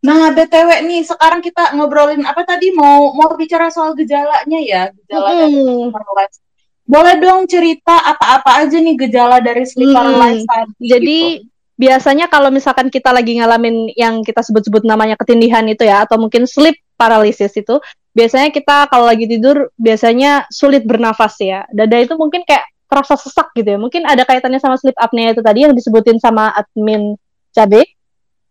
[0.00, 2.72] Nah, BTW nih, sekarang kita ngobrolin apa tadi?
[2.72, 6.40] Mau mau bicara soal gejalanya ya, gejala dari sleep paralysis.
[6.82, 9.94] Boleh dong cerita apa-apa aja nih gejala dari sleep Mm-mm.
[9.94, 11.49] paralysis tadi Jadi gitu.
[11.80, 16.44] Biasanya kalau misalkan kita lagi ngalamin yang kita sebut-sebut namanya ketindihan itu ya, atau mungkin
[16.44, 17.80] sleep paralysis itu,
[18.12, 21.64] biasanya kita kalau lagi tidur biasanya sulit bernafas ya.
[21.72, 23.78] Dada itu mungkin kayak terasa sesak gitu ya.
[23.80, 27.16] Mungkin ada kaitannya sama sleep apnea itu tadi yang disebutin sama admin
[27.56, 27.88] Cabe.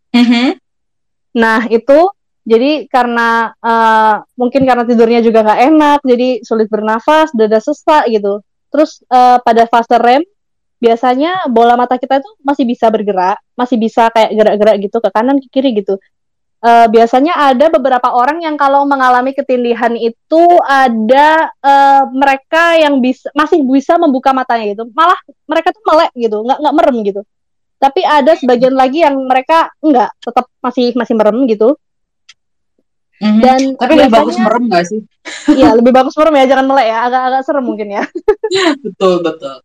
[0.09, 0.57] Mhm.
[1.37, 2.09] Nah itu
[2.49, 8.41] jadi karena eh, mungkin karena tidurnya juga nggak enak, jadi sulit bernafas, dada sesak gitu.
[8.73, 10.25] Terus eh, pada fase REM
[10.79, 15.37] biasanya bola mata kita itu masih bisa bergerak, masih bisa kayak gerak-gerak gitu ke kanan
[15.43, 15.99] ke kiri gitu.
[16.59, 23.31] Eh, biasanya ada beberapa orang yang kalau mengalami ketindihan itu ada eh, mereka yang bisa
[23.31, 25.15] masih bisa membuka matanya gitu, malah
[25.47, 27.21] mereka tuh melek gitu, nggak nggak merem gitu.
[27.79, 31.79] Tapi ada sebagian lagi yang mereka nggak, tetap masih masih merem gitu.
[33.19, 33.39] Mhm.
[33.43, 35.01] Dan Tapi lebih bagus merem gak sih?
[35.51, 38.03] Iya, lebih bagus merem ya, jangan melek ya, agak-agak serem mungkin ya.
[38.83, 39.59] betul, betul.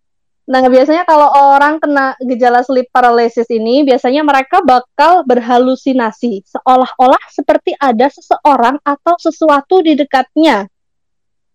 [0.44, 7.72] Nah, biasanya kalau orang kena gejala sleep paralysis ini, biasanya mereka bakal berhalusinasi, seolah-olah seperti
[7.80, 10.68] ada seseorang atau sesuatu di dekatnya.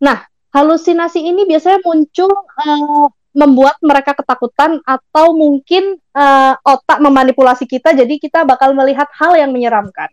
[0.02, 2.34] Nah, halusinasi ini biasanya muncul
[2.66, 3.06] eh,
[3.38, 9.54] membuat mereka ketakutan atau mungkin eh, otak memanipulasi kita, jadi kita bakal melihat hal yang
[9.54, 10.10] menyeramkan.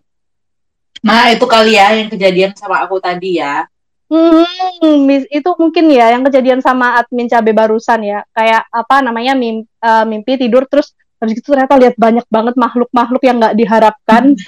[1.01, 3.64] Nah, itu kali ya yang kejadian sama aku tadi ya.
[4.07, 8.22] Hmm, itu mungkin ya yang kejadian sama admin cabe barusan ya.
[8.30, 13.22] Kayak apa namanya mim- eh, mimpi, tidur terus habis itu ternyata lihat banyak banget makhluk-makhluk
[13.26, 14.38] yang nggak diharapkan.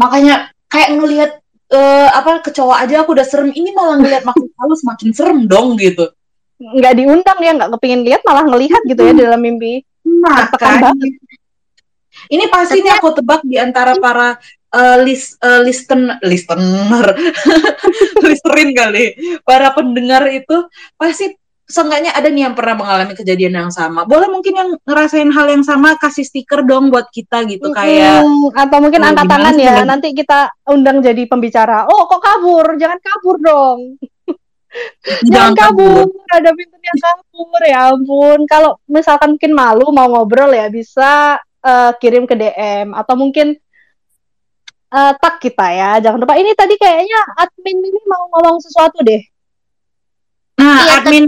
[0.00, 1.30] Makanya kayak ngelihat
[1.68, 5.76] eh, apa kecoa aja aku udah serem, ini malah ngelihat makhluk halus makin serem dong
[5.76, 6.08] gitu.
[6.58, 9.84] Nggak diundang ya, nggak kepingin lihat malah ngelihat gitu ya dalam mimpi.
[10.08, 10.96] Nah, kan.
[12.28, 14.40] Ini pasti nih aku tebak di antara para
[14.74, 17.06] eh, lis, eh, listen, listener,
[18.28, 20.68] listerin kali, para pendengar itu
[21.00, 21.36] pasti
[21.68, 24.08] seenggaknya ada nih yang pernah mengalami kejadian yang sama.
[24.08, 28.56] Boleh mungkin yang ngerasain hal yang sama kasih stiker dong buat kita gitu kayak Mm,
[28.56, 31.84] atau mungkin Oh, angkat tangan ya, nanti kita undang jadi pembicara.
[31.84, 32.72] Oh, kok kabur?
[32.80, 33.78] Jangan kabur dong.
[35.32, 38.38] Jangan kabur, ada pintunya kabur ya ampun.
[38.48, 43.60] Kalau misalkan mungkin malu mau ngobrol ya bisa eh, kirim ke DM atau mungkin
[44.88, 45.90] eh, tag kita ya.
[46.00, 49.20] Jangan lupa ini tadi kayaknya admin ini mau ngomong sesuatu deh.
[50.58, 51.24] Nah, Iya, admin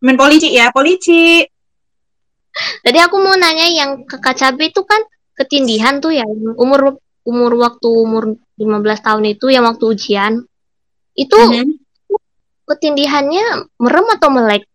[0.00, 1.44] admin polisi ya, polisi.
[2.82, 5.00] Tadi aku mau nanya yang kakak cabe itu kan
[5.38, 6.26] ketindihan tuh ya,
[6.58, 10.32] umur umur waktu umur 15 tahun itu yang waktu ujian.
[11.14, 11.78] Itu Mhm.
[12.66, 14.69] ketindihannya merem atau melek?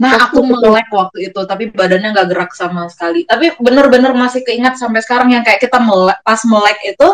[0.00, 3.22] Nah, aku melek waktu itu, tapi badannya nggak gerak sama sekali.
[3.28, 7.08] Tapi bener-bener masih keingat sampai sekarang yang kayak kita melek, pas melek itu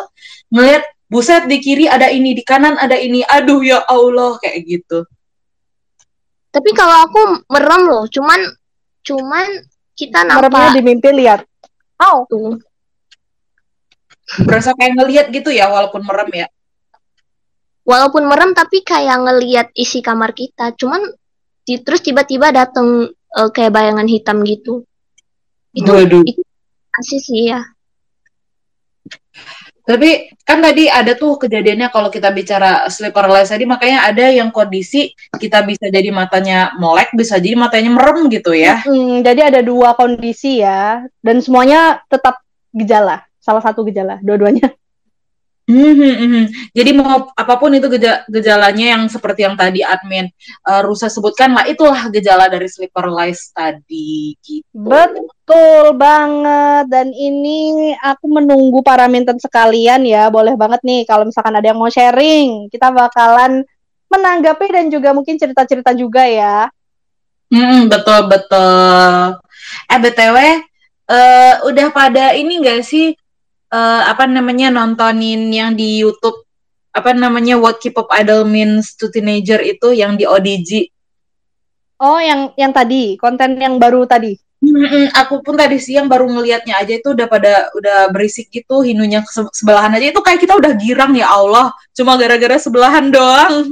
[0.49, 3.21] ngeliat buset di kiri ada ini, di kanan ada ini.
[3.27, 5.05] Aduh ya Allah kayak gitu.
[6.49, 7.21] Tapi kalau aku
[7.53, 8.41] merem loh, cuman
[9.05, 9.47] cuman
[9.99, 11.43] kita Meremnya nampak di mimpi lihat.
[11.99, 12.57] Oh, tuh.
[14.47, 16.49] Berasa kayak ngeliat gitu ya walaupun merem ya.
[17.89, 20.77] Walaupun merem tapi kayak ngelihat isi kamar kita.
[20.77, 21.01] Cuman
[21.77, 24.89] terus tiba-tiba dateng eh, kayak bayangan hitam gitu.
[25.77, 26.25] Itu Waduh.
[26.25, 26.41] itu
[26.97, 27.61] asli sih ya.
[29.89, 34.53] Tapi kan tadi ada tuh kejadiannya kalau kita bicara sleep paralysis tadi makanya ada yang
[34.53, 38.85] kondisi kita bisa jadi matanya melek, bisa jadi matanya merem gitu ya.
[38.85, 42.37] Hmm, jadi ada dua kondisi ya, dan semuanya tetap
[42.77, 44.77] gejala, salah satu gejala, dua-duanya.
[45.69, 46.45] Hmm, hmm, hmm.
[46.73, 50.33] Jadi mau apa pun itu geja- gejalanya yang seperti yang tadi admin
[50.65, 54.65] eh, Rusa sebutkan lah itulah gejala dari sleep paralysis tadi gitu.
[54.73, 61.53] Betul banget, dan ini aku menunggu para minten sekalian ya, boleh banget nih kalau misalkan
[61.53, 63.61] ada yang mau sharing, kita bakalan
[64.09, 66.73] menanggapi dan juga mungkin cerita-cerita juga ya.
[67.53, 69.37] Hmm, betul betul.
[69.85, 70.37] Eh BTW
[71.13, 73.13] eh, udah pada ini enggak sih
[73.73, 76.45] eh, apa namanya nontonin yang di YouTube
[76.93, 80.91] apa namanya What K-pop Idol Means to Teenager itu yang di ODG.
[81.99, 84.35] Oh, yang yang tadi, konten yang baru tadi.
[84.59, 89.23] Mm-mm, aku pun tadi siang baru ngelihatnya aja itu udah pada udah berisik gitu hinunya
[89.23, 93.71] ke se- sebelahan aja itu kayak kita udah girang ya Allah cuma gara-gara sebelahan doang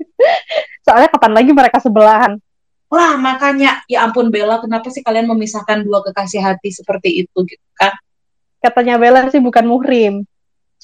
[0.88, 2.40] Soalnya kapan lagi mereka sebelahan?
[2.88, 7.66] wah makanya ya ampun Bella kenapa sih kalian memisahkan dua kekasih hati seperti itu gitu
[7.76, 7.92] kan
[8.64, 10.24] Katanya Bella sih bukan muhrim.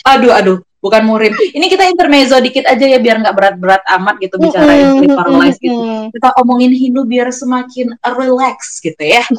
[0.00, 4.40] aduh aduh bukan murim ini kita intermezzo dikit aja ya biar nggak berat-berat amat gitu
[4.40, 9.20] bicarain sleep paralysis gitu kita omongin Hindu biar semakin relax gitu ya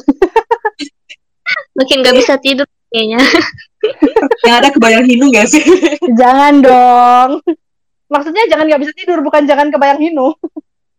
[1.72, 3.20] Makin gak bisa tidur kayaknya.
[4.46, 5.64] yang ada kebayang Hindu gak sih
[6.16, 7.30] Jangan dong.
[8.12, 10.36] Maksudnya jangan nggak bisa tidur, bukan jangan kebayang hinu.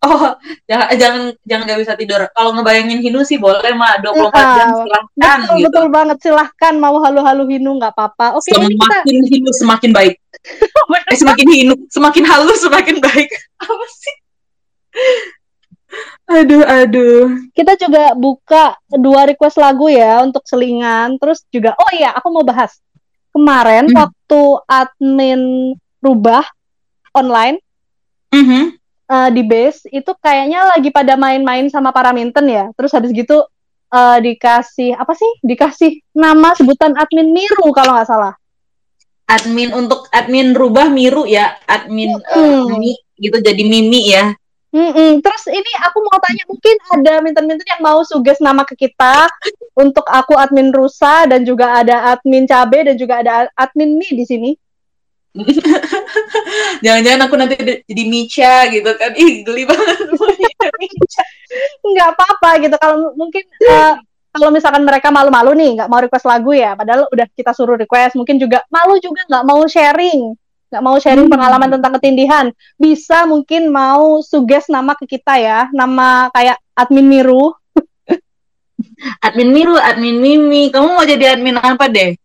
[0.04, 0.36] Oh,
[0.68, 2.22] jangan jangan jangan nggak bisa tidur.
[2.36, 5.66] Kalau ngebayangin Hindu sih boleh mah 24 jam Ah, silahkan betul, gitu.
[5.72, 6.18] betul banget.
[6.20, 8.36] Silahkan mau halu-halu hinu nggak apa-apa.
[8.36, 10.16] Oke, kita Semakin Hindu semakin baik.
[11.08, 13.30] Eh, semakin Hindu, semakin halus semakin baik.
[13.64, 14.16] Apa sih?
[16.26, 17.38] Aduh, aduh.
[17.54, 21.20] kita juga buka dua request lagu ya untuk selingan.
[21.22, 22.80] Terus juga, oh iya, aku mau bahas.
[23.30, 23.98] Kemarin Hmm.
[24.04, 25.42] waktu admin
[26.00, 26.44] rubah
[27.14, 27.62] online
[28.30, 28.78] Mhm.
[29.14, 32.74] Eh, di base itu kayaknya lagi pada main-main sama para minten ya.
[32.74, 33.46] Terus habis gitu
[33.94, 35.32] eh, dikasih apa sih?
[35.46, 38.34] Dikasih nama sebutan admin Miru kalau nggak salah.
[39.30, 42.82] Admin untuk admin rubah Miru ya, admin eh, Hmm.
[42.82, 44.34] Mi gitu jadi Mimi ya.
[44.74, 45.22] Mm-mm.
[45.22, 49.30] Terus ini aku mau tanya mungkin ada minten-minten yang mau suges nama ke kita
[49.78, 54.26] untuk aku admin Rusa dan juga ada admin Cabe dan juga ada admin Mi di
[54.26, 54.52] sini.
[56.86, 57.56] Jangan-jangan aku nanti
[57.90, 59.12] jadi Micha gitu kan.
[59.18, 59.98] Ih, geli banget.
[61.94, 63.96] Nggak apa-apa gitu kalau mungkin eh,
[64.34, 68.18] kalau misalkan mereka malu-malu nih nggak mau request lagu ya padahal udah kita suruh request
[68.18, 70.34] mungkin juga malu juga nggak mau sharing
[70.74, 71.34] nggak mau sharing Hmm.
[71.38, 72.46] pengalaman tentang ketindihan
[72.82, 77.54] bisa mungkin mau suges nama ke kita ya nama kayak admin Miru
[79.26, 80.70] admin Miru, admin Mimi.
[80.72, 82.16] Kamu mau jadi admin apa deh?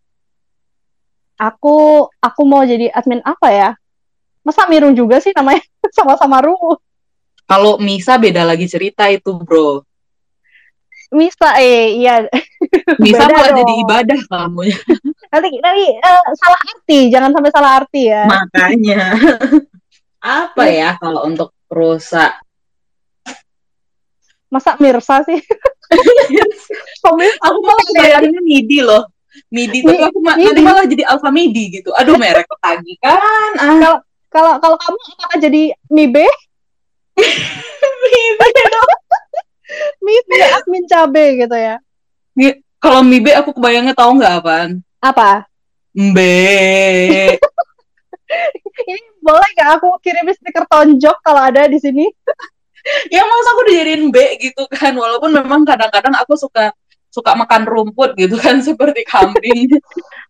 [1.39, 1.76] Aku
[2.18, 3.70] aku mau jadi admin apa ya
[4.43, 5.62] masa Miru juga sih namanya
[5.97, 6.57] sama-sama Ru
[7.49, 9.80] Kalau Misa beda lagi cerita itu, bro.
[11.09, 12.28] bisa eh iya
[13.03, 13.64] Misa malah dong.
[13.64, 14.68] jadi ibadah kamu.
[15.32, 19.16] nanti nanti eh, salah arti jangan sampai salah arti ya Makanya.
[20.20, 22.36] Apa ya kalau untuk Rosa?
[24.49, 25.41] masa Mirsa sih?
[27.41, 29.05] Aku malah bayanginnya midi loh.
[29.49, 31.91] Midi tapi aku ma- nanti malah jadi alfa midi gitu.
[31.95, 33.53] Aduh merek lagi kan.
[33.59, 36.26] Ah, kalau kalau kamu apakah jadi Mibe
[38.03, 38.91] Mibe dong.
[40.05, 41.76] Mibe admin cabe gitu ya
[42.32, 44.70] Mi- Kalau Mibe aku kebayangnya tahu nggak apaan?
[44.99, 45.45] apa
[45.93, 46.30] Mbe.
[48.89, 52.07] ini boleh nggak aku kirim stiker tonjok kalau ada di sini
[53.11, 54.95] ya masa aku dijadiin B gitu kan.
[54.95, 56.70] Walaupun memang kadang-kadang aku suka
[57.09, 59.69] suka makan rumput gitu kan seperti kambing.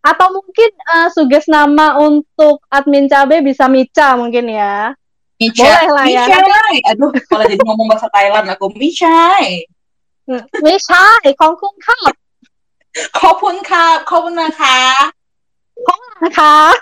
[0.03, 4.95] Atau mungkin eh, uh, suges nama untuk admin cabe bisa Mica mungkin ya.
[5.39, 5.63] Mica.
[5.63, 6.23] Boleh lah ya.
[6.27, 6.39] Mica.
[6.95, 9.39] Aduh, kalau jadi ngomong bahasa Thailand aku Mica.
[10.29, 10.43] Hmm.
[10.61, 11.03] Mica,
[11.35, 12.15] kongkung eh, kap.
[13.15, 15.11] Kopun kap, kopun naka.
[15.77, 16.75] Kopun naka.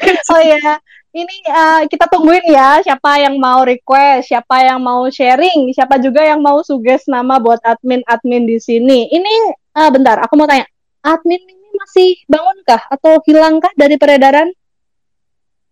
[0.32, 0.78] oh ya,
[1.10, 6.22] ini eh, kita tungguin ya siapa yang mau request, siapa yang mau sharing, siapa juga
[6.22, 9.10] yang mau suggest nama buat admin-admin di sini.
[9.10, 9.34] Ini
[9.74, 10.66] eh, bentar, aku mau tanya,
[11.02, 14.54] admin ini masih bangunkah atau hilangkah dari peredaran?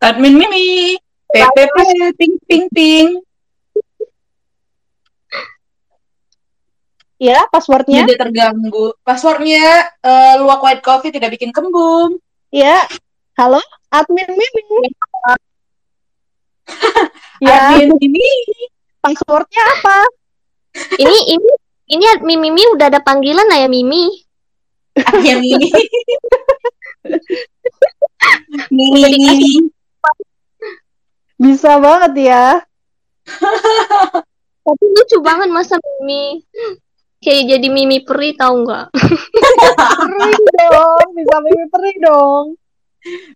[0.02, 0.98] Admin Mimi,
[1.30, 1.76] PPP,
[2.18, 3.08] ping ping ping.
[7.18, 8.06] Ya, passwordnya?
[8.06, 8.94] Tidak terganggu.
[9.02, 12.18] Passwordnya eh, luwak white coffee tidak bikin kembung.
[12.50, 12.86] Ya,
[13.38, 14.90] halo, admin Mimi.
[17.44, 18.28] ya, Admin Mimi.
[18.98, 19.98] passwordnya apa?
[20.98, 21.50] Ini ini
[21.88, 24.10] ini admin Mimi udah ada panggilan lah ya Mimi.
[24.98, 25.68] Admin Mimi.
[28.74, 29.52] Mimi Mimi.
[31.38, 32.44] Bisa banget ya.
[34.66, 36.44] Tapi lucu banget masa Mimi.
[37.18, 38.86] Kayak jadi Mimi peri tahu nggak?
[38.92, 40.34] Peri
[40.68, 42.44] dong, bisa Mimi peri dong.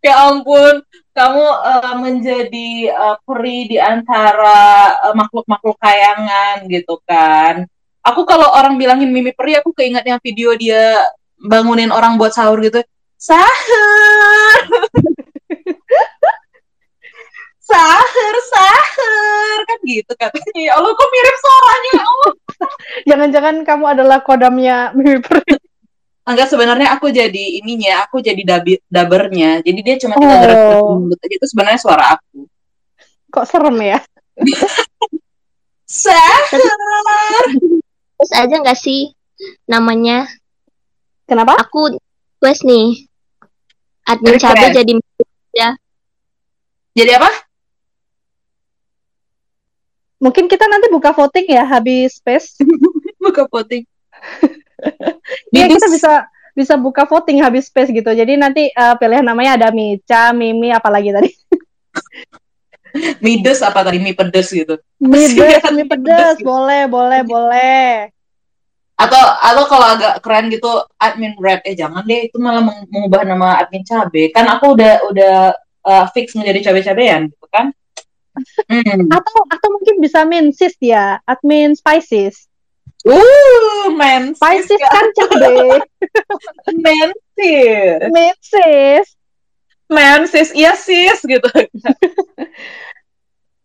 [0.03, 0.83] Ya ampun,
[1.13, 7.69] kamu eh, menjadi eh, peri di antara eh, makhluk-makhluk kayangan gitu kan.
[8.03, 11.07] Aku kalau orang bilangin Mimi peri, aku keinget yang video dia
[11.39, 12.83] bangunin orang buat sahur gitu.
[13.15, 14.59] Sahur.
[17.71, 19.59] sahur, sahur.
[19.71, 20.51] Kan gitu katanya.
[20.59, 21.93] Ya Allah, kok mirip suaranya?
[21.95, 22.03] Ya.
[23.15, 25.62] Jangan-jangan kamu adalah kodamnya Mimi peri.
[26.23, 29.59] Enggak, sebenarnya aku jadi ininya, aku jadi dabi, dabernya.
[29.59, 31.03] Jadi dia cuma tinggal Oh.
[31.03, 31.35] mulut aja.
[31.35, 32.47] Itu sebenarnya suara aku.
[33.35, 33.99] Kok serem ya?
[35.83, 37.47] Sahur.
[38.23, 39.11] Terus aja nggak sih
[39.67, 40.31] namanya?
[41.27, 41.59] Kenapa?
[41.59, 43.03] Aku request nih.
[44.07, 44.93] Admin cabe jadi
[46.93, 47.31] Jadi apa?
[50.23, 52.55] Mungkin kita nanti buka voting ya habis space.
[53.23, 53.83] Buka voting.
[55.53, 56.13] Iya, kita bisa
[56.53, 58.11] bisa buka voting habis space gitu.
[58.13, 61.31] Jadi nanti eh, pilihan namanya ada Mica, Mimi, apalagi tadi.
[63.25, 64.77] Mides apa tadi mie pedes gitu.
[65.01, 66.45] Pedas, mie pedas, pedas.
[66.45, 68.13] boleh, boleh, boleh.
[69.01, 70.69] Atau atau kalau agak keren gitu
[71.01, 74.29] admin red eh jangan deh itu malah meng- mengubah nama admin cabe.
[74.31, 75.37] Kan aku udah udah
[75.89, 77.73] uh, fix menjadi cabe-cabean gitu kan.
[78.73, 79.13] Hmm.
[79.13, 82.49] Atau atau mungkin bisa min sis ya, admin spices.
[83.03, 84.31] Uh, men.
[84.39, 85.83] Spices kan cabe.
[86.85, 88.01] Mensis.
[88.15, 89.07] min sis.
[89.91, 90.49] Mensis.
[90.55, 91.47] Iya sis gitu.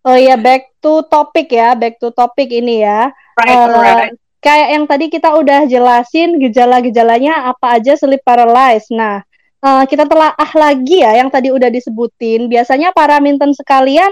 [0.07, 3.11] Oh iya, back to topic ya, back to topic ini ya.
[3.35, 4.15] Right, Eh, right.
[4.39, 8.88] kayak yang tadi kita udah jelasin gejala-gejalanya apa aja sleep paralysis.
[8.88, 9.19] Nah,
[9.59, 12.47] eh, kita telah ah lagi ya yang tadi udah disebutin.
[12.47, 14.07] Biasanya para minten sekalian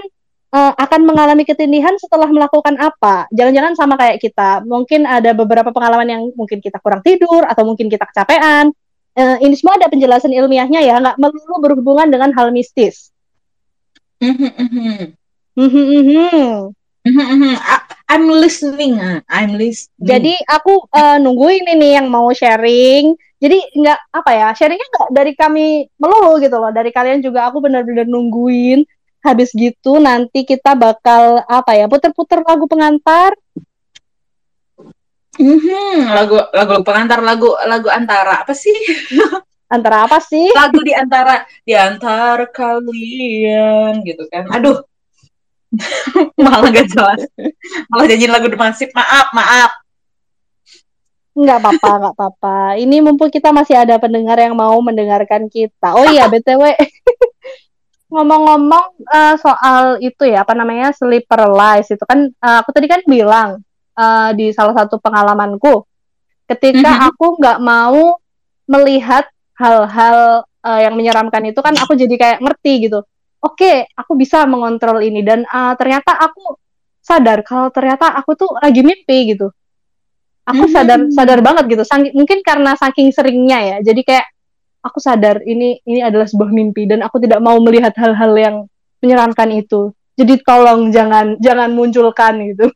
[0.52, 3.26] eh, akan mengalami ketindihan setelah melakukan apa?
[3.34, 4.62] Jangan-jangan sama kayak kita.
[4.62, 8.70] Mungkin ada beberapa pengalaman yang mungkin kita kurang tidur atau mungkin kita kecapean.
[9.16, 13.08] Eh, ini semua ada penjelasan ilmiahnya ya, nggak melulu berhubungan dengan hal mistis.
[14.20, 15.00] Mhm, mhm.
[17.06, 17.56] Mhm,
[18.10, 18.98] I'm listening.
[18.98, 19.22] ah.
[19.30, 20.04] I'm listening.
[20.04, 23.14] Jadi aku eh, nungguin ini yang mau sharing.
[23.36, 25.66] Jadi nggak apa ya, sharingnya nggak dari kami
[26.00, 26.72] melulu gitu loh.
[26.72, 28.84] Dari kalian juga aku benar-benar nungguin.
[29.26, 33.34] Habis gitu nanti kita bakal apa ya, puter-puter lagu pengantar.
[35.36, 38.72] Mhm, lagu lagu pengantar lagu lagu antara apa sih?
[39.66, 40.46] Antara apa sih?
[40.54, 44.46] Lagu di antara di antara kalian gitu kan.
[44.54, 44.78] Aduh.
[46.38, 47.26] Malah gak jelas.
[47.90, 48.94] Malah nyanyiin lagu demasif.
[48.94, 49.74] Maaf, maaf.
[51.36, 52.56] Nggak apa-apa, nggak apa-apa.
[52.80, 55.92] Ini mumpung kita masih ada pendengar yang mau mendengarkan kita.
[55.92, 56.62] Oh iya, BTW.
[58.06, 63.02] Ngomong-ngomong eh, soal itu ya, apa namanya, sleep paralysis itu kan, eh, aku tadi kan
[63.04, 63.60] bilang
[63.96, 65.82] eh, di salah satu pengalamanku,
[66.46, 67.02] ketika Mhm.
[67.10, 68.20] aku nggak mau
[68.66, 69.26] melihat
[69.56, 73.02] hal-hal eh, yang menyeramkan itu kan, aku jadi kayak ngerti gitu.
[73.38, 76.58] Oke, aku bisa mengontrol ini dan eh, ternyata aku
[77.00, 79.46] sadar kalau ternyata aku tuh lagi mimpi gitu
[80.42, 80.72] aku Mhm.
[80.74, 84.26] sadar sadar banget gitu Sang- mungkin karena saking seringnya ya jadi kayak
[84.86, 88.56] aku sadar ini ini adalah sebuah mimpi dan aku tidak mau melihat hal-hal yang
[89.02, 92.70] menyeramkan itu jadi tolong jangan jangan munculkan gitu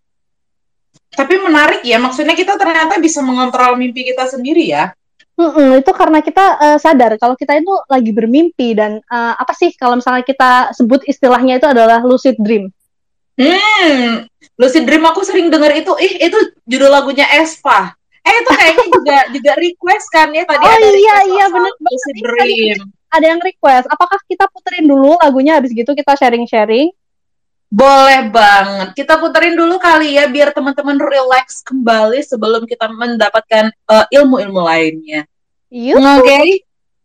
[1.10, 4.94] Tapi menarik ya, maksudnya kita ternyata bisa mengontrol mimpi kita sendiri ya.
[5.34, 9.74] Mm-mm, itu karena kita eh, sadar kalau kita itu lagi bermimpi dan eh, apa sih
[9.74, 12.70] kalau misalnya kita sebut istilahnya itu adalah lucid dream
[13.40, 14.28] Hmm,
[14.60, 16.38] Lucid Dream aku sering denger itu, ih itu
[16.68, 21.44] judul lagunya Espa eh itu kayaknya juga juga request kan ya tadi oh iya iya
[21.48, 22.78] benar banget Dream.
[23.10, 26.92] ada yang request apakah kita puterin dulu lagunya habis gitu kita sharing sharing
[27.70, 28.98] boleh banget.
[28.98, 35.22] Kita puterin dulu kali ya biar teman-teman relax kembali sebelum kita mendapatkan uh, ilmu-ilmu lainnya.
[35.70, 36.26] Iya, Oke.
[36.26, 36.46] Okay.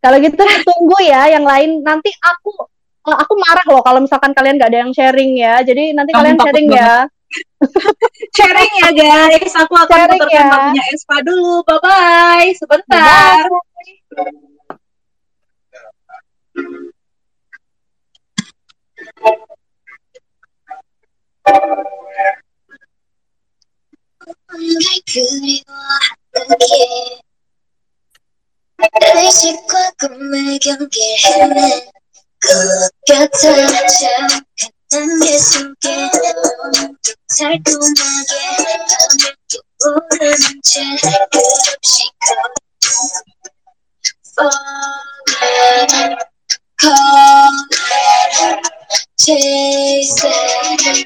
[0.02, 1.86] Kalau gitu tunggu ya yang lain.
[1.86, 2.66] Nanti aku
[3.06, 5.62] eh, aku marah loh kalau misalkan kalian gak ada yang sharing ya.
[5.62, 6.74] Jadi nanti Kamu kalian sharing ya.
[6.74, 6.82] banget.
[6.82, 7.15] ya.
[8.36, 10.52] Sharing ya guys, aku akan Sharing putarkan ya.
[10.52, 11.64] lagunya Espa dulu.
[11.66, 13.48] Bye bye, sebentar.
[13.48, 14.56] Bye -bye.
[34.96, 36.10] 당겨줄게
[37.38, 38.34] 달콤하게
[38.88, 40.80] 밤에도 오르는 채
[41.32, 42.56] 끝없이 꺼내
[46.78, 47.36] 꺼내
[49.18, 51.06] chase it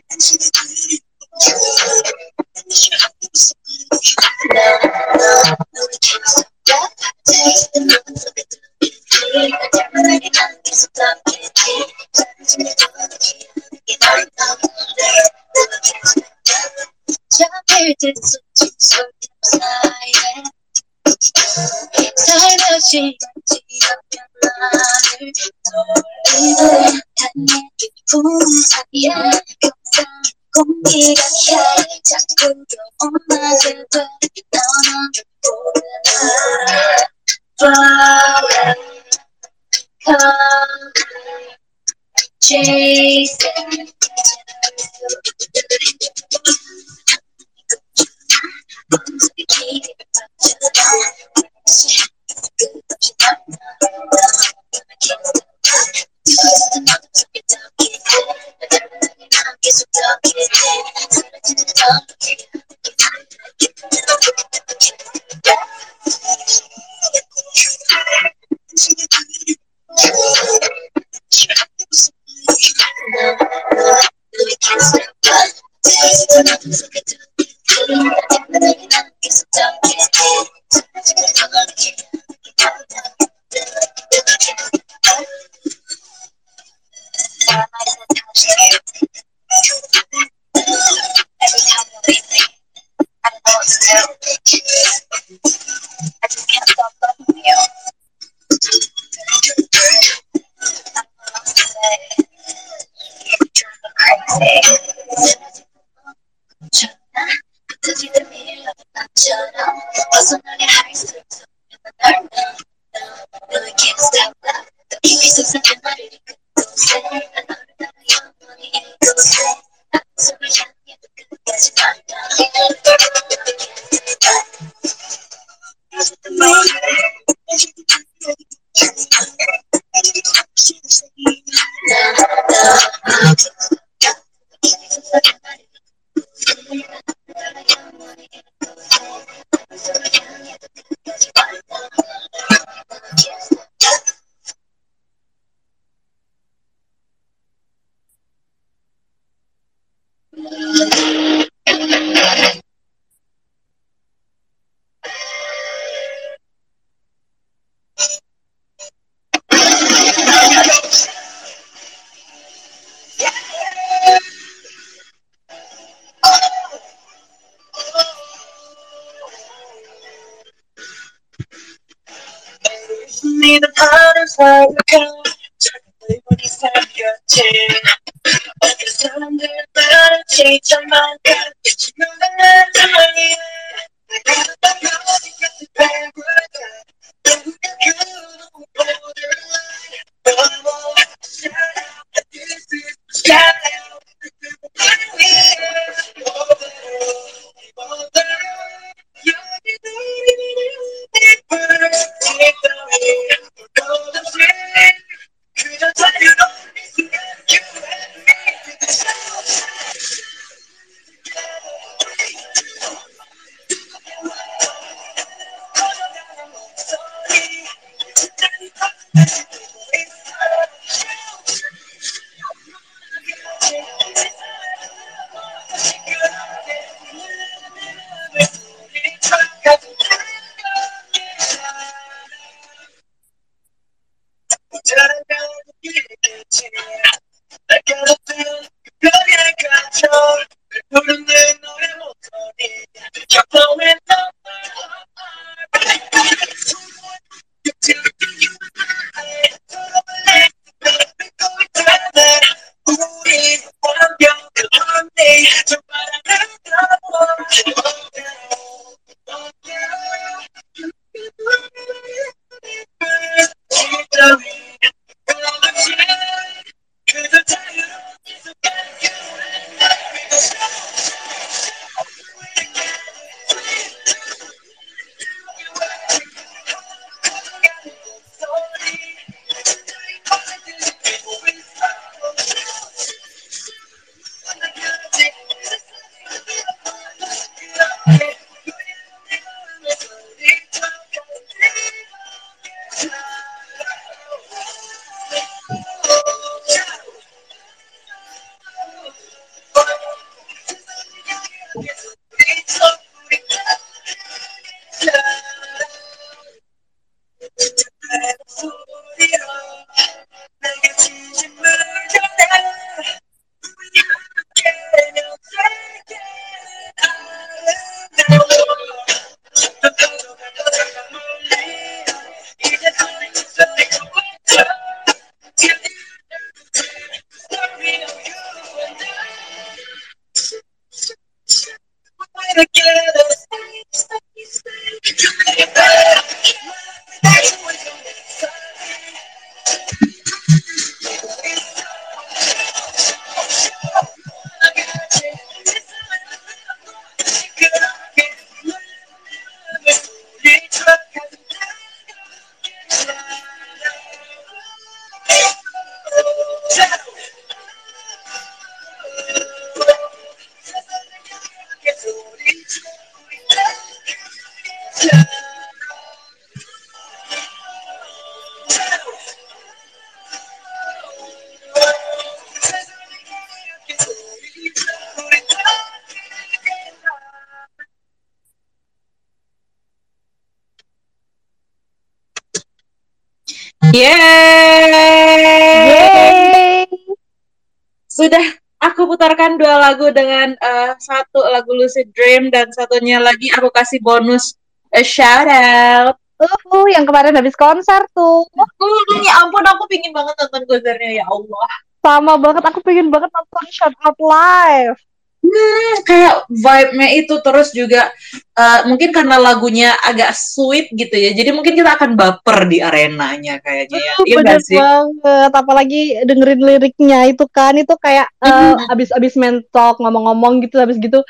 [389.71, 394.59] dua lagu dengan eh, satu lagu Lucid Dream dan satunya lagi aku kasih bonus
[394.91, 396.19] a shout out.
[396.43, 398.43] Uh, yang kemarin habis konser tuh.
[398.51, 401.69] Hmm, ya ampun aku pingin banget nonton konsernya ya Allah.
[402.03, 404.99] Sama banget, aku pengen banget nonton Shout Out Live.
[405.41, 408.13] Hmm, kayak vibe-nya itu terus juga
[408.55, 411.33] eh, mungkin karena lagunya agak sweet gitu ya.
[411.33, 414.13] Jadi mungkin kita akan baper di arenanya kayaknya ya.
[414.21, 414.77] Uh, Iya bener sih?
[414.77, 418.93] banget, apalagi dengerin liriknya itu kan, itu kayak eh, Mhm.
[418.93, 421.25] abis-abis mentok ngomong-ngomong gitu, habis gitu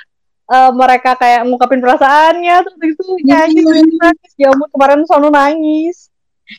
[0.51, 3.67] eh, mereka kayak ngungkapin perasaannya, terus itu nyanyi, Mhm.
[3.71, 4.31] terus nangis.
[4.35, 6.10] Ya ampun, kemarin Sonu nangis.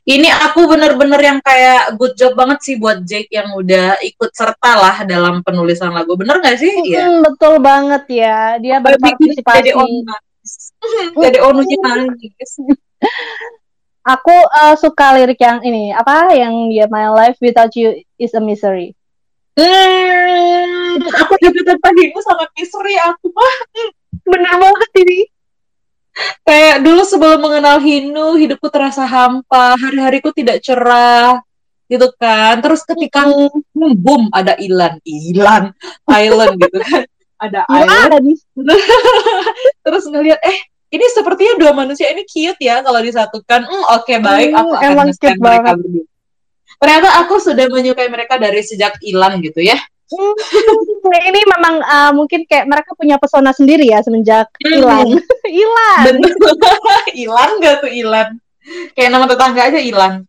[0.02, 4.73] Ini aku bener-bener yang kayak good job banget sih buat Jake yang udah ikut serta
[4.81, 6.16] lah dalam penulisan lagu.
[6.16, 6.73] Bener gak sih?
[6.73, 7.06] Iya.
[7.06, 9.70] Mm, betul banget ya, dia berpartisipasi.
[9.77, 10.52] Nangis.
[11.20, 12.51] Dede Onunya nangis.
[14.02, 18.43] Aku eh, suka lirik yang ini, apa yang dia My life without you is a
[18.43, 18.98] misery.
[19.52, 23.56] Hmm, aku juga Hinu sama Misri aku mah
[24.32, 25.19] Bener banget ini.
[26.44, 31.40] Kayak dulu sebelum mengenal Hinu hidupku terasa hampa hari-hariku tidak cerah
[31.89, 32.60] gitu kan.
[32.60, 35.01] Terus ketika Mm, hmm, boom ada Ilan.
[35.05, 35.72] Ilan
[36.09, 37.02] Island gitu kan.
[37.43, 38.39] Ada Island
[39.84, 40.59] terus ngelihat eh
[40.93, 43.60] ini sepertinya dua manusia ini cute ya kalau disatukan.
[43.64, 44.51] Hmm, oke baik.
[44.52, 46.06] Hmm, aku akan emang cute mereka berdua.
[46.82, 49.78] Ternyata aku sudah menyukai mereka dari sejak Ilan gitu ya
[50.12, 50.34] Hmm,
[51.24, 54.76] ini memang uh, mungkin kayak mereka punya pesona sendiri ya semenjak Hmm.
[54.76, 55.06] Ilan.
[55.62, 56.05] Ilan.
[57.24, 58.28] Ilan gak tuh Ilan?
[58.93, 60.22] Kayak nama tetangga aja Ilan.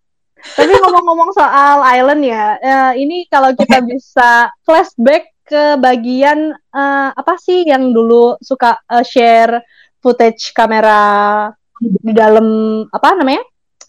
[0.43, 7.35] Tapi ngomong-ngomong soal Island ya, eh, ini kalau kita bisa flashback ke bagian eh, apa
[7.38, 9.64] sih yang dulu suka eh, share
[9.99, 11.47] footage kamera
[11.80, 12.43] di dalam
[12.88, 13.43] apa namanya?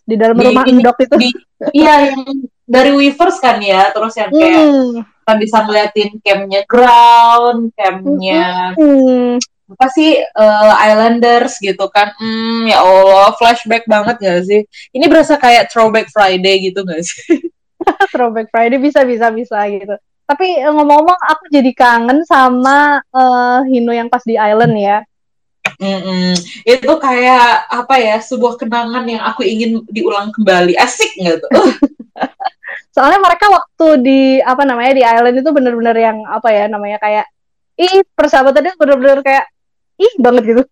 [0.05, 1.17] Di dalam Di rumah endok itu.
[1.19, 1.39] Di-
[1.73, 2.21] Iya yang
[2.69, 5.01] dari Weavers kan ya, terus yang kayak Hmm.
[5.25, 9.41] Kita bisa ngeliatin campnya Ground, campnya Hmm.
[9.65, 12.13] apa sih eh, Islanders gitu kan.
[12.21, 14.69] Hmm, ya Allah, flashback banget gak sih?
[14.93, 17.49] Ini berasa kayak throwback Friday gitu gak sih?
[18.13, 19.97] Throwback Friday bisa bisa bisa gitu.
[20.29, 25.01] Tapi eh, ngomong-ngomong aku jadi kangen sama eh, Hino yang pas di Island ya.
[25.81, 26.37] Mm-mm.
[26.69, 30.77] Itu kayak apa ya, sebuah kenangan yang aku ingin diulang kembali.
[30.77, 31.51] Asik nggak tuh?
[32.95, 37.27] Soalnya mereka waktu di apa namanya di Island itu bener-bener yang apa ya namanya kayak
[37.75, 39.51] ih persahabatannya bener-bener kayak
[39.99, 40.63] ih banget gitu.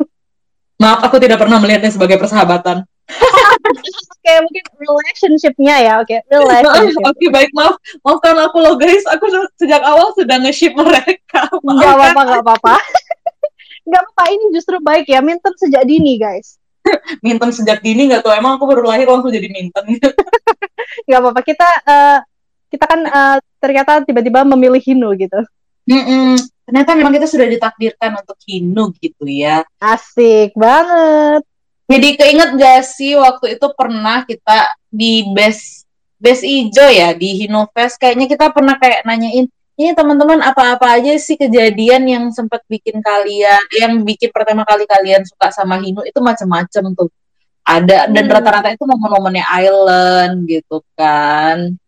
[0.78, 2.86] Maaf, aku tidak pernah melihatnya sebagai persahabatan.
[4.22, 7.02] kayak mungkin relationshipnya ya oke relationship.
[7.02, 7.74] Oke, baik, maaf.
[8.06, 9.02] Maafkan aku loh, guys.
[9.10, 11.50] Aku se- sejak awal sudah nge-ship mereka.
[11.58, 12.74] Nggak apa-apa nggak apa-apa.
[13.82, 16.61] Nggak apa-apa ini justru baik ya minten sejak dini guys.
[17.24, 18.34] Minten sejak dini nggak tuh?
[18.34, 19.84] Emang aku baru lahir langsung jadi Minten.
[21.06, 22.18] Nggak apa-apa kita eh,
[22.72, 25.40] kita kan eh, ternyata tiba-tiba memilih Hino gitu.
[25.86, 26.38] Mm-mm.
[26.62, 29.66] Ternyata memang kita sudah ditakdirkan untuk Hinu gitu ya.
[29.82, 31.42] Asik banget.
[31.90, 35.84] Jadi keinget gak sih waktu itu pernah kita di base
[36.22, 41.34] base ijo ya di Hinofest kayaknya kita pernah kayak nanyain ini teman-teman apa-apa aja sih
[41.34, 46.04] kejadian yang sempat bikin kalian yang bikin pertama kali kalian suka sama Hino?
[46.04, 47.08] Itu macam-macam tuh.
[47.62, 48.34] Ada dan Hmm.
[48.34, 51.78] rata-rata itu momen-momennya Island gitu kan.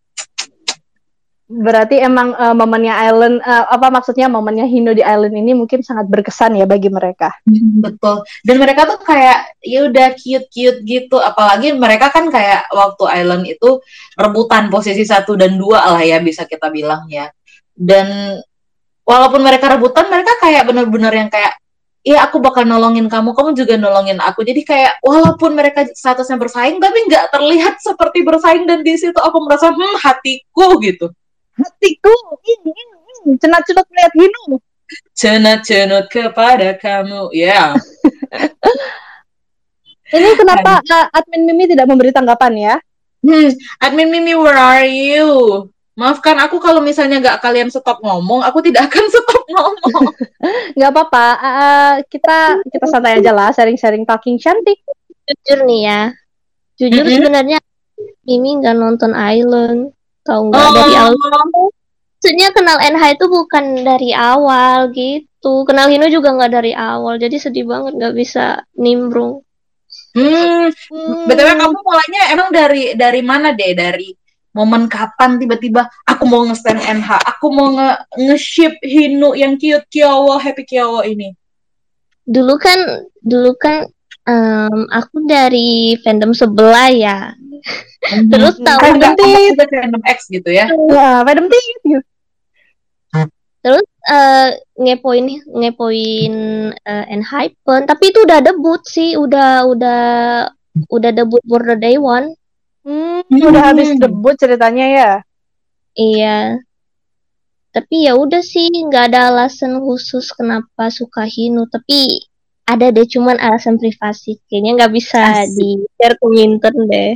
[1.45, 6.09] Berarti emang eh, momennya Island eh, apa maksudnya momennya Hino di Island ini mungkin sangat
[6.09, 7.37] berkesan ya bagi mereka.
[7.85, 8.25] betul.
[8.41, 11.21] Dan mereka tuh kayak ya udah cute-cute gitu.
[11.21, 13.77] Apalagi mereka kan kayak waktu Island itu
[14.17, 17.29] rebutan posisi satu dan dua lah ya bisa kita bilang ya
[17.75, 18.39] dan
[19.05, 21.59] walaupun mereka rebutan mereka kayak bener-bener yang kayak
[22.05, 24.45] Iya aku bakal nolongin kamu, kamu juga nolongin aku.
[24.45, 29.41] Jadi kayak walaupun mereka statusnya bersaing, tapi nggak terlihat seperti bersaing dan di situ aku
[29.41, 31.09] merasa hmm hatiku gitu.
[31.57, 34.61] Hatiku hmm, hmm, cenat-cenut melihat Hino.
[35.17, 37.73] Cenut-cenut kepada kamu, ya.
[40.15, 42.77] Ini kenapa eh, admin Mimi tidak memberi tanggapan ya?
[43.25, 43.49] Hmm,
[43.81, 45.73] admin Mimi, where are you?
[45.95, 50.05] Maafkan aku kalau misalnya nggak kalian stop ngomong, aku tidak akan stop ngomong.
[50.77, 54.83] Nggak apa-apa, eh, kita kita santai aja lah, sharing-sharing talking cantik.
[55.25, 56.01] Jujur nih ya.
[56.77, 57.17] Jujur Mm-mm.
[57.23, 57.59] sebenarnya
[58.27, 59.95] Mimi nggak nonton Island.
[60.27, 61.41] Tahu nggak Oh, dari awal.
[62.19, 65.63] Maksudnya kenal NH itu bukan dari awal gitu.
[65.63, 67.21] Kenal Hino juga nggak dari awal.
[67.21, 69.45] Jadi sedih banget nggak bisa nimbrung.
[70.11, 71.27] Hmm, Hmm.
[71.27, 73.73] btw kamu mulainya emang dari dari mana deh?
[73.75, 74.09] Dari
[74.55, 77.91] momen kapan tiba-tiba aku mau nge-stand NH, aku mau nge
[78.23, 81.35] nge-ship Hinu yang cute Kyowo, happy Kyowo ini.
[82.25, 82.79] Dulu kan,
[83.21, 83.85] dulu kan
[84.25, 87.19] em, aku dari fandom sebelah ya.
[88.31, 89.17] Terus Hmm, tahu kan
[89.67, 90.69] fandom X gitu ya?
[90.71, 91.99] Wah, Fandom Tea.
[93.65, 93.81] terus
[94.13, 96.35] eh, ngepoin ngepoin
[96.77, 100.03] eh, Enhypen, tapi itu udah debut sih, udah udah
[100.93, 102.37] udah debut for the day one.
[102.85, 103.49] Hmm, Hmm.
[103.49, 105.13] udah habis debut ceritanya ya.
[105.97, 106.61] Iya.
[107.75, 111.67] Tapi ya udah sih, nggak ada alasan khusus kenapa suka Hinu.
[111.67, 112.29] Tapi
[112.69, 114.39] ada deh, cuman alasan privasi.
[114.47, 115.59] Kayaknya nggak bisa Asik.
[115.59, 117.13] di share ke Minton deh.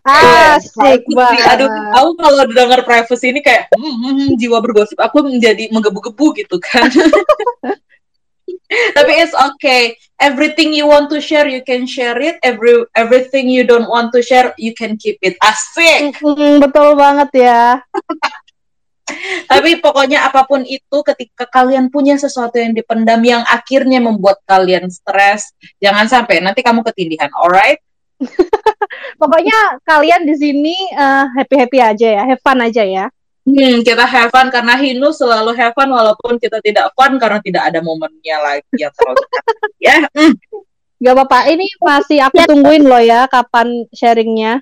[0.00, 1.44] Asik banget.
[1.60, 6.26] Aduh, aku kalau dengar privacy ini kayak hmm, hmm, hmm, jiwa bergosip aku menjadi menggebu-gebu
[6.40, 6.88] gitu kan.
[8.96, 9.94] Tapi it's okay.
[10.20, 12.36] Everything you want to share, you can share it.
[12.44, 15.40] Every everything you don't want to share, you can keep it.
[15.40, 16.20] Asik.
[16.20, 17.80] Hmm, betul banget ya.
[19.50, 24.86] Tapi pokoknya apa pun itu, ketika kalian punya sesuatu yang dipendam yang akhirnya membuat kalian
[24.86, 25.50] stres,
[25.82, 27.30] jangan sampai nanti kamu ketindihan.
[27.34, 27.82] Alright?
[29.20, 30.76] Pokoknya kalian di sini
[31.34, 33.06] happy happy aja ya, have fun aja ya.
[33.40, 37.72] Hmm, kita have fun karena Hinu selalu have fun walaupun kita tidak fun karena tidak
[37.72, 39.24] ada momennya lagi yang terlalu
[39.80, 39.96] ya.
[40.12, 40.36] hmm.
[41.00, 41.48] Gak apa-apa.
[41.48, 44.60] Ini masih aku tungguin loh ya, kapan sharingnya.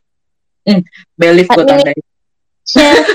[1.19, 1.99] Believe gue Admin- tandai.
[2.63, 3.03] Share,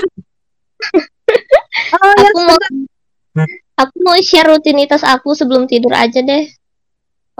[1.96, 2.58] Oh ya, aku mau
[3.74, 6.44] aku mau share rutinitas aku sebelum tidur aja deh.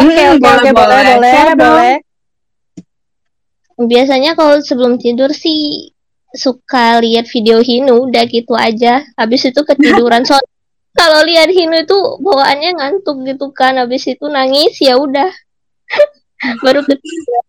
[0.01, 1.61] Oke Hmm, oke oke boleh boleh dong.
[1.61, 1.95] boleh.
[3.77, 5.93] Biasanya kalau sebelum tidur sih
[6.35, 9.07] suka lihat video Hinu, udah gitu aja.
[9.15, 10.27] Habis itu ketiduran.
[10.29, 10.37] So
[10.95, 13.79] kalau lihat Hinu itu bawaannya ngantuk gitu kan.
[13.79, 15.31] Habis itu nangis ya udah.
[16.65, 17.43] Baru ketidur.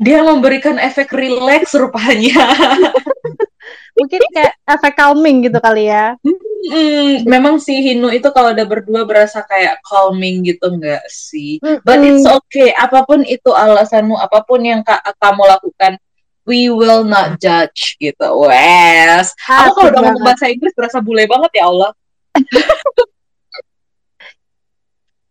[0.00, 2.40] Dia memberikan efek relax rupanya.
[3.98, 6.16] Mungkin kayak efek calming gitu kali ya.
[6.24, 11.60] Hmm, memang si Hinu itu kalau udah berdua berasa kayak calming gitu enggak sih?
[11.60, 11.84] Mm-mm.
[11.84, 12.72] But it's okay.
[12.76, 16.00] Apa pun itu alasanmu, apa pun yang ka- kamu lakukan,
[16.48, 18.28] we will not judge gitu.
[18.46, 19.32] Wes.
[19.46, 21.90] Aku kalau udah ngomong bahasa Inggris berasa bule banget ya Allah.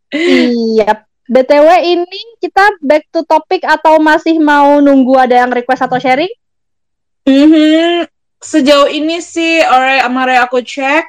[0.10, 1.06] Iya.
[1.30, 6.34] BTW ini kita back to topic atau masih mau nunggu ada yang request atau sharing?
[7.30, 8.10] Mhm.
[8.42, 11.06] Sejauh ini sih, alright, mari aku cek.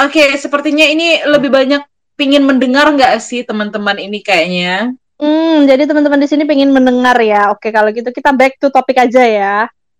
[0.00, 1.84] Oke, sepertinya ini lebih banyak
[2.16, 4.96] pingin mendengar nggak sih teman-teman ini kayaknya?
[5.20, 7.52] Hmm, jadi teman-teman di sini pengen mendengar ya.
[7.52, 9.56] Oke, kalau gitu kita back to topik aja ya.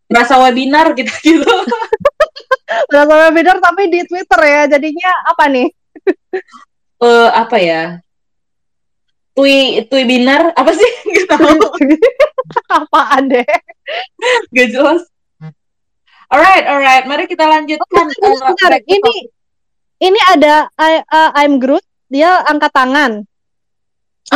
[0.08, 1.44] Berasa webinar gitu-gitu.
[2.88, 4.62] Berasa webinar tapi di Twitter ya.
[4.76, 5.68] Jadinya apa nih?
[7.00, 7.96] Eh, apa ya?
[9.32, 10.92] Tui, tui binar, apa sih?
[11.32, 11.56] Tahu,
[12.68, 13.48] Apaan deh?
[14.52, 15.08] nggak jelas.
[16.28, 18.04] Alright, alright, mari kita lanjutkan.
[18.20, 18.84] Bentar.
[18.84, 19.14] to Ini
[20.04, 21.82] ini ada I, uh, I'm Groot,
[22.12, 23.24] dia angkat tangan.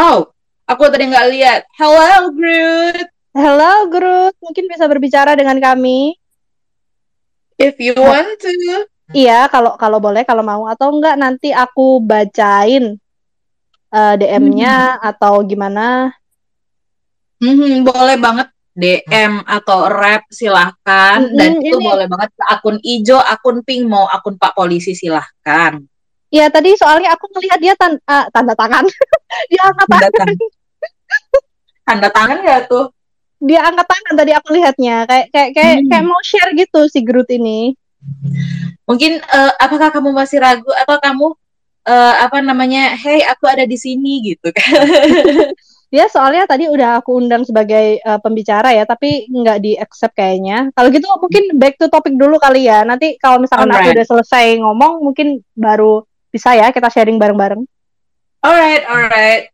[0.01, 0.34] Oh,
[0.65, 1.61] aku tadi nggak lihat.
[1.77, 3.09] Hello, Groot.
[3.35, 6.15] Hello Groot, mungkin bisa berbicara dengan kami.
[7.59, 8.87] If you want to.
[9.11, 12.97] Iya, kalau kalau boleh, kalau mau atau enggak nanti aku bacain
[13.93, 16.15] uh, DM-nya atau gimana.
[17.39, 22.77] Mhm, boleh banget DM atau rap silahkan dan Mhm, itu ini- boleh banget ke akun
[22.83, 25.79] ijo, akun pink mau akun Pak Polisi silahkan.
[26.35, 28.83] Iya, tadi soalnya aku melihat dia tan uh, tanda tangan.
[29.51, 30.35] dia angkat Tanda tangan.
[31.85, 32.89] Tanda tangan nggak tuh?
[33.45, 35.05] Dia angkat tangan tadi aku lihatnya.
[35.05, 35.89] Kayak kayak kayak, Hmm.
[35.93, 37.77] kayak mau share gitu si Groot ini.
[38.89, 41.27] Mungkin eh, apakah kamu masih ragu atau kamu
[41.85, 42.97] eh, apa namanya?
[42.97, 44.65] Hey, aku ada di sini gitu kan?
[45.93, 50.73] Dia soalnya tadi udah aku undang sebagai uh, pembicara ya, tapi nggak di accept kayaknya.
[50.73, 52.83] Kalau gitu mungkin back to topic dulu kali ya.
[52.83, 53.97] Nanti kalau misalkan aku Alright.
[54.01, 56.03] udah selesai ngomong, mungkin baru
[56.33, 57.63] bisa ya kita sharing bareng-bareng.
[58.43, 59.54] Alright, alright.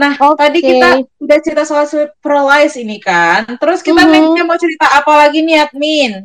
[0.00, 0.40] Nah, Oke.
[0.40, 0.88] tadi kita
[1.20, 3.44] udah cerita soal surprise ini kan.
[3.60, 4.08] Terus kita Mhm.
[4.08, 6.24] nextnya mau cerita apa lagi nih, admin?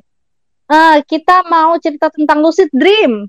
[0.65, 3.27] Ah, kita mau cerita tentang lucid dream.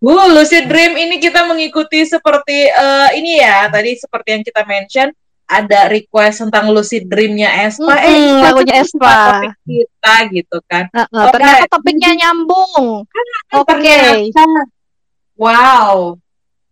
[0.00, 3.68] Uh, lucid dream ini kita mengikuti seperti eh, ini ya.
[3.68, 5.12] Tadi seperti yang kita mention
[5.44, 7.98] ada request tentang lucid dreamnya Espa.
[7.98, 8.06] Mm-mm,
[8.40, 9.12] kita lagunya Espa.
[9.12, 10.84] topik kita gitu kan.
[10.94, 11.32] Ah, ah, Oke.
[11.36, 13.04] Ternyata topiknya nyambung.
[13.52, 13.66] Oke.
[13.68, 14.44] Ternyata.
[15.36, 16.16] Wow.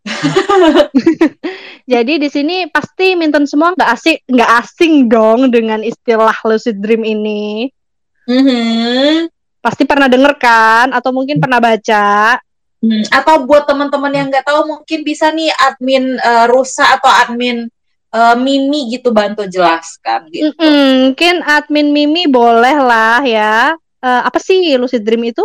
[1.93, 7.05] Jadi di sini pasti Minton semua nggak asing nggak asing dong dengan istilah lucid dream
[7.05, 7.69] ini.
[8.29, 9.29] Mhm.
[9.59, 10.93] Pasti pernah denger kan?
[10.93, 12.39] Atau mungkin pernah baca?
[12.79, 17.67] Hmm, Atau buat teman-teman yang nggak tahu mungkin bisa nih admin eh, Rusa atau admin
[18.15, 20.55] eh, Mimi gitu bantu jelaskan gitu.
[20.55, 23.75] Mm-mm, mungkin admin Mimi boleh lah ya.
[23.99, 25.43] Eh, apa sih lucid dream itu?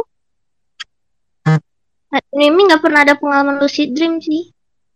[2.30, 4.53] Mimi nggak pernah ada pengalaman lucid dream sih.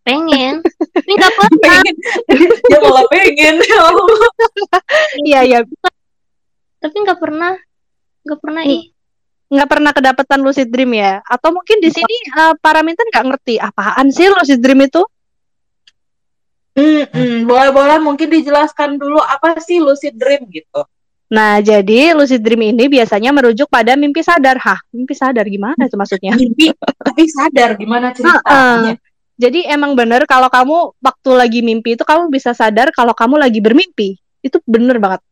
[0.08, 0.64] Pengen.
[0.64, 1.80] Tapi nggak pernah.
[1.84, 1.94] Pengen,
[2.64, 3.54] dia malah pengen.
[3.60, 3.82] ya.
[5.28, 5.58] Iya iya,
[6.80, 7.52] Tapi nggak pernah.
[8.24, 8.72] Nggak pernah Hmm.
[8.72, 8.84] ih.
[9.48, 11.24] nggak pernah kedapatan lucid dream ya?
[11.24, 15.00] Atau mungkin di sini eh, para minten nggak ngerti apaan sih lucid dream itu?
[16.76, 20.84] Mm-mm, boleh-boleh mungkin dijelaskan dulu apa sih lucid dream gitu.
[21.28, 24.56] Nah, jadi lucid dream ini biasanya merujuk pada mimpi sadar.
[24.60, 26.32] Hah, mimpi sadar gimana itu maksudnya?
[26.36, 29.00] Mimpi tapi sadar gimana ceritanya.
[29.38, 33.62] Jadi emang bener kalau kamu waktu lagi mimpi itu kamu bisa sadar kalau kamu lagi
[33.62, 34.18] bermimpi.
[34.42, 35.22] Itu bener banget.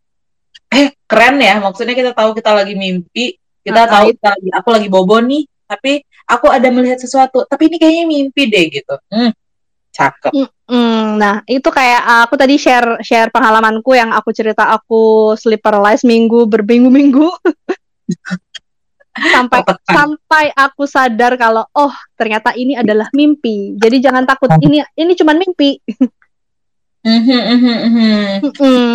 [0.71, 1.59] Eh, keren ya.
[1.59, 3.35] Maksudnya kita tahu kita lagi mimpi,
[3.67, 7.67] kita Ah, tahu kita lagi aku lagi bobo nih, tapi aku ada melihat sesuatu, tapi
[7.67, 8.95] ini kayaknya mimpi deh gitu.
[9.11, 9.31] Hmm,
[9.91, 10.33] cakep.
[10.67, 15.63] Hmm, nah itu kayak uh, aku tadi share share pengalamanku yang aku cerita aku sleep
[15.63, 17.27] paralyzed minggu berminggu-minggu
[19.17, 19.95] sampai Tertekan.
[19.97, 23.75] sampai aku sadar kalau oh ternyata ini adalah mimpi.
[23.75, 25.81] Jadi jangan takut ini ini cuman mimpi.
[27.07, 27.77] Mhm, mhm,
[28.43, 28.95] mhm.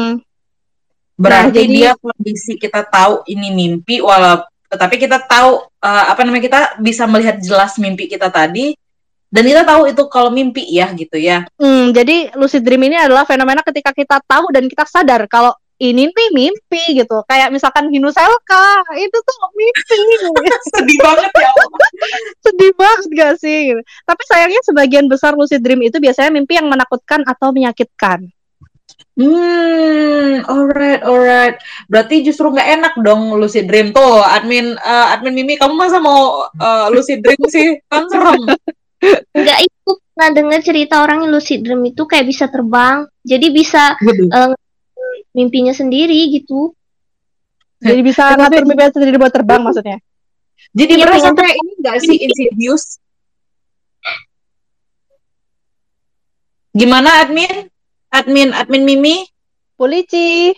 [1.15, 4.41] Berarti Nah, jadi- dia kondisi kita tahu ini mimpi, walau
[4.72, 8.73] tetapi kita tahu eh, apa namanya kita bisa melihat jelas mimpi kita tadi,
[9.27, 11.48] dan kita tahu itu kalau mimpi ya gitu ya.
[11.56, 16.14] Hmm, jadi lucid dream ini adalah fenomena ketika kita tahu dan kita sadar kalau ini
[16.14, 17.26] nih mimpi gitu.
[17.26, 19.99] Kayak misalkan Hinuselka, itu tuh mimpi.
[20.78, 21.52] Sedih banget ya.
[22.45, 23.74] Sedih banget gak sih?
[23.74, 23.82] Gitu.
[24.06, 28.30] Tapi sayangnya sebagian besar lucid dream itu biasanya mimpi yang menakutkan atau menyakitkan.
[29.18, 31.58] Hmm, alright, alright.
[31.91, 36.48] Berarti justru nggak enak dong lucid dream tuh, admin, eh, admin Mimi, kamu masa mau
[36.48, 37.76] eh, lucid dream sih?
[37.91, 38.48] Kan serem.
[39.34, 43.10] Enggak itu pernah dengar cerita orang yang lucid dream itu kayak bisa terbang.
[43.26, 44.56] Jadi bisa Waduh.
[45.32, 46.76] Mimpinya sendiri gitu.
[47.82, 49.98] Jadi bisa Eh, ngatur mimpi sendiri buat terbang maksudnya.
[50.72, 52.84] Jadi berasa pengen kayak ini nggak sih Insidious?
[56.72, 57.68] Gimana admin?
[58.14, 59.28] Admin, admin Mimi?
[59.76, 60.56] Polisi.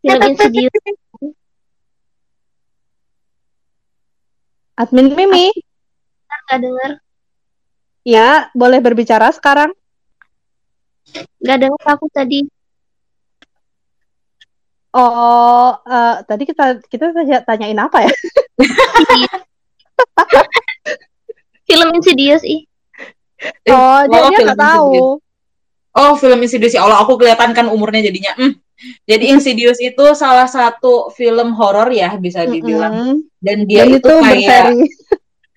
[0.00, 0.72] Film Insidious.
[4.78, 5.52] Admin Mimi.
[6.46, 6.90] Nggak dengar.
[8.06, 9.74] Ya, boleh berbicara sekarang.
[11.42, 12.46] Nggak dengar aku tadi.
[14.96, 18.12] Oh, eh, tadi kita kita tanya- tanyain apa ya?
[21.68, 22.64] Film Insidious ih.
[23.36, 24.88] Eh, Oh, dia oh, dia film nggak tahu.
[24.88, 25.24] Insidious.
[25.96, 28.32] Oh, film Insidious ya Allah, aku kelihatan kan umurnya jadinya.
[28.36, 28.56] Hmm.
[29.08, 32.92] Jadi Insidious itu salah satu film horor ya bisa dibilang.
[32.92, 33.16] Mm-mm.
[33.40, 34.88] Dan dia Dan itu itu kayak berseri.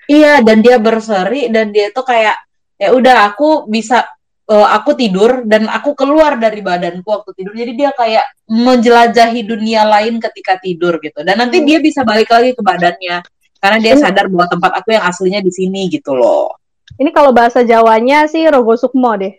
[0.09, 2.33] Iya, dan dia berseri dan dia tuh kayak
[2.79, 4.07] ya udah aku bisa
[4.49, 7.53] eh, aku tidur dan aku keluar dari badanku waktu tidur.
[7.53, 11.21] Jadi dia kayak menjelajahi dunia lain ketika tidur gitu.
[11.21, 11.67] Dan nanti Hmm.
[11.69, 13.21] dia bisa balik lagi ke badannya
[13.61, 16.49] karena dia sadar bahwa tempat aku yang aslinya di sini gitu loh.
[16.97, 19.37] Ini kalau bahasa Jawanya sih Rogo Sukmo deh.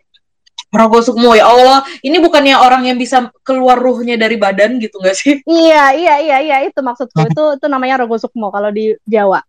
[0.71, 5.19] Rogo Sukmo ya Allah, ini bukannya orang yang bisa keluar ruhnya dari badan gitu gak
[5.19, 5.43] sih?
[5.51, 7.27] Iya, iya, iya, iya, itu maksudku.
[7.27, 9.43] Itu itu namanya Rogo Sukmo kalau di Jawa.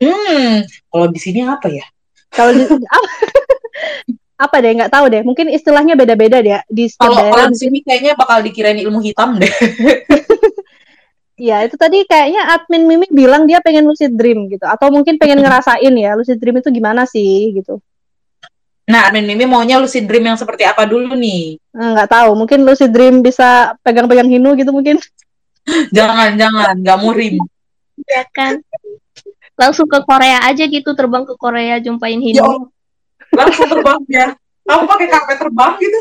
[0.00, 1.84] Hmm, kalau di sini apa ya?
[2.32, 2.64] Kalau di
[2.96, 3.08] apa,
[4.34, 5.22] apa deh nggak tahu deh.
[5.22, 7.32] Mungkin istilahnya beda-beda deh di setiap Kalau daerah.
[7.34, 9.50] kalau di sini kayaknya bakal dikirain ilmu hitam deh.
[11.34, 15.42] Iya, itu tadi kayaknya admin Mimi bilang dia pengen lucid dream gitu, atau mungkin pengen
[15.42, 17.82] ngerasain ya lucid dream itu gimana sih gitu.
[18.86, 21.58] Nah, Admin Mimi maunya lucid dream yang seperti apa dulu nih?
[21.58, 25.02] Eh, Nggak tahu, mungkin lucid dream bisa pegang-pegang hinu gitu mungkin.
[25.96, 27.34] Jangan, jangan, nggak murim.
[28.04, 28.60] Ya kan.
[29.56, 32.44] Langsung ke Korea aja gitu, terbang ke Korea jumpain Ya Hindu.
[32.46, 32.62] Allah,
[33.34, 34.26] langsung terbang ya.
[34.64, 36.00] Kamu pakai karpet terbang gitu?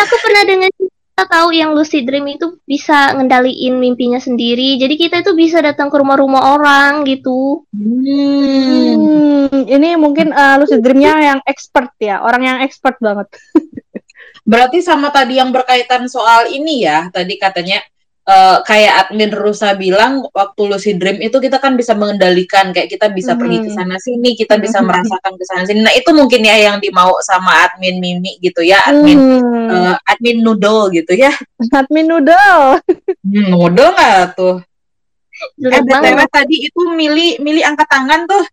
[0.00, 0.70] Aku pernah dengar
[1.14, 4.80] kita tahu yang lucid dream itu bisa ngendaliin mimpinya sendiri.
[4.82, 7.62] Jadi kita itu bisa datang ke rumah-rumah orang gitu.
[7.70, 8.98] Hmm.
[8.98, 13.30] Hmm, ini mungkin eh, lucid dreamnya yang expert ya, orang yang expert banget.
[14.50, 17.80] Berarti sama tadi yang berkaitan soal ini ya, tadi katanya
[18.24, 23.08] eh, kayak admin Rusa bilang waktu lucid dream itu kita kan bisa mengendalikan kayak kita
[23.08, 23.38] bisa Mhm.
[23.38, 24.86] pergi ke sana sini, kita bisa Mhm.
[24.86, 25.80] merasakan ke sana sini.
[25.80, 30.40] Nah, itu mungkin ya yang dimau sama admin Mimi gitu ya, admin Hmm, eh, admin
[30.40, 31.32] Noodle gitu ya.
[31.70, 32.80] admin noodle.
[33.20, 34.56] Hmm, noodle nggak tuh?
[35.34, 35.84] Eh, BTW
[36.14, 36.30] banget.
[36.30, 38.44] tadi itu milih milih angkat tangan tuh.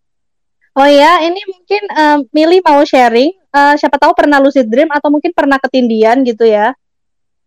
[0.73, 3.31] Oh ya, ini mungkin eh, Mili mau sharing.
[3.51, 6.71] eh, siapa tahu pernah lucid dream atau mungkin pernah ketindian gitu ya.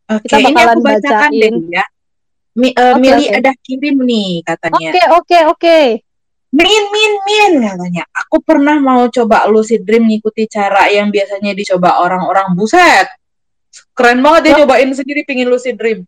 [0.04, 1.52] Oke, Kita ini bakalan aku bacakan bacain.
[1.64, 1.84] deh ya.
[2.54, 3.36] Mi, eh, Oke, Mili oke.
[3.42, 4.90] ada kirim nih katanya.
[4.90, 5.78] Oke, oke, oke.
[6.54, 8.06] Min, min, min katanya.
[8.14, 13.10] Aku pernah mau coba lucid dream ngikuti cara yang biasanya dicoba orang-orang buset.
[13.90, 16.06] Keren banget dia nyobain sendiri pingin lucid dream.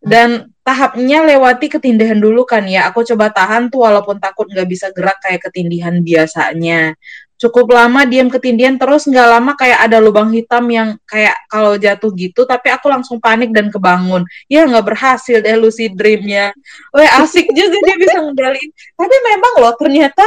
[0.00, 2.88] Dan tahapnya lewati ketindihan dulu kan ya.
[2.88, 6.96] Aku coba tahan tuh walaupun takut nggak bisa gerak kayak ketindihan biasanya.
[7.36, 12.08] Cukup lama diam ketindihan terus nggak lama kayak ada lubang hitam yang kayak kalau jatuh
[12.16, 12.48] gitu.
[12.48, 14.24] Tapi aku langsung panik dan kebangun.
[14.48, 16.56] Ya nggak berhasil deh lucid dreamnya.
[16.96, 18.70] Weh asik juga dia bisa ngendaliin.
[18.96, 20.24] Tapi memang loh ternyata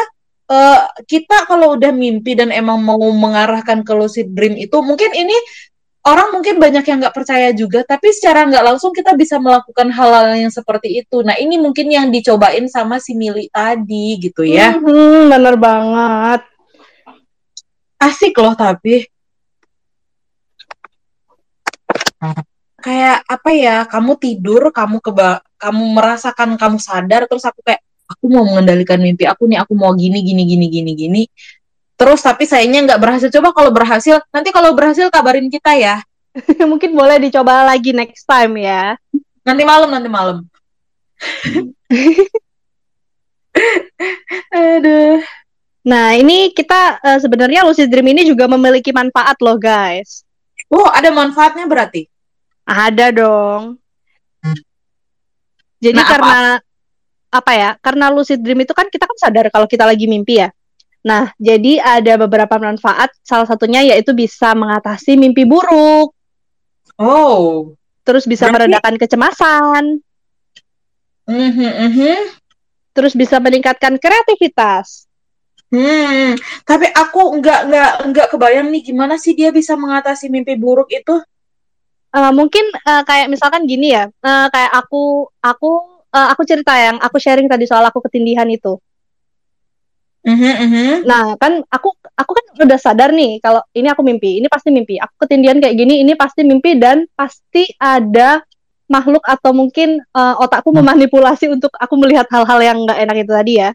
[0.50, 5.34] eh, kita kalau udah mimpi dan emang mau mengarahkan ke lucid dream itu mungkin ini
[6.06, 10.38] orang mungkin banyak yang nggak percaya juga, tapi secara nggak langsung kita bisa melakukan hal-hal
[10.38, 11.22] yang seperti itu.
[11.22, 14.80] Nah ini mungkin yang dicobain sama si Mili tadi gitu ya.
[14.80, 16.42] Mhm, bener banget.
[18.00, 19.04] Asik loh tapi.
[22.80, 28.32] Kayak apa ya, kamu tidur, kamu keba kamu merasakan kamu sadar, terus aku kayak, aku
[28.32, 31.24] mau mengendalikan mimpi aku nih, aku mau gini, gini, gini, gini, gini.
[32.00, 33.28] Terus tapi sayangnya nggak berhasil.
[33.28, 36.00] Coba kalau berhasil, nanti kalau berhasil kabarin kita ya.
[36.72, 38.96] Mungkin boleh dicoba lagi next time ya.
[39.44, 40.48] Nanti malam, nanti malam.
[44.56, 45.20] Aduh.
[45.80, 50.28] Nah, ini kita eh, sebenarnya lucid dream ini juga memiliki manfaat loh, guys.
[50.70, 52.06] Oh, ada manfaatnya berarti.
[52.68, 53.80] Ada dong.
[55.80, 56.42] Jadi Nah, apa- karena
[57.30, 57.70] apa ya?
[57.80, 60.52] Karena lucid dream itu kan kita kan sadar kalau kita lagi mimpi ya.
[61.00, 63.10] Nah, jadi ada beberapa manfaat.
[63.24, 66.12] Salah satunya yaitu bisa mengatasi mimpi buruk,
[67.00, 67.74] Oh.
[68.04, 69.84] terus bisa Berarti- meredakan kecemasan,
[71.24, 72.16] Mhm, mhm.
[72.92, 75.09] terus bisa meningkatkan kreativitas.
[75.70, 76.34] Hmm,
[76.66, 81.22] tapi aku nggak nggak nggak kebayang nih gimana sih dia bisa mengatasi mimpi buruk itu.
[82.10, 85.72] Eh, mungkin eh, kayak misalkan gini ya, eh, kayak aku aku
[86.10, 88.82] eh, aku cerita yang aku sharing tadi soal aku ketindihan itu.
[90.26, 90.90] Mhm, mhm.
[91.06, 94.98] Nah, kan aku aku kan udah sadar nih kalau ini aku mimpi, ini pasti mimpi.
[94.98, 98.42] Aku ketindihan kayak gini, ini pasti mimpi dan pasti ada
[98.90, 103.54] makhluk atau mungkin eh, otakku memanipulasi untuk aku melihat hal-hal yang nggak enak itu tadi
[103.62, 103.70] ya.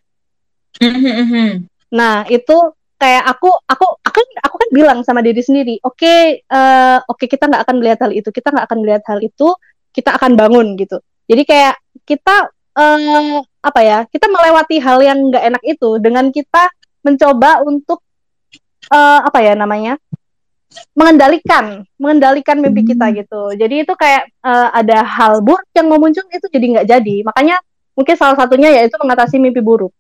[0.83, 1.49] Mhm, mhm.
[1.95, 2.57] Nah, itu
[2.99, 7.63] kayak aku aku aku aku kan bilang sama diri sendiri, oke eh, oke kita nggak
[7.69, 9.49] akan melihat hal itu, kita nggak akan melihat hal itu,
[9.95, 10.99] kita akan bangun gitu.
[11.31, 16.71] Jadi kayak kita eh, apa ya, kita melewati hal yang nggak enak itu dengan kita
[17.07, 18.03] mencoba untuk
[18.91, 19.95] eh, apa ya namanya
[20.99, 23.55] mengendalikan mengendalikan mimpi kita gitu.
[23.55, 27.17] Jadi itu kayak eh, ada hal buruk yang mau muncul itu jadi nggak jadi.
[27.23, 27.57] Makanya
[27.95, 29.95] mungkin salah satunya yaitu mengatasi mimpi buruk.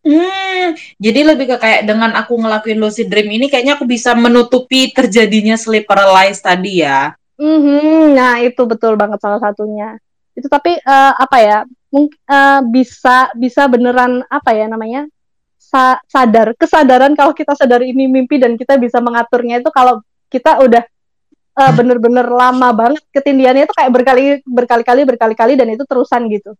[0.00, 4.88] Hmm, jadi lebih ke kayak dengan aku ngelakuin lucid dream ini kayaknya aku bisa menutupi
[4.96, 7.12] terjadinya sleep paralysis tadi ya.
[7.36, 10.00] Mhm, nah itu betul banget salah satunya.
[10.32, 11.58] Itu tapi eh, apa ya?
[11.92, 12.16] Mungkin
[12.72, 15.04] bisa bisa beneran apa ya namanya?
[15.60, 20.00] Sa- sadar, kesadaran kalau kita sadar ini mimpi dan kita bisa mengaturnya itu kalau
[20.32, 20.80] kita udah
[21.60, 26.56] eh, bener-bener lama banget ketindihannya itu kayak berkali berkali-kali berkali-kali dan itu terusan gitu.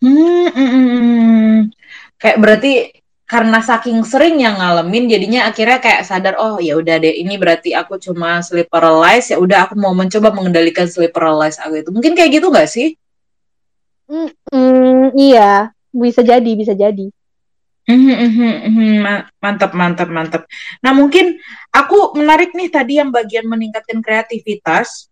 [0.00, 1.77] Hmm, mm, mm, mm.
[2.18, 2.72] Kayak berarti
[3.28, 7.76] karena saking sering yang ngalamin jadinya akhirnya kayak sadar oh ya udah deh ini berarti
[7.76, 12.16] aku cuma sleep paralysis ya udah aku mau mencoba mengendalikan sleep paralysis aku itu mungkin
[12.16, 12.96] kayak gitu nggak sih?
[14.08, 17.12] Mm, mm, iya, bisa jadi, bisa jadi.
[17.88, 18.88] Mhm, mhm, mhm.
[19.04, 20.42] Ma- Mantap, mantap, mantap.
[20.80, 21.36] Nah, mungkin
[21.72, 25.08] aku menarik nih tadi yang bagian meningkatkan kreativitas.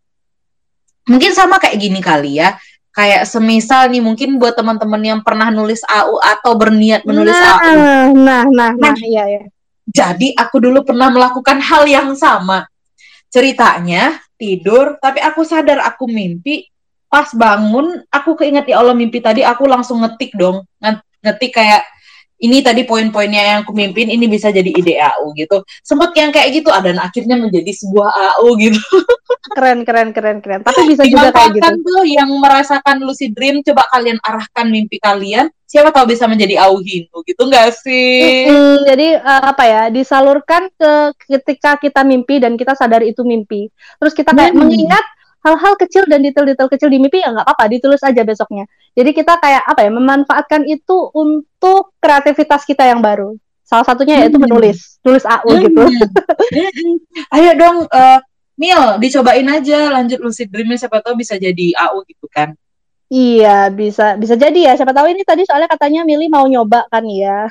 [1.08, 2.56] Mungkin sama kayak gini kali ya.
[2.96, 7.76] Kayak semisal nih mungkin buat teman-teman yang pernah nulis AU atau berniat menulis AU.
[7.76, 9.42] Nah, nah, nah, nah, iya, iya.
[9.84, 12.64] Jadi aku dulu pernah melakukan hal yang sama.
[13.28, 16.64] Ceritanya tidur, tapi aku sadar aku mimpi.
[17.06, 20.64] Pas bangun, aku keinget ya Allah mimpi tadi, aku langsung ngetik dong.
[20.80, 21.82] Nge- Ngetik kayak
[22.36, 25.64] ini tadi poin-poinnya yang aku mimpin ini bisa jadi ide AU gitu.
[25.80, 28.80] Sempet yang kayak gitu, ah, dan akhirnya menjadi sebuah AU gitu.
[29.56, 30.60] Keren, keren, keren, keren.
[30.66, 31.70] Tapi bisa juga kayak gitu.
[31.86, 35.48] Tuh yang merasakan lucid dream, coba kalian arahkan mimpi kalian.
[35.64, 38.46] Siapa tahu bisa menjadi AU Hindu gitu nggak sih?
[38.50, 40.92] Mm, jadi eh, apa ya disalurkan ke
[41.26, 43.70] ketika kita mimpi dan kita sadar itu mimpi.
[43.98, 44.66] Terus kita kayak Hmm.
[44.66, 45.04] mengingat
[45.46, 48.66] hal-hal kecil dan detail-detail kecil di mimpi ya nggak apa-apa ditulis aja besoknya.
[48.98, 53.38] Jadi kita kayak apa ya memanfaatkan itu untuk kreativitas kita yang baru.
[53.62, 54.50] Salah satunya yaitu Hmm.
[54.50, 55.86] menulis, tulis AU gitu.
[55.86, 56.96] Hmm.
[57.34, 58.18] Ayo dong, eh,
[58.56, 62.56] Mil, dicobain aja lanjut lucid dreamnya siapa tahu bisa jadi AU gitu kan.
[63.06, 64.72] Iya bisa bisa jadi ya.
[64.74, 67.46] Siapa tahu ini tadi soalnya katanya Mili mau nyoba kan ya.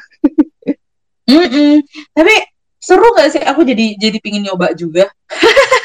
[1.30, 1.86] Mm-mm.
[2.12, 2.36] Tapi
[2.82, 5.06] seru gak sih aku jadi jadi pingin nyoba juga.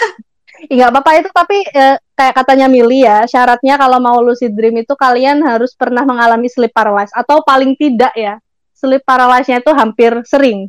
[0.68, 4.92] Nggak apa-apa itu tapi eh, kayak katanya Mili ya syaratnya kalau mau lucid dream itu
[4.92, 8.36] kalian harus pernah mengalami sleep paralysis atau paling tidak ya
[8.74, 10.68] sleep paralysis-nya itu hampir sering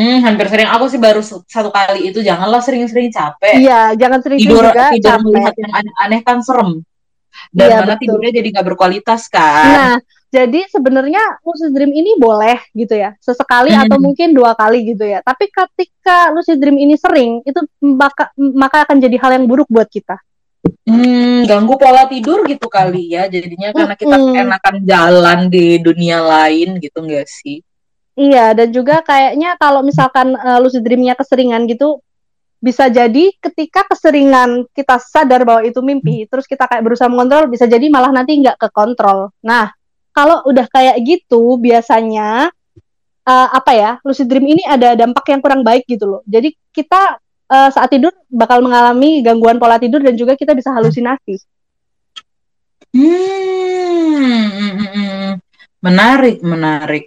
[0.00, 0.64] Hmm, hampir sering.
[0.64, 2.24] Aku sih baru satu kali itu.
[2.24, 3.60] Janganlah sering-sering capek.
[3.60, 5.24] Iya, jangan sering Tidur juga tidur capek.
[5.28, 6.70] melihat yang aneh-aneh kan serem.
[7.52, 8.00] Dan Iya, mana betul.
[8.08, 9.68] tidurnya jadi nggak berkualitas kan.
[9.68, 9.96] Nah,
[10.30, 13.82] jadi sebenarnya lucid dream ini boleh gitu ya, sesekali Hmm.
[13.82, 15.18] atau mungkin dua kali gitu ya.
[15.26, 19.90] Tapi ketika lucid dream ini sering, itu maka maka akan jadi hal yang buruk buat
[19.90, 20.22] kita.
[20.86, 23.26] Hmm, ganggu pola tidur gitu kali ya.
[23.26, 24.38] Jadinya karena kita Mm-mm.
[24.38, 27.58] enakan jalan di dunia lain gitu nggak sih?
[28.14, 31.98] Iya, dan juga kayaknya kalau misalkan eh, lucid dreamnya keseringan gitu,
[32.60, 37.64] bisa jadi ketika keseringan kita sadar bahwa itu mimpi, terus kita kayak berusaha mengontrol, bisa
[37.64, 39.32] jadi malah nanti nggak kekontrol.
[39.40, 39.72] Nah,
[40.20, 42.52] kalau udah kayak gitu, biasanya
[43.24, 46.20] eh, apa ya, lucid dream ini ada dampak yang kurang baik gitu loh.
[46.28, 47.16] Jadi kita
[47.48, 51.40] eh, saat tidur bakal mengalami gangguan pola tidur dan juga kita bisa halusinasi.
[52.92, 55.30] Hmm, mm, mm, mm.
[55.80, 57.04] menarik, menarik.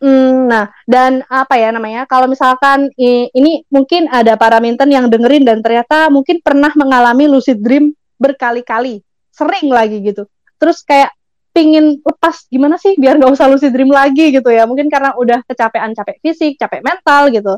[0.00, 2.04] Nah, dan apa ya namanya?
[2.08, 7.60] Kalau misalkan ini mungkin ada para minten yang dengerin dan ternyata mungkin pernah mengalami lucid
[7.60, 9.00] dream berkali-kali,
[9.32, 10.28] sering lagi gitu.
[10.60, 11.08] Terus kayak
[11.50, 14.64] pingin lepas gimana sih biar nggak usah lucid dream lagi gitu ya?
[14.64, 17.54] Mungkin karena udah kecapean, capek fisik, capek mental gitu.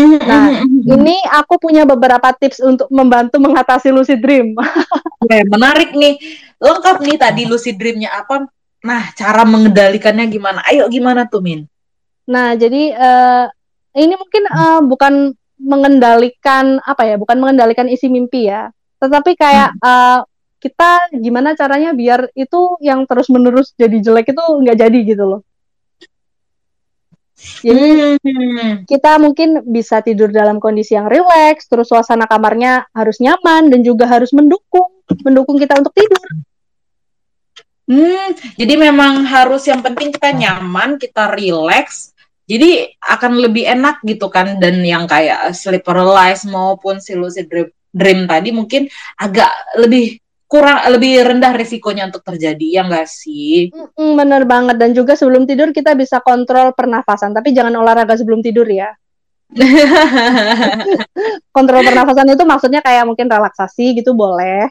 [0.00, 4.56] Nah, Ini aku punya beberapa tips untuk membantu mengatasi lucid dream.
[5.52, 6.16] Menarik nih.
[6.56, 8.48] Lengkap nih tadi lucid dream-nya apa?
[8.80, 10.64] Nah, cara mengendalikannya gimana?
[10.64, 11.68] Ayo gimana tuh, Min?
[12.24, 13.46] Nah, jadi eh,
[14.00, 15.14] ini mungkin eh, bukan
[15.60, 18.72] mengendalikan apa ya, bukan mengendalikan isi mimpi ya,
[19.04, 20.18] tetapi kayak eh,
[20.60, 25.40] kita gimana caranya biar itu yang terus-menerus jadi jelek itu nggak jadi gitu loh.
[27.64, 28.84] Jadi Hmm.
[28.84, 34.04] kita mungkin bisa tidur dalam kondisi yang rileks, terus suasana kamarnya harus nyaman dan juga
[34.04, 34.92] harus mendukung,
[35.24, 36.20] mendukung kita untuk tidur.
[37.90, 42.12] Hmm, jadi memang harus yang penting kita nyaman, kita relax.
[42.44, 47.70] Jadi akan lebih enak gitu kan dan yang kayak sleep paralysis maupun si lucid dream,
[47.94, 50.18] dream tadi mungkin agak lebih
[50.50, 53.70] kurang lebih rendah risikonya untuk terjadi ya enggak sih?
[53.94, 58.66] Bener banget dan juga sebelum tidur kita bisa kontrol pernafasan, tapi jangan olahraga sebelum tidur
[58.66, 58.90] ya.
[61.54, 64.66] Kontrol pernafasan itu maksudnya kayak mungkin relaksasi gitu boleh.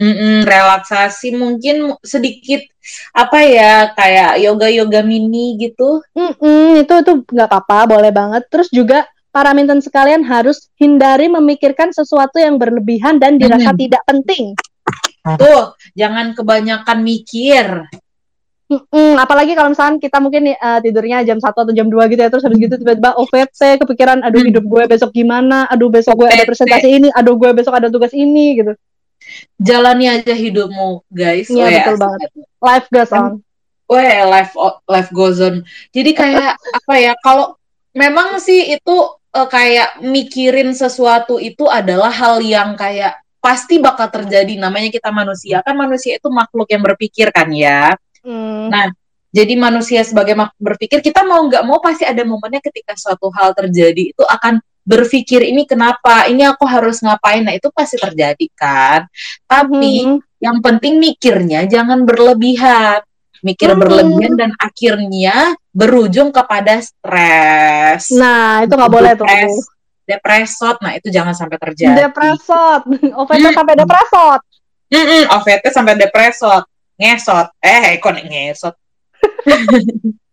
[0.00, 2.64] Mm-mm, relaksasi mungkin sedikit
[3.12, 6.00] apa ya kayak yoga yoga mini gitu.
[6.16, 8.48] Mm-mm, itu itu nggak apa-apa, boleh banget.
[8.48, 13.80] Terus juga para minten sekalian harus hindari memikirkan sesuatu yang berlebihan dan dirasa Hmm.
[13.80, 14.56] tidak penting.
[15.36, 17.66] Tuh, jangan kebanyakan mikir.
[18.70, 22.30] Mm-mm, apalagi kalau misalkan kita mungkin eh, tidurnya jam 1 atau jam 2 gitu ya,
[22.30, 26.46] terus habis gitu tiba-tiba OVT, kepikiran, aduh hidup gue besok gimana, aduh besok gue ada
[26.46, 28.72] presentasi ini, aduh gue besok ada tugas ini gitu.
[29.58, 31.50] Jalani aja hidupmu, guys.
[31.50, 32.18] Iya, Weh, betul banget.
[32.62, 33.32] Life goes on.
[33.90, 34.54] Weh, life
[34.86, 35.66] life goes on.
[35.90, 37.12] Jadi kayak apa ya?
[37.26, 37.58] Kalau
[37.90, 38.96] memang sih itu
[39.34, 44.60] eh, kayak mikirin sesuatu itu adalah hal yang kayak pasti bakal terjadi.
[44.60, 47.96] Namanya kita manusia kan manusia itu makhluk yang berpikir kan ya.
[48.20, 48.68] Mm.
[48.68, 48.86] Nah,
[49.32, 53.56] jadi manusia sebagai makhluk berpikir kita mau nggak mau pasti ada momennya ketika suatu hal
[53.56, 57.44] terjadi itu akan berpikir ini kenapa, ini aku harus ngapain.
[57.44, 59.06] Nah, itu pasti terjadi kan.
[59.46, 60.40] Tapi Mhm.
[60.40, 63.04] yang penting mikirnya jangan berlebihan.
[63.40, 63.80] Mikir Hmm.
[63.80, 68.12] berlebihan dan akhirnya berujung kepada stres.
[68.12, 69.24] Nah, itu nggak boleh tuh.
[70.10, 70.76] Depres, depresot.
[70.82, 72.10] Nah, itu jangan sampai terjadi.
[72.10, 72.82] Depresot.
[73.22, 73.54] OVT Hmm.
[73.54, 74.40] sampai depresot.
[74.90, 76.66] Mm-mm, OVT sampai depresot.
[76.98, 77.46] Ngesot.
[77.62, 78.74] Eh, kok nih ngesot?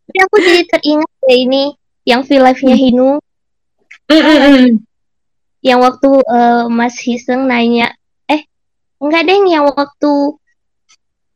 [0.07, 1.63] Tapi aku jadi teringat ya ini
[2.07, 3.19] yang V Live-nya Hinu
[4.07, 4.79] Mm-mm.
[5.59, 7.91] yang waktu eh, Mas Hiseng nanya
[8.31, 8.47] eh
[9.03, 10.13] enggak deh yang waktu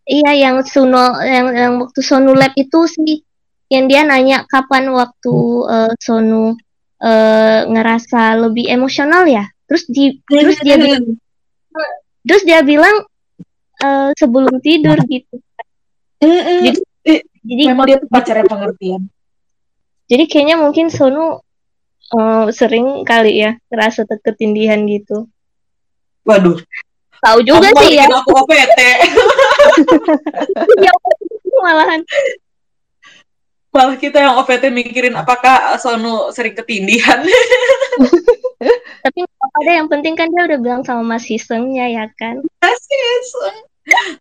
[0.07, 3.19] iya yang Suno yang, yang waktu Sonu Lab itu sih
[3.67, 5.35] yang dia nanya kapan waktu
[5.67, 6.55] eh, Sonu
[7.01, 11.03] eh, ngerasa lebih emosional ya terus di terus dia bilang
[12.21, 12.95] terus dia bilang
[13.81, 15.35] eh, sebelum tidur gitu.
[16.21, 16.85] Jadi-
[17.41, 19.09] jadi Memang dia tuh pacarnya pengertian.
[20.05, 21.41] jadi kayaknya mungkin Sonu
[22.13, 25.25] eh, sering kali ya ngerasa ketindihan gitu
[26.21, 26.61] Waduh.
[27.17, 28.79] tahu juga aku sih ya aku OVT.
[30.81, 30.93] Ya,
[31.57, 32.01] malahan
[33.71, 37.23] Malah kita yang OVT mikirin apakah Sonu sering ketindihan.
[39.01, 43.27] tapi apa deh yang penting kan dia udah bilang sama Mas Hisengnya ya kan Asis.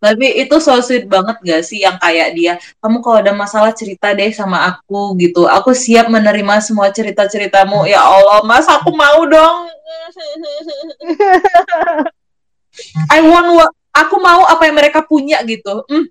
[0.01, 4.09] Tapi itu so sweet banget gak sih yang kayak dia, kamu kalau ada masalah cerita
[4.17, 5.45] deh sama aku gitu.
[5.45, 7.85] Aku siap menerima semua cerita-ceritamu.
[7.85, 9.69] Ya Allah, Mas, aku mau dong.
[13.13, 15.85] I want what aku mau apa yang mereka punya gitu.
[15.85, 16.09] Hmm,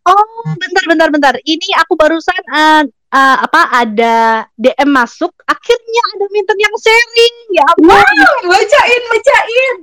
[0.00, 0.24] Oh,
[0.56, 1.34] bentar, bentar, bentar.
[1.40, 4.16] Ini aku barusan eh, eh, apa ada
[4.56, 7.34] DM masuk, akhirnya ada minta yang sharing.
[7.52, 7.90] Ya ampun.
[7.92, 9.76] Wow, bacain, bacain.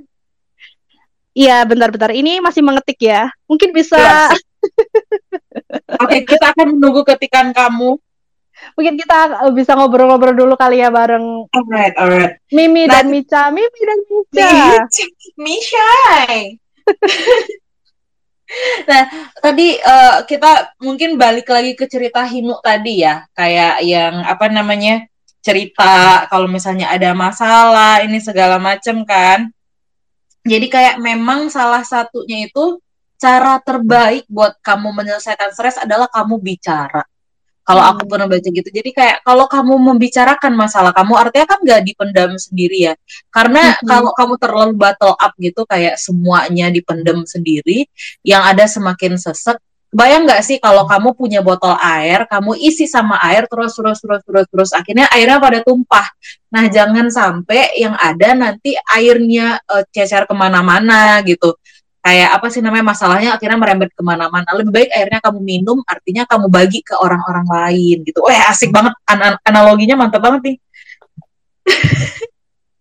[1.32, 2.10] Iya, bentar-bentar.
[2.10, 3.30] Ini masih mengetik ya.
[3.46, 4.34] Mungkin bisa Iya.
[6.02, 7.94] Oke, kita akan menunggu ketikan kamu.
[8.74, 12.42] mungkin kita eh, bisa ngobrol-ngobrol dulu kali ya bareng Alright, alright.
[12.50, 13.54] Mimi Nah, dan Mica.
[13.54, 14.50] Mimi dan Mica.
[15.38, 16.58] Mishai.
[18.90, 19.02] nah,
[19.40, 25.08] tadi eh, kita mungkin balik lagi ke cerita Hinu tadi ya, kayak yang apa namanya
[25.40, 29.48] cerita kalau misalnya ada masalah ini segala macem kan.
[30.44, 32.80] Jadi kayak memang salah satunya itu
[33.16, 37.07] cara terbaik buat kamu menyelesaikan stres adalah kamu bicara.
[37.68, 41.80] Kalau aku pernah baca gitu, jadi kayak kalau kamu membicarakan masalah kamu, artinya kan nggak
[41.84, 42.94] dipendam sendiri ya.
[43.28, 43.84] Karena Mhm.
[43.84, 47.84] kalau kamu terlalu battle up gitu, kayak semuanya dipendam sendiri,
[48.24, 49.60] yang ada semakin sesek.
[49.88, 54.20] Bayang nggak sih kalau kamu punya botol air, kamu isi sama air terus terus terus
[54.24, 56.04] terus terus, akhirnya airnya pada tumpah.
[56.52, 61.56] Nah jangan sampai yang ada nanti airnya eh, cecer ke mana-mana gitu
[61.98, 66.22] kayak apa sih namanya masalahnya akhirnya merembet ke mana-mana lebih baik akhirnya kamu minum artinya
[66.24, 70.56] kamu bagi ke orang-orang lain gitu wah asik banget An- analoginya mantap banget nih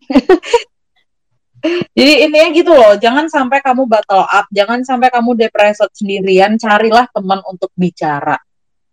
[1.97, 7.09] jadi intinya gitu loh jangan sampai kamu battle up jangan sampai kamu depresi sendirian carilah
[7.11, 8.37] teman untuk bicara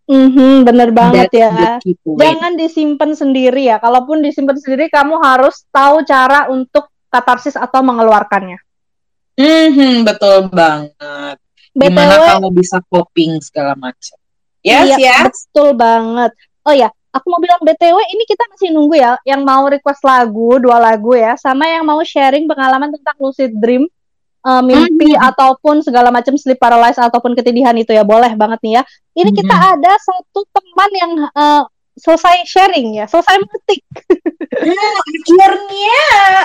[0.04, 1.80] Mhm, bener banget That's ya.
[2.04, 3.80] Jangan disimpan sendiri ya.
[3.80, 8.60] Kalaupun disimpan sendiri, kamu harus tahu cara untuk katarsis atau mengeluarkannya.
[9.34, 11.36] Mhm, betul banget
[11.74, 14.14] gimana BTW, kamu bisa coping segala macam
[14.62, 14.96] yes iya,
[15.26, 16.30] yes betul banget.
[16.64, 20.56] Oh ya, aku mau bilang BTW ini kita masih nunggu ya yang mau request lagu,
[20.56, 23.84] dua lagu ya, sama yang mau sharing pengalaman tentang lucid dream,
[24.40, 25.28] eh, mimpi Mhm.
[25.34, 28.82] ataupun segala macam sleep paralysis ataupun ketidihan itu ya, boleh banget nih ya.
[29.12, 29.66] Ini kita Mhm.
[29.76, 31.62] ada satu teman yang eh,
[31.94, 33.80] selesai sharing ya, selesai mengetik.
[34.54, 36.00] Hmm, akhirnya,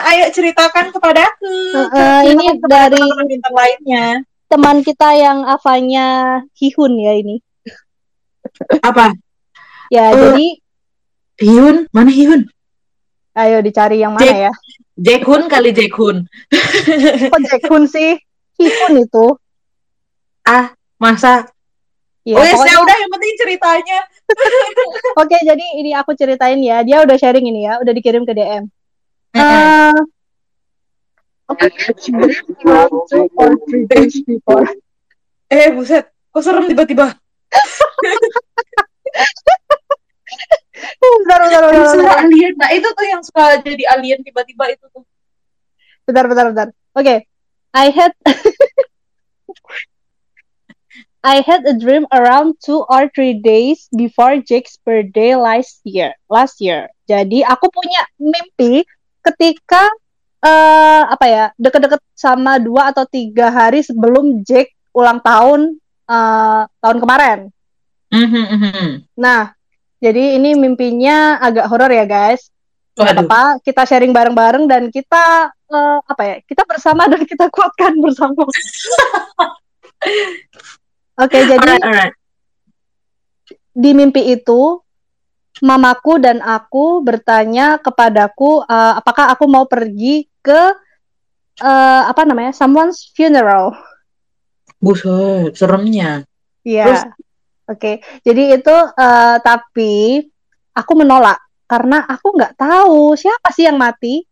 [0.07, 1.53] ayo ceritakan kepadaku.
[1.89, 4.05] Eh, ini Ceritakan kepada dari bintang lainnya.
[4.45, 6.07] teman kita yang avanya
[6.53, 7.37] Hihun ya ini.
[8.81, 9.13] Apa?
[9.87, 10.13] Ya, Eh.
[10.15, 10.47] jadi
[11.39, 11.77] Hyun?
[11.89, 12.49] Mana Hyun?
[13.31, 14.37] ayo dicari yang mana Jack.
[14.41, 14.53] ya?
[14.99, 16.27] Jaekhun kali Jaekhun.
[17.29, 18.17] Kok Jaekhun sih?
[18.57, 19.25] Hihun itu.
[20.43, 21.47] Ah, masa?
[22.27, 23.99] Ya, Wes, pokoknya- ya udah yang penting ceritanya.
[25.23, 26.83] Oke, jadi ini aku ceritain ya.
[26.83, 28.67] Dia udah sharing ini ya, udah dikirim ke DM.
[29.33, 29.95] Eh,
[31.49, 31.55] or
[33.65, 34.67] three days before.
[35.49, 36.05] Eh, buset.
[36.29, 37.17] Kok serem tiba-tiba?
[40.99, 42.53] Bentar, bentar, bentar, bentar, alien.
[42.55, 45.03] Nah, itu tuh yang suka jadi alien tiba-tiba itu tuh.
[46.07, 46.67] bentar, bentar, bentar.
[46.95, 47.27] Oke,
[47.73, 48.13] I had
[51.19, 56.15] I had a dream around two or three days before Jake's birthday last year.
[56.31, 56.87] Last year.
[57.11, 58.87] Jadi aku punya mimpi
[59.19, 59.83] ketika
[60.39, 65.75] eh apa ya deket-deket sama dua atau tiga hari sebelum Jake ulang tahun
[66.07, 67.39] eh tahun kemarin.
[68.09, 68.87] Mhm, mhm.
[69.19, 69.51] Nah,
[69.99, 72.47] jadi ini mimpinya agak horor ya guys.
[72.95, 73.23] Waduh.
[73.23, 76.35] apa-apa, kita sharing bareng-bareng dan kita eh, apa ya?
[76.43, 78.43] Kita bersama dan kita kuatkan bersama.
[81.19, 82.15] Oke, jadi Alright, alright.
[83.75, 84.79] di mimpi itu
[85.59, 90.61] mamaku dan aku bertanya kepadaku eh, apakah aku mau pergi ke
[91.59, 92.55] eh, apa namanya?
[92.55, 93.75] someone's funeral.
[94.79, 96.23] Buset, seremnya.
[96.63, 96.85] Iya.
[96.87, 97.03] Terus?
[97.67, 97.91] Oke.
[98.23, 100.23] Jadi itu eh, tapi
[100.71, 104.23] aku menolak karena aku nggak tahu siapa sih yang mati.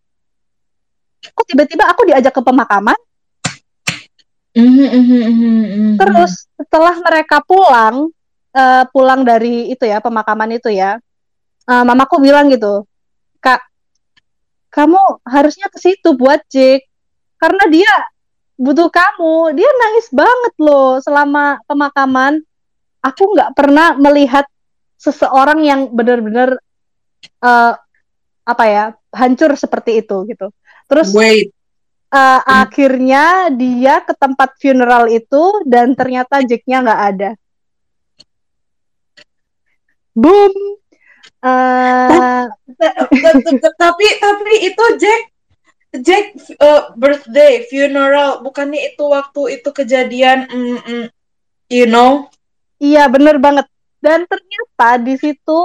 [1.36, 2.96] Kok tiba-tiba aku diajak ke pemakaman?
[4.58, 5.92] Mhm, mhm, mhm.
[6.02, 8.10] Terus setelah mereka pulang,
[8.58, 10.98] eh, pulang dari itu ya pemakaman itu ya,
[11.70, 12.90] eh, mamaku bilang gitu,
[13.38, 13.62] kak,
[14.74, 14.98] kamu
[15.30, 16.90] harusnya ke situ buat Jake,
[17.38, 17.94] karena dia
[18.58, 19.54] butuh kamu.
[19.54, 22.42] Dia nangis banget loh selama pemakaman.
[23.06, 24.44] Aku nggak pernah melihat
[24.98, 26.58] seseorang yang benar-benar
[27.46, 27.74] eh,
[28.48, 30.50] apa ya hancur seperti itu gitu.
[30.90, 31.54] Terus Wait.
[32.12, 37.32] Eh, akhirnya dia ke tempat funeral itu dan ternyata Jack-nya nggak ada.
[40.18, 40.54] Boom.
[41.38, 42.44] Eh,
[43.78, 45.22] tapi tapi itu Jack
[46.02, 46.26] Jack
[46.60, 51.06] uh, birthday funeral bukannya itu waktu itu kejadian mm, mm,
[51.72, 52.28] you know
[52.82, 53.70] iya bener banget.
[53.98, 55.58] Dan ternyata di situ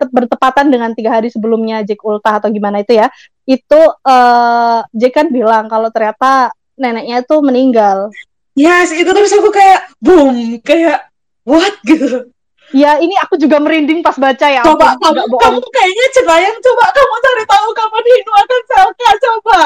[0.00, 3.12] te- bertepatan dengan tiga hari sebelumnya Jack ultah atau gimana itu ya,
[3.48, 8.12] itu eh, Jack kan bilang kalau ternyata neneknya itu meninggal.
[8.58, 11.08] yes itu terus aku kayak boom kayak
[11.46, 12.28] what gitu
[12.76, 14.60] Ya ini aku juga merinding pas baca ya.
[14.60, 16.56] Coba ampun, kamu, kamu kayaknya cenayang.
[16.60, 19.08] Coba kamu cari tahu kapan Hinu akan selka.
[19.24, 19.60] Coba.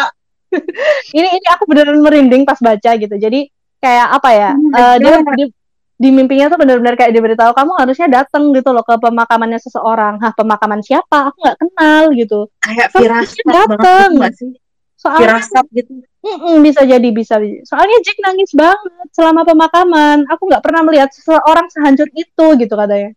[1.17, 3.17] Ini ini aku beneran merinding pas baca gitu.
[3.17, 3.49] Jadi
[3.81, 4.51] kayak apa ya?
[4.53, 5.51] Oh eh, dia God.
[5.97, 10.19] Di, mimpinya tuh bener-bener kayak diberitahu kamu harusnya datang gitu loh ke pemakamannya seseorang.
[10.19, 11.31] Hah pemakaman siapa?
[11.31, 12.51] Aku nggak kenal gitu.
[12.59, 14.51] Kayak firasat sih?
[14.99, 16.03] Soalnya Firasat gitu.
[16.23, 21.67] Mm-mm, bisa jadi bisa soalnya Jack nangis banget selama pemakaman aku nggak pernah melihat seseorang
[21.75, 23.11] sehancur itu gitu katanya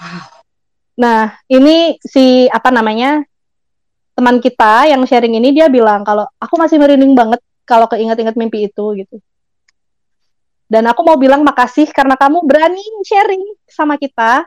[0.00, 0.32] Wow.
[0.96, 3.20] nah ini si apa namanya
[4.16, 7.38] teman kita yang sharing ini dia bilang kalau aku masih merinding banget
[7.68, 9.20] kalau keinget-inget mimpi itu gitu
[10.70, 14.46] dan aku mau bilang makasih karena kamu berani sharing sama kita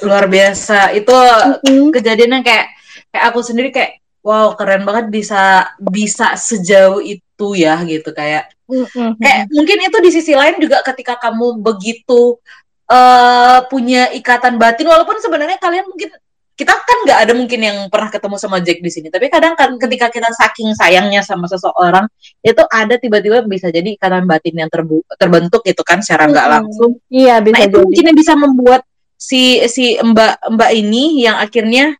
[0.00, 0.96] Luar biasa.
[0.96, 1.92] Itu Mm-mm.
[1.92, 2.66] kejadiannya kayak
[3.12, 9.20] kayak aku sendiri kayak wow keren banget bisa bisa sejauh itu ya gitu kayak Mm-mm.
[9.20, 12.40] kayak mungkin itu di sisi lain juga ketika kamu begitu
[12.84, 16.12] eh punya ikatan batin walaupun sebenarnya kalian mungkin
[16.54, 19.10] kita kan nggak ada mungkin yang pernah ketemu sama Jack di sini.
[19.10, 22.06] Tapi kadang kan ketika kita saking sayangnya sama seseorang
[22.40, 26.56] itu ada tiba-tiba bisa jadi ikatan batin yang terbu- terbentuk gitu kan secara nggak Mm-mm.
[26.62, 26.90] langsung.
[27.10, 27.82] Iya bisa nah itu jadi.
[27.82, 28.82] mungkin yang bisa membuat
[29.18, 31.98] si si mbak mbak ini yang akhirnya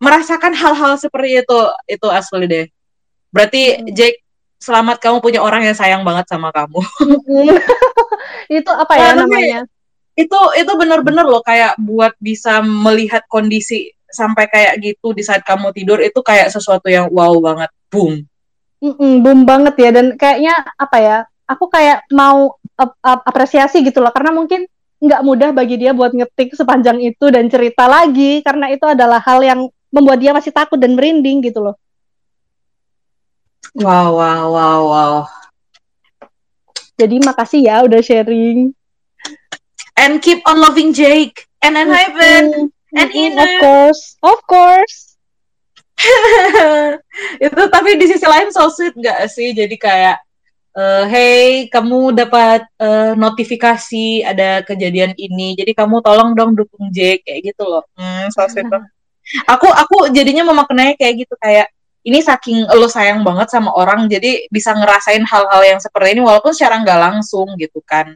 [0.00, 2.66] merasakan hal-hal seperti itu itu asli deh.
[3.30, 3.92] Berarti Hmm.
[3.92, 4.14] Jack
[4.64, 6.80] selamat kamu punya orang yang sayang banget sama kamu.
[7.04, 7.52] Mm-mm.
[8.48, 9.60] itu apa ya tapi- namanya
[10.14, 15.74] itu itu bener-bener loh kayak buat bisa melihat kondisi sampai kayak gitu di saat kamu
[15.74, 17.70] tidur itu kayak sesuatu yang wow banget.
[17.90, 18.22] Boom.
[18.78, 19.90] Mm-mm, boom banget ya.
[19.90, 21.16] Dan kayaknya apa ya
[21.50, 24.14] aku kayak mau ap- ap- apresiasi gitu loh.
[24.14, 24.70] Karena mungkin
[25.02, 28.38] nggak mudah bagi dia buat ngetik sepanjang itu dan cerita lagi.
[28.46, 31.74] Karena itu adalah hal yang membuat dia masih takut dan merinding gitu loh.
[33.74, 35.14] Wow wow wow wow.
[36.94, 38.70] Jadi makasih ya udah sharing
[39.98, 41.46] and keep on loving Jake.
[41.64, 43.40] And Ivan Mm-mm, and Ina.
[43.40, 44.02] of course.
[44.20, 44.96] Of course.
[47.46, 49.56] Itu tapi di sisi lain so sweet gak sih?
[49.56, 50.20] Jadi kayak
[50.76, 55.56] eh, hey kamu dapat eh, notifikasi ada kejadian ini.
[55.56, 57.84] Jadi kamu tolong dong dukung Jake kayak gitu loh.
[57.96, 58.92] Hmm, so sweet banget.
[59.52, 61.72] aku aku jadinya memaknai kayak gitu kayak
[62.04, 66.52] ini saking lo sayang banget sama orang jadi bisa ngerasain hal-hal yang seperti ini walaupun
[66.52, 68.12] secara nggak langsung gitu kan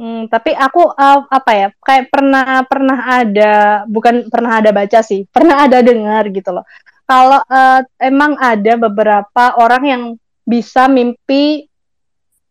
[0.00, 5.28] Hmm, tapi aku uh, apa ya kayak pernah pernah ada bukan pernah ada baca sih
[5.34, 6.64] pernah ada dengar gitu loh.
[7.04, 10.02] Kalau uh, emang ada beberapa orang yang
[10.48, 11.68] bisa mimpi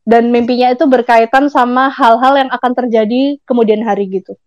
[0.06, 4.38] dan mimpinya itu berkaitan sama hal-hal yang akan terjadi kemudian hari gitu.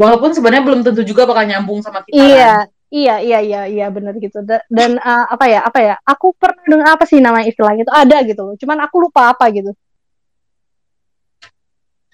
[0.00, 2.24] Walaupun sebenarnya belum tentu juga bakal nyambung sama kita kan.
[2.24, 2.52] iya
[2.88, 4.40] iya iya iya iya benar gitu.
[4.40, 7.92] Da- dan uh, apa ya apa ya aku pernah dengar apa sih nama istilahnya itu
[7.92, 8.54] ada gitu loh.
[8.56, 9.76] Cuman aku lupa apa gitu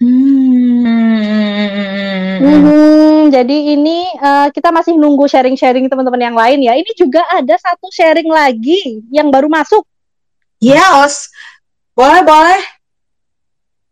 [0.01, 1.33] Hmm.
[2.43, 6.73] Hmm, jadi ini eh, kita masih nunggu sharing-sharing teman-teman yang lain ya.
[6.75, 9.85] Ini juga ada satu sharing lagi yang baru masuk.
[10.63, 11.29] Ya, Os.
[11.93, 12.61] Boleh, boleh.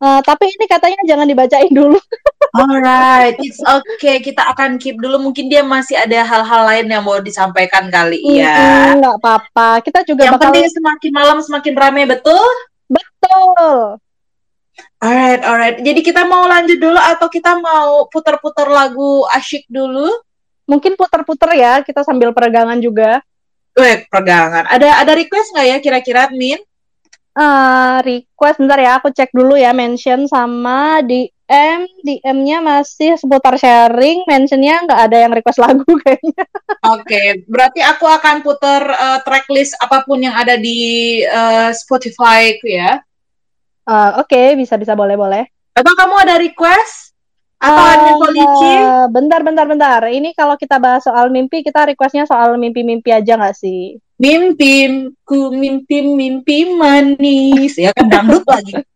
[0.01, 2.01] Eh, tapi ini katanya jangan dibacain dulu.
[2.57, 4.19] Alright, it's okay.
[4.19, 5.21] Kita akan keep dulu.
[5.21, 8.97] Mungkin dia masih ada hal-hal lain yang mau disampaikan kali ya.
[8.97, 9.79] Mm-mm, nggak apa-apa.
[9.85, 12.49] Kita juga Yang bakal penting semakin malam semakin rame, betul?
[12.91, 14.01] betul.
[15.01, 15.77] Alright, alright.
[15.81, 20.09] Jadi kita mau lanjut dulu atau kita mau putar-putar lagu asyik dulu?
[20.69, 21.81] Mungkin puter-puter ya.
[21.81, 23.19] Kita sambil peregangan juga.
[23.73, 24.67] Weh, pegangan.
[24.67, 26.59] Ada ada request nggak ya kira-kira, Min?
[27.31, 28.91] Eh, request bentar ya.
[29.01, 29.73] Aku cek dulu ya.
[29.73, 31.83] Mention sama DM.
[32.05, 34.23] DM-nya masih seputar sharing.
[34.29, 36.45] Mentionnya nggak ada yang request lagu kayaknya.
[36.93, 43.01] Oke, berarti aku akan putar eh, tracklist apa pun yang ada di eh, Spotify ya.
[43.85, 45.49] Uh, Oke, okay, bisa-bisa boleh-boleh.
[45.73, 47.11] Atau kamu ada request?
[47.61, 48.73] Atau uh, eh, ada polisi?
[49.13, 50.01] Bentar, bentar, bentar.
[50.09, 54.01] Ini kalau kita bahas soal mimpi, kita requestnya soal mimpi-mimpi aja nggak sih?
[54.17, 57.77] Mimpi, ku mimpi, mimpi manis.
[57.77, 58.81] Ya kan dangdut lagi.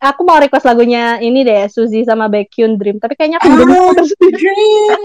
[0.00, 2.96] Aku mau request lagunya ini deh, Suzy sama Baekhyun Dream.
[2.96, 5.00] Tapi kayaknya aku belum oh, Dream.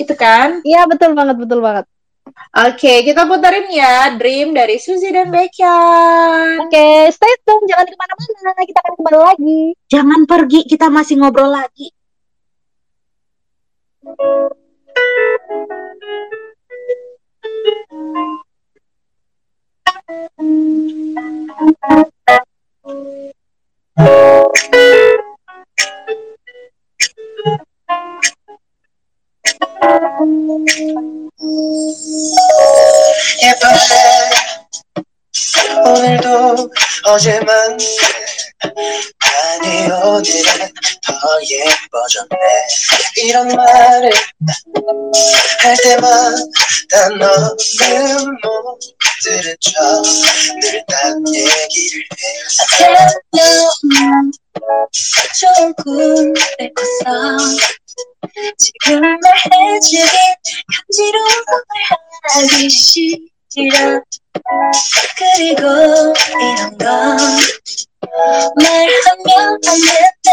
[0.00, 0.64] Itu kan?
[0.64, 1.84] Iya, betul banget, betul banget.
[2.52, 6.68] Oke, kita puterin ya Dream dari Suzy dan Baekhyun.
[6.68, 8.62] Oke, stay tune, jangan ke mana-mana.
[8.64, 9.60] Kita akan kembali lagi.
[9.88, 11.88] Jangan pergi, kita masih ngobrol lagi.
[35.84, 36.70] 오늘도
[37.04, 37.78] 어제만
[38.62, 40.72] 아니 오늘은
[41.06, 41.12] 더
[41.48, 42.36] 예뻐졌네.
[43.18, 44.10] 이런 말을
[45.60, 48.78] 할 때마다 너는 못
[49.22, 52.92] 들은 척늘딴 얘기를 해
[55.38, 56.34] 좋은 꿈을
[56.74, 57.38] 꿨어
[58.58, 60.02] 지금 말해주기
[60.72, 61.56] 간지러운 걸
[62.34, 64.02] 하기 싫어.
[65.16, 65.66] 그리고
[66.38, 67.16] 이런 건
[68.56, 70.28] 말하면 안 된대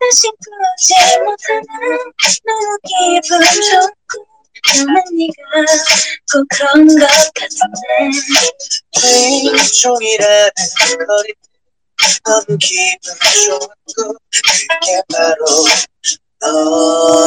[0.00, 0.90] 다시 꾸지
[1.24, 1.64] 못하는
[2.44, 4.35] 너무 기분 좋고
[4.74, 5.64] 나만 네가
[6.32, 8.10] 꼭 그런 것 같은데.
[11.06, 11.34] 거리
[12.24, 12.98] 너무 기분
[13.46, 15.44] 좋고 그게 바로
[16.40, 17.25] 너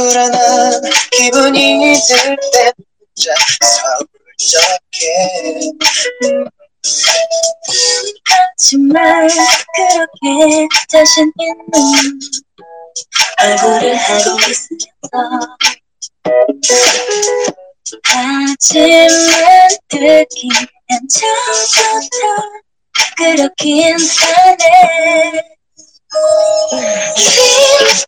[0.00, 0.80] 불안한
[1.12, 4.96] 기분이 들 때 혼자 서울적해
[8.56, 9.28] 하지만
[9.76, 12.18] 그렇게 자신 있는
[13.42, 15.56] 얼굴을 하고 있으면서
[18.04, 22.16] 하지만 듣기엔 처음부터
[23.18, 25.59] 그렇긴 하네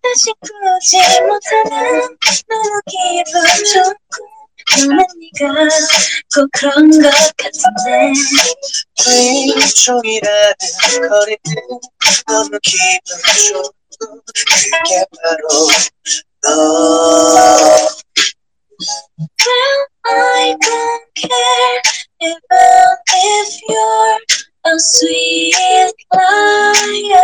[0.02, 2.16] 다시 꾸지 못하는
[2.48, 3.32] 너무 기분
[3.72, 4.16] 좋고
[4.78, 4.98] 너는
[5.38, 5.68] 네가
[6.34, 8.12] 꼭 그런 것 같은데
[9.84, 11.54] 종이라는 거리들
[12.26, 13.10] 너무 기분
[13.48, 14.22] 좋고
[14.82, 15.42] 그게 바로
[16.42, 17.92] 너
[19.44, 21.82] Well, I don't care
[22.20, 24.18] even if you're
[24.64, 25.54] A sweet
[26.14, 27.18] liar.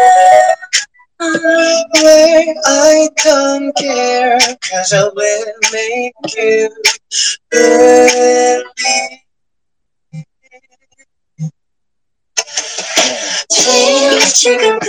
[1.21, 6.69] Where I don't care, cause I will make you
[7.51, 8.65] believe.
[13.51, 14.89] Dreams I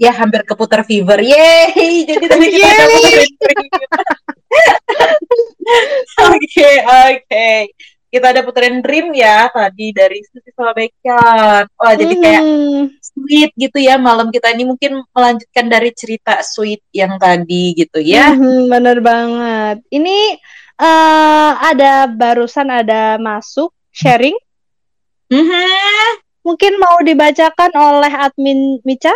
[0.00, 1.20] Ya hampir keputar fever.
[1.20, 2.04] Yeay.
[2.08, 3.24] Jadi tadi kita udah.
[6.34, 7.50] Oke, oke.
[8.10, 10.74] Kita ada puterin Dream ya tadi dari Susi sama.
[11.78, 16.82] Wah, jadi kayak Hmm, sweet gitu ya malam kita ini mungkin melanjutkan dari cerita sweet
[16.90, 18.34] yang tadi gitu ya.
[18.34, 19.76] mhm, bener banget.
[19.94, 20.18] Ini
[20.80, 24.34] eh ada barusan ada masuk sharing.
[25.30, 26.29] Mhm.
[26.40, 29.12] Mungkin mau dibacakan oleh admin Mica?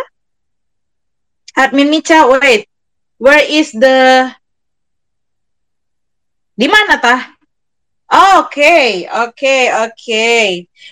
[1.57, 2.69] Admin Mica, wait.
[3.17, 4.29] Where is the
[6.55, 7.35] Di mana tah?
[8.39, 10.29] Oke, oke, oke.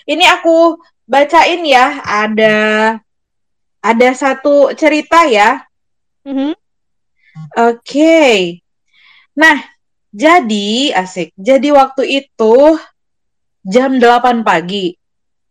[0.04, 0.76] Ini aku
[1.08, 2.04] bacain ya.
[2.04, 2.56] Ada
[3.80, 5.64] ada satu cerita ya.
[6.28, 6.52] Mhm.
[7.64, 8.60] Oke.
[9.36, 9.56] Nah,
[10.12, 11.32] jadi asik.
[11.38, 12.76] Jadi waktu itu
[13.64, 14.92] jam 8 pagi.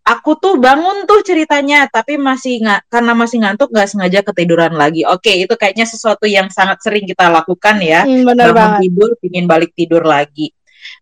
[0.04, 5.08] Aku tuh bangun tuh ceritanya, tapi masih nggak karena masih ngantuk nggak sengaja ketiduran lagi.
[5.08, 8.04] Oke, itu kayaknya sesuatu yang sangat sering kita lakukan ya.
[8.04, 8.80] Hmm, bener Bangun banget.
[8.84, 10.52] tidur, pingin balik tidur lagi.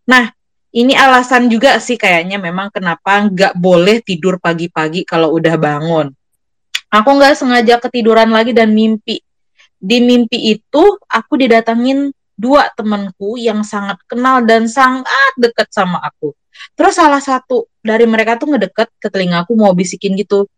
[0.06, 0.30] Nah,
[0.70, 6.14] ini alasan juga sih kayaknya memang kenapa nggak boleh tidur pagi-pagi kalau udah bangun.
[6.94, 9.18] Aku nggak sengaja ketiduran lagi dan mimpi.
[9.82, 16.34] Di mimpi itu aku didatangin dua temanku yang sangat kenal dan sangat dekat sama aku.
[16.74, 20.50] Terus salah satu dari mereka tuh ngedeket ke telingaku mau bisikin gitu.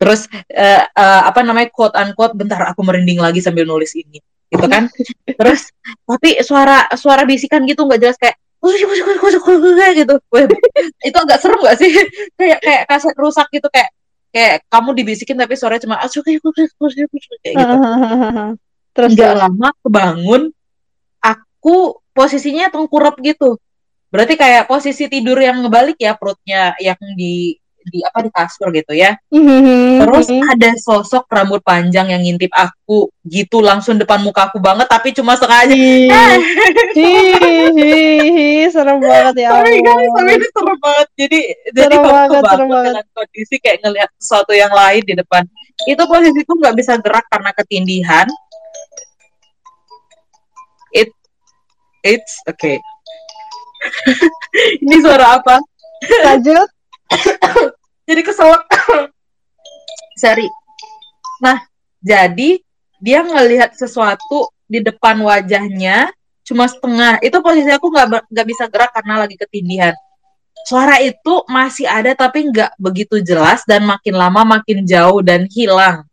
[0.00, 4.66] Terus eh, eh, apa namanya quote unquote bentar aku merinding lagi sambil nulis ini gitu
[4.66, 4.88] kan.
[5.38, 5.68] Terus
[6.08, 8.40] tapi suara suara bisikan gitu nggak jelas kayak
[9.96, 10.14] gitu.
[11.00, 11.90] Itu agak serem gak sih?
[12.38, 13.88] kayak kayak kaset rusak gitu kayak
[14.30, 15.96] kayak kamu dibisikin tapi suaranya cuma
[17.40, 17.74] kayak gitu.
[18.90, 19.38] Terus terus.
[19.38, 20.42] lama kebangun,
[21.60, 23.60] aku posisinya tengkurap gitu.
[24.08, 28.92] Berarti kayak posisi tidur yang ngebalik ya perutnya yang di di apa di kasur gitu
[28.92, 29.16] ya.
[29.32, 34.84] Mhm, Terus ada sosok rambut panjang yang ngintip aku gitu langsung depan muka aku banget
[34.84, 35.72] tapi cuma sengaja.
[35.72, 36.08] Ih,
[36.92, 41.08] ih, ih, ih, serem banget ya sorry guys, tapi ini serem banget.
[41.16, 41.40] Jadi
[41.72, 42.84] jadi Serem banget, serem banget.
[42.92, 45.42] dengan kondisi kayak ngelihat sesuatu yang lain di depan.
[45.88, 48.26] Itu posisiku nggak bisa gerak karena ketindihan.
[52.04, 52.78] It's okay.
[54.84, 55.56] ini suara apa?
[56.24, 56.68] Lanjut.
[58.08, 58.64] Jadi keselak.
[60.22, 60.46] Sorry.
[61.40, 61.56] Nah,
[62.04, 62.60] jadi
[63.00, 66.12] dia ngelihat sesuatu di depan wajahnya
[66.44, 67.16] cuma setengah.
[67.24, 69.96] Itu posisi aku nggak nggak bisa gerak karena lagi ketindihan.
[70.68, 76.04] Suara itu masih ada tapi nggak begitu jelas dan makin lama makin jauh dan hilang.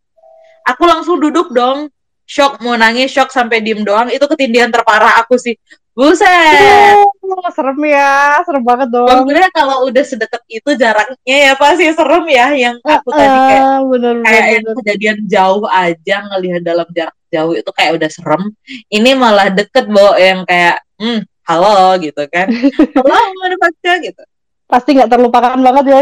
[0.63, 1.91] Aku langsung duduk dong,
[2.27, 4.11] shock mau nangis, shock sampai diem doang.
[4.11, 5.55] Itu ketindihan terparah aku sih.
[5.97, 6.29] Buset.
[6.29, 9.09] Aduh, serem ya, serem banget dong.
[9.09, 11.17] Maksudnya kalau udah sedekat itu jaraknya
[11.49, 14.75] ya pasti serem ya yang aku tadi kayak Ah, bener kayak bener bener.
[14.83, 18.53] kejadian jauh aja ngelihat dalam jarak jauh itu kayak udah serem.
[18.93, 22.45] Ini malah deket Bo yang kayak hmm halo gitu kan.
[23.01, 24.23] Halo mana baca gitu.
[24.69, 25.99] Pasti nggak terlupakan banget ya.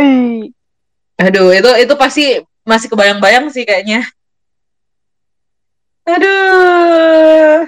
[1.24, 2.26] Aduh itu itu pasti
[2.68, 4.04] masih kebayang-bayang sih kayaknya.
[6.06, 7.66] Aduh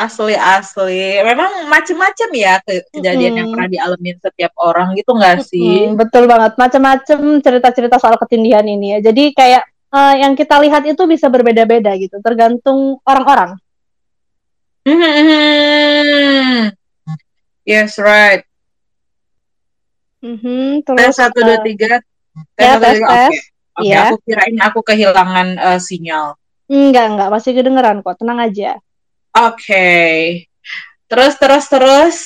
[0.00, 1.20] asli asli.
[1.20, 3.52] Memang macem-macem ya ke- kejadian yang Mm-mm.
[3.52, 5.92] pernah dialamin setiap orang gitu nggak sih?
[5.92, 9.12] Mm, betul banget, macam-macam cerita-cerita soal ketindihan ini ya.
[9.12, 13.60] Jadi kayak eh, yang kita lihat itu bisa berbeda-beda gitu, tergantung orang-orang.
[14.88, 16.72] Mhm.
[17.68, 18.48] Yes, right.
[20.24, 22.00] Mhm, Tes terus satu dua eh, tiga.
[22.56, 23.08] Tes ya satu tes tiga.
[23.08, 23.38] tes, Oke.
[23.80, 24.00] Oke, ya.
[24.08, 26.39] aku kirain aku kehilangan eh, sinyal.
[26.70, 28.78] Enggak enggak, masih kedengeran kok, tenang aja.
[29.34, 29.90] Oke.
[31.10, 32.16] Terus terus terus.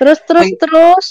[0.00, 0.56] Terus terus Oke.
[0.56, 1.06] terus.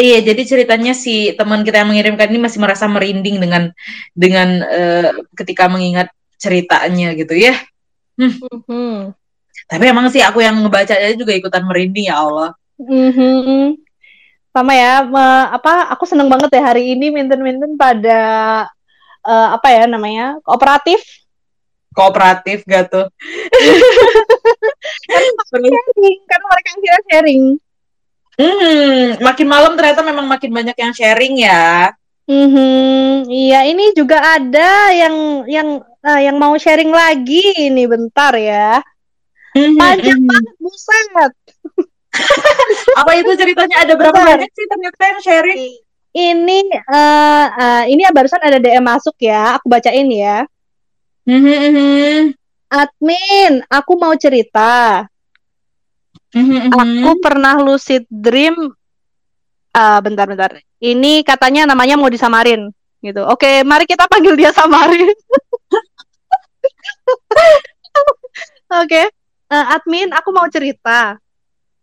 [0.00, 3.68] Iya, jadi ceritanya si teman kita yang mengirimkan ini masih merasa merinding dengan
[4.16, 6.08] dengan eh, ketika mengingat
[6.40, 7.54] ceritanya gitu ya.
[8.16, 9.12] Mhm.
[9.68, 12.56] Tapi emang sih aku yang ngebacanya juga ikutan merinding ya Allah.
[12.80, 13.76] Mhm.
[14.52, 15.92] Sama ya, me- apa?
[15.96, 18.20] Aku seneng banget ya hari ini minten-minten pada
[19.22, 21.00] eh, apa ya namanya kooperatif.
[21.92, 23.06] Kooperatif gak tuh?
[25.08, 27.42] Kan sharing, kan mereka akhirnya sharing.
[28.40, 31.92] hmm, makin malam ternyata memang makin banyak yang sharing ya.
[32.24, 35.68] Mhm, iya ini juga ada yang yang
[36.06, 38.80] eh, yang mau sharing lagi ini bentar ya.
[39.52, 41.32] Mhm, Panjang banget buset.
[43.00, 44.36] Apa itu ceritanya ada berapa Bentar.
[44.36, 45.60] banyak sih ternyata yang sharing?
[46.12, 50.44] Ini eh eh, ini barusan ada DM masuk ya, aku bacain ya.
[51.26, 52.34] Mhm, mhm.
[52.72, 55.04] Admin, aku mau cerita.
[56.32, 56.72] Mhm.
[56.72, 58.72] Aku pernah lucid dream.
[59.72, 60.60] Ah, bentar-bentar.
[60.80, 62.68] Ini katanya namanya mau disamarin
[63.00, 63.24] gitu.
[63.28, 65.08] Oke, mari kita panggil dia samarin.
[68.82, 69.12] Oke,
[69.52, 71.20] Eh, admin, aku mau cerita.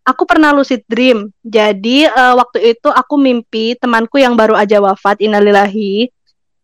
[0.02, 1.30] Aku pernah lucid dream.
[1.46, 6.10] Jadi eh, waktu itu aku mimpi temanku yang baru aja wafat, innalillahi.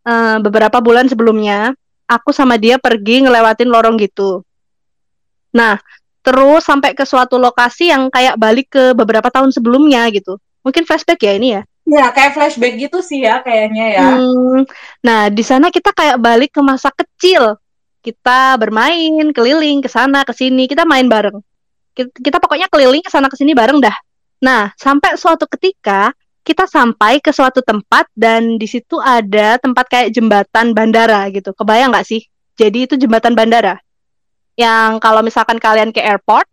[0.06, 4.46] eh, beberapa bulan sebelumnya, aku sama dia pergi ngelewatin lorong gitu.
[5.54, 5.78] Nah,
[6.26, 10.38] terus sampai ke suatu lokasi yang kayak balik ke beberapa tahun sebelumnya gitu.
[10.66, 11.62] Mungkin flashback ya ini ya.
[11.86, 14.06] Ya, kayak flashback gitu sih ya kayaknya ya.
[14.10, 14.66] Hmm,
[15.06, 17.62] nah, di sana kita kayak balik ke masa kecil.
[18.02, 21.38] Kita bermain, keliling ke sana ke sini, kita main bareng.
[21.94, 23.94] Kita, kita pokoknya keliling ke sana ke sini bareng dah.
[24.42, 26.10] Nah, sampai suatu ketika
[26.46, 31.52] kita sampai ke suatu tempat dan di situ ada tempat kayak jembatan bandara gitu.
[31.52, 32.22] Kebayang nggak sih?
[32.56, 33.82] Jadi itu jembatan bandara.
[34.56, 36.46] Yang kalau misalkan kalian ke airport,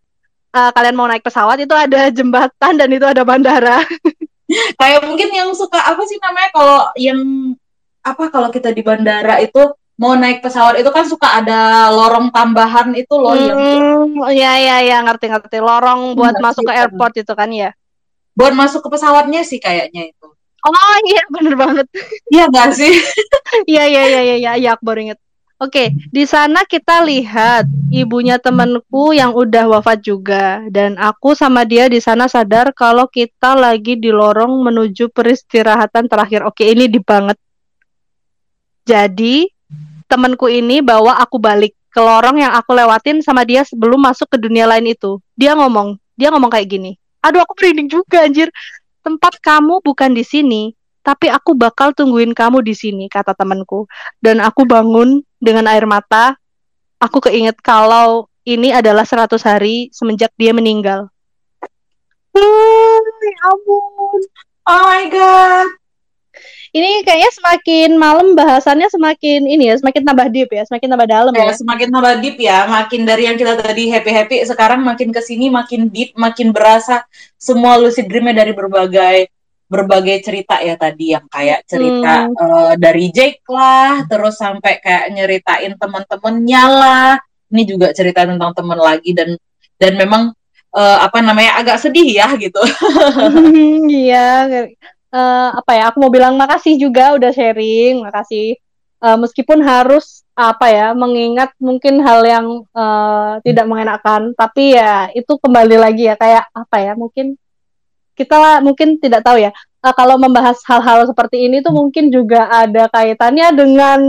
[0.50, 3.84] eh, kalian mau naik pesawat itu ada jembatan dan itu ada bandara.
[4.80, 7.20] Kayak mungkin yang suka apa sih namanya kalau yang
[8.02, 9.60] apa kalau kita di bandara itu
[9.94, 14.76] mau naik pesawat itu kan suka ada lorong tambahan itu loh yang Hmm, iya iya
[14.82, 15.62] iya ngerti-ngerti.
[15.62, 16.80] Lorong buat Iya, masuk ke gitu.
[16.80, 17.70] airport itu kan ya.
[18.32, 20.26] Buat masuk ke pesawatnya sih kayaknya itu.
[20.62, 21.86] Oh iya bener banget.
[22.30, 22.94] Iya gak sih?
[23.68, 25.20] Iya iya iya iya iya, iya aku baru inget.
[25.62, 31.86] Oke, di sana kita lihat ibunya temanku yang udah wafat juga dan aku sama dia
[31.86, 36.42] di sana sadar kalau kita lagi di lorong menuju peristirahatan terakhir.
[36.48, 37.38] Oke, ini di banget.
[38.82, 39.46] Jadi
[40.10, 44.42] temanku ini bawa aku balik ke lorong yang aku lewatin sama dia sebelum masuk ke
[44.42, 45.22] dunia lain itu.
[45.38, 46.98] Dia ngomong, dia ngomong kayak gini.
[47.22, 48.50] Aduh aku merinding juga anjir.
[49.02, 50.62] Tempat kamu bukan di sini
[51.02, 53.90] tapi aku bakal tungguin kamu di sini kata temanku.
[54.22, 56.38] Dan aku bangun dengan air mata.
[57.02, 61.10] Aku keinget kalau ini adalah 100 hari semenjak dia meninggal.
[62.32, 64.20] Uh, ya ampun.
[64.70, 65.81] Oh my god.
[66.72, 71.32] Ini kayaknya semakin malam bahasannya semakin ini ya semakin tambah deep ya semakin tambah dalam
[71.36, 75.20] ya Kayak semakin tambah deep ya, makin dari yang kita tadi happy-happy, sekarang makin ke
[75.20, 77.04] sini makin deep, makin berasa
[77.36, 79.28] semua lucid dreamnya dari berbagai
[79.68, 82.36] berbagai cerita ya tadi yang kayak cerita Hmm.
[82.36, 87.08] eh, dari Jake lah, terus sampai kayak nyeritain teman-temannya lah.
[87.52, 89.36] Ini juga cerita tentang teman lagi dan
[89.76, 90.32] dan memang
[90.72, 92.60] eh, apa namanya agak sedih ya gitu.
[93.92, 94.48] Iya,
[95.12, 95.82] eh, apa ya?
[95.92, 98.56] Aku mau bilang makasih juga udah sharing, makasih.
[99.02, 105.32] Eh, meskipun harus apa ya, mengingat mungkin hal yang eh, tidak mengenakan, tapi ya itu
[105.36, 106.92] kembali lagi ya kayak apa ya?
[106.96, 107.36] Mungkin
[108.16, 109.52] kita mungkin tidak tahu ya.
[109.82, 114.00] eh, kalau membahas hal-hal seperti ini tuh mungkin juga ada kaitannya dengan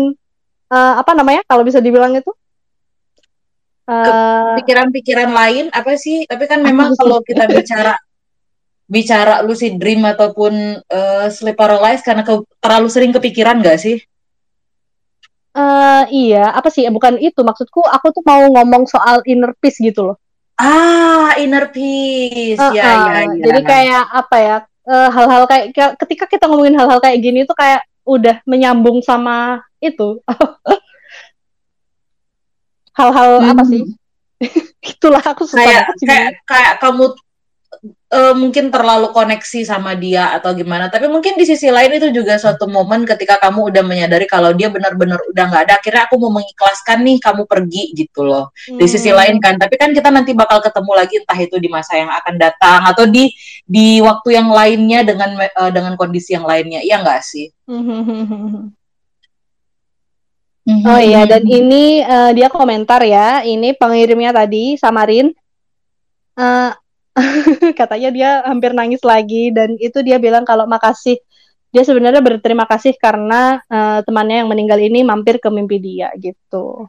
[0.72, 1.44] eh, apa namanya?
[1.50, 2.32] Kalau bisa dibilang itu
[4.64, 6.24] Pikiran-pikiran lain apa sih?
[6.24, 8.00] Tapi kan memang kalau kita bicara
[8.94, 10.54] bicara lucid dream ataupun
[10.86, 13.98] eh, sleep paralysis karena ke- terlalu sering kepikiran gak sih?
[15.54, 16.86] eh, iya, apa sih?
[16.90, 17.82] Bukan itu maksudku.
[17.86, 20.18] Aku tuh mau ngomong soal inner peace gitu loh.
[20.58, 22.62] Ah, inner peace.
[22.62, 23.44] Ya, ya, Heeh, ya.
[23.50, 24.58] Jadi kayak apa ya?
[24.84, 29.64] eh, hal-hal kayak ke- ketika kita ngomongin hal-hal kayak gini tuh kayak udah menyambung sama
[29.80, 30.20] itu.
[32.94, 33.72] Hal-hal apa Hmm.
[33.72, 33.82] sih?
[34.94, 37.06] Itulah aku susah kayak kayak kayak kamu
[38.14, 40.88] eh, mungkin terlalu koneksi sama dia atau gimana.
[40.94, 44.70] Tapi mungkin di sisi lain itu juga suatu momen ketika kamu udah menyadari kalau dia
[44.70, 45.74] benar-benar udah nggak ada.
[45.82, 48.54] Akhirnya aku mau mengikhlaskan nih kamu pergi gitu loh.
[48.70, 49.18] Di sisi Hmm.
[49.20, 52.36] lain kan, tapi kan kita nanti bakal ketemu lagi entah itu di masa yang akan
[52.38, 53.34] datang atau di
[53.66, 56.86] di waktu yang lainnya dengan eh, dengan kondisi yang lainnya.
[56.86, 57.50] Iya nggak sih?
[60.64, 63.44] Oh iya, dan ini eh, dia komentar ya.
[63.44, 65.28] Ini pengirimnya tadi, Samarin.
[66.40, 66.70] Eh,
[67.80, 71.18] katanya dia hampir nangis lagi dan itu dia bilang kalau makasih.
[71.74, 76.86] Dia sebenarnya berterima kasih karena eh, temannya yang meninggal ini mampir ke mimpi dia gitu.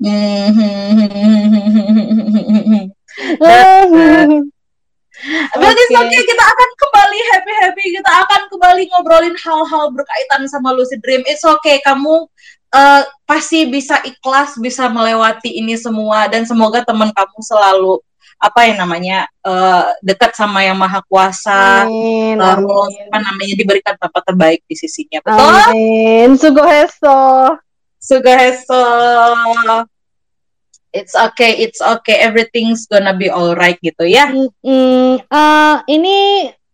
[5.52, 6.00] Berarti Oke.
[6.00, 11.20] oke kita akan kembali happy happy kita akan kembali ngobrolin hal-hal berkaitan sama lucid dream.
[11.28, 12.24] It's okay kamu
[12.72, 18.00] eh, pasti bisa ikhlas bisa melewati ini semua dan semoga teman kamu selalu
[18.40, 23.06] apa yang namanya eh, dekat sama yang maha kuasa Amin, terus amin.
[23.12, 26.40] apa namanya diberikan tempat terbaik di sisinya betul Amin.
[26.40, 27.20] Sugoheso.
[28.00, 28.82] Sugaheso
[30.90, 34.32] it's okay it's okay everything's gonna be alright gitu ya
[34.64, 36.16] Mm, eh, ini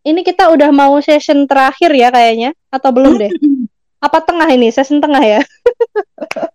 [0.07, 3.31] ini kita udah mau session terakhir ya kayaknya atau belum deh?
[4.07, 4.71] Apa tengah ini?
[4.71, 5.41] Session tengah ya?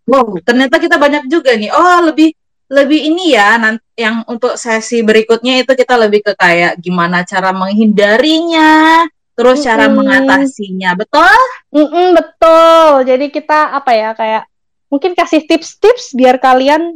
[0.09, 1.71] Wow, ternyata kita banyak juga nih.
[1.71, 2.35] Oh, lebih
[2.72, 7.52] lebih ini ya nanti yang untuk sesi berikutnya itu kita lebih ke kayak gimana cara
[7.52, 9.03] menghindarinya,
[9.35, 9.99] terus cara Mm-mm.
[9.99, 10.95] mengatasinya.
[10.95, 11.35] Betul?
[11.76, 13.03] Mm-mm, betul.
[13.11, 14.43] Jadi kita apa ya kayak
[14.88, 16.95] mungkin kasih tips-tips biar kalian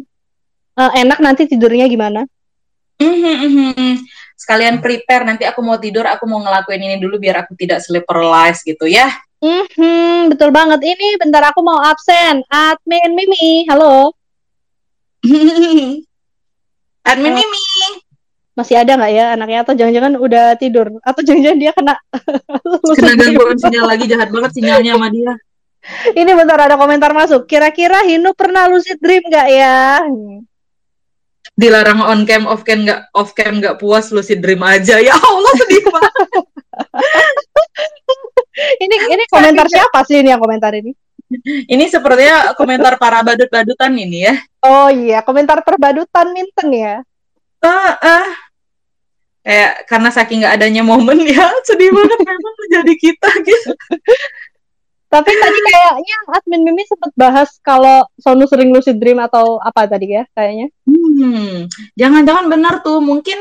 [0.79, 2.23] eh, enak nanti tidurnya gimana?
[2.95, 3.35] Mhm,
[3.75, 3.91] mhm.
[4.39, 8.07] Sekalian prepare nanti aku mau tidur, aku mau ngelakuin ini dulu biar aku tidak sleep
[8.07, 9.11] paralysis gitu ya.
[9.43, 10.79] Mhm, betul banget.
[10.79, 12.39] Ini bentar aku mau absen.
[12.47, 14.15] Admin Mimi, halo.
[17.09, 17.37] Admin Oh.
[17.37, 17.61] Mimi.
[18.55, 21.99] Masih ada nggak ya anaknya atau jangan-jangan udah tidur atau jangan-jangan dia kena
[22.97, 25.33] Kena gangguan sinyal lagi jahat banget sinyalnya sama dia.
[26.19, 27.45] Ini bentar ada komentar masuk.
[27.45, 30.01] Kira-kira Hinu pernah lucid dream nggak ya?
[31.55, 34.97] Dilarang on cam, off cam nggak off cam nggak puas lucid dream aja.
[35.03, 36.13] Ya Allah sedih banget.
[38.55, 40.95] Ini ini komentar siapa sih ini yang komentar ini?
[41.45, 44.35] Ini sepertinya komentar para badut-badutan ini ya.
[44.61, 46.95] Oh iya, komentar perbadutan Minten ya.
[47.65, 48.27] Ah, ah.
[49.45, 53.71] Kayak karena saking nggak adanya momen ya, sedih banget memang menjadi kita gitu.
[55.05, 60.11] Tapi tadi kayaknya admin Mimi sempat bahas kalau Sonu sering lucid dream atau apa tadi
[60.17, 60.67] ya kayaknya.
[60.83, 63.37] Hmm, jangan-jangan benar tuh mungkin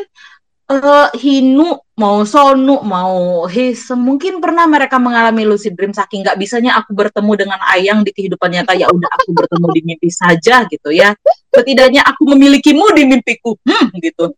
[0.71, 6.79] eh, Hinu mau Sonu mau Hisem mungkin pernah mereka mengalami lucid dream saking nggak bisanya
[6.81, 10.91] aku bertemu dengan Ayang di kehidupan nyata ya udah aku bertemu di mimpi saja gitu
[10.91, 11.15] ya.
[11.55, 13.55] Setidaknya aku memilikimu di mimpiku.
[13.63, 14.35] Hmm, gitu.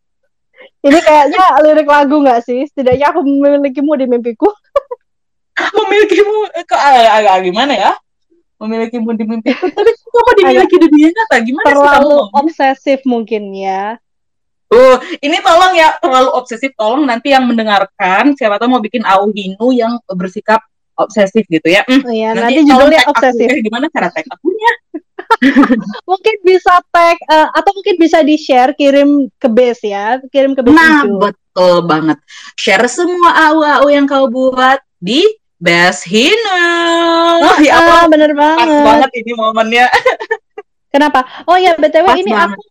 [0.86, 2.68] Ini kayaknya lirik lagu nggak sih?
[2.68, 4.48] Setidaknya aku memilikimu di mimpiku.
[5.76, 7.92] memilikimu eh, ke ah, ah, gimana ya
[8.56, 13.52] memilikimu di mimpi tapi kamu dimiliki di dunia nyata gimana sih kamu Terlalu obsesif mungkin
[13.52, 14.00] ya.
[14.66, 16.74] Uh, ini tolong ya terlalu obsesif.
[16.74, 20.59] Tolong nanti yang mendengarkan siapa tahu mau bikin auhinu yang bersikap
[20.94, 21.84] obsesif gitu ya.
[21.84, 23.12] Hmm, Oh iya, nanti nanti judulnya tag aku.
[23.14, 23.48] obsesif.
[23.48, 24.72] Eh, gimana cara tag akunya?
[26.10, 30.72] Mungkin bisa tag eh, atau mungkin bisa di-share kirim ke base ya, kirim ke base
[30.72, 31.18] Nah, hijau.
[31.20, 32.18] betul banget.
[32.55, 35.22] Share semua AU-AU yang kau buat di
[35.56, 36.60] Best Hino.
[37.60, 38.82] ya Ah, Allah, bener pas banget.
[38.82, 39.86] banget ini momennya.
[40.93, 41.24] Kenapa?
[41.44, 42.56] Oh ya, BTW Pas ini banget.
[42.56, 42.62] aku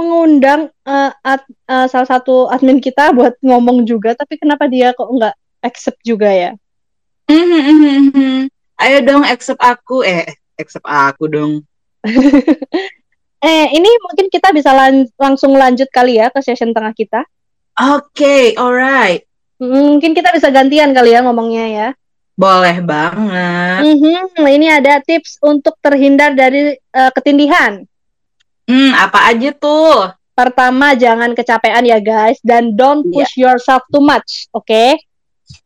[0.00, 5.06] mengundang eh, ad- eh, salah satu admin kita buat ngomong juga, tapi kenapa dia kok
[5.06, 6.50] nggak accept juga ya?
[7.28, 8.38] Mhm, mhm, mhm.
[8.80, 10.00] Ayo dong accept aku.
[10.02, 10.24] Eh,
[10.56, 11.52] accept aku dong.
[13.40, 17.24] Eh, ini mungkin kita bisa lan- langsung lanjut kali ya ke session tengah kita.
[17.96, 19.24] Oke, alright.
[19.56, 21.88] Hmm, Mungkin kita bisa gantian kali ya ngomongnya ya.
[22.36, 23.80] Boleh banget.
[23.80, 27.80] Mhm, Ini ada tips untuk terhindar dari eh, ketindihan.
[28.70, 30.14] Hmm, apa aja tuh?
[30.30, 33.12] Pertama, jangan kecapean ya guys, dan don't Iya.
[33.18, 34.94] push yourself too much, oke?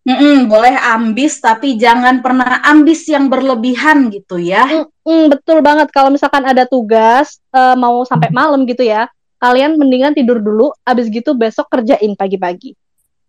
[0.08, 4.88] Mm-mm, boleh ambis, tapi jangan pernah ambis yang berlebihan gitu ya.
[5.04, 5.92] Mm, betul banget.
[5.92, 9.04] Kalau misalkan ada tugas eh, mau sampai malam gitu ya,
[9.36, 10.72] kalian mendingan tidur dulu.
[10.84, 12.72] Abis gitu besok kerjain pagi-pagi.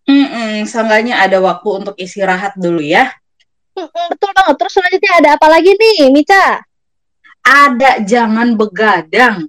[0.08, 3.12] Mm-mm, seenggaknya ada waktu untuk istirahat dulu ya.
[3.76, 4.54] Mm, betul banget.
[4.56, 6.64] Terus selanjutnya ada apa lagi nih, Mica?
[7.44, 9.44] Ada jangan begadang.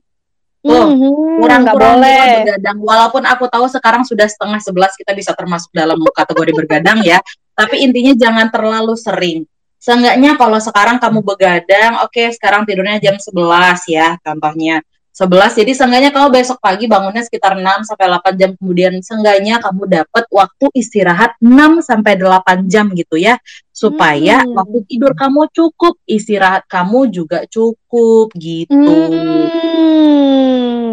[0.67, 2.31] Oh, Mhm, kurang nggak boleh.
[2.43, 2.77] begadang.
[2.83, 7.23] Walaupun aku tahu sekarang sudah setengah sebelas kita bisa termasuk dalam kategori begadang ya.
[7.55, 9.47] Tapi intinya jangan terlalu sering.
[9.79, 14.83] Seenggaknya kalau sekarang kamu begadang, oke sekarang tidurnya jam 11 ya contohnya.
[15.17, 19.89] 11, jadi seenggaknya kamu besok pagi bangunnya sekitar 6 sampai 8 jam kemudian seenggaknya kamu
[19.89, 23.41] dapat waktu istirahat 6 sampai 8 jam gitu ya.
[23.73, 24.53] Supaya Hmm.
[24.53, 28.77] waktu tidur kamu cukup, istirahat kamu juga cukup gitu.
[28.77, 29.49] Hmm,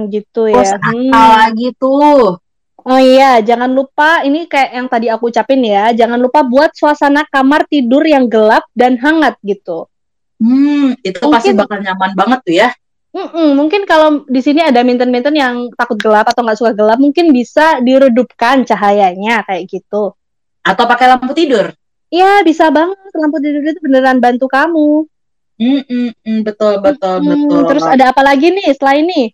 [0.09, 0.77] gitu ya.
[0.81, 1.13] Hmm.
[1.13, 2.39] apa lagi tuh?
[2.85, 7.25] Oh iya, jangan lupa ini kayak yang tadi aku ucapin ya, jangan lupa buat suasana
[7.33, 9.89] kamar tidur yang gelap dan hangat gitu.
[10.37, 12.69] Hmm, itu pasti Mungkin- bakal nyaman banget tuh ya.
[13.15, 17.31] Mm-mm, mungkin kalau di sini ada minten-minten yang takut gelap atau nggak suka gelap, mungkin
[17.31, 20.13] bisa diredupkan cahayanya kayak gitu.
[20.67, 21.71] Atau pakai lampu tidur.
[22.11, 22.99] Iya, bisa banget.
[23.15, 25.07] Lampu tidur itu beneran bantu kamu.
[25.55, 27.61] Hmm, hmm, hmm, betul, betul, Hmm, betul.
[27.71, 29.31] Terus ada apa lagi nih setelah ini?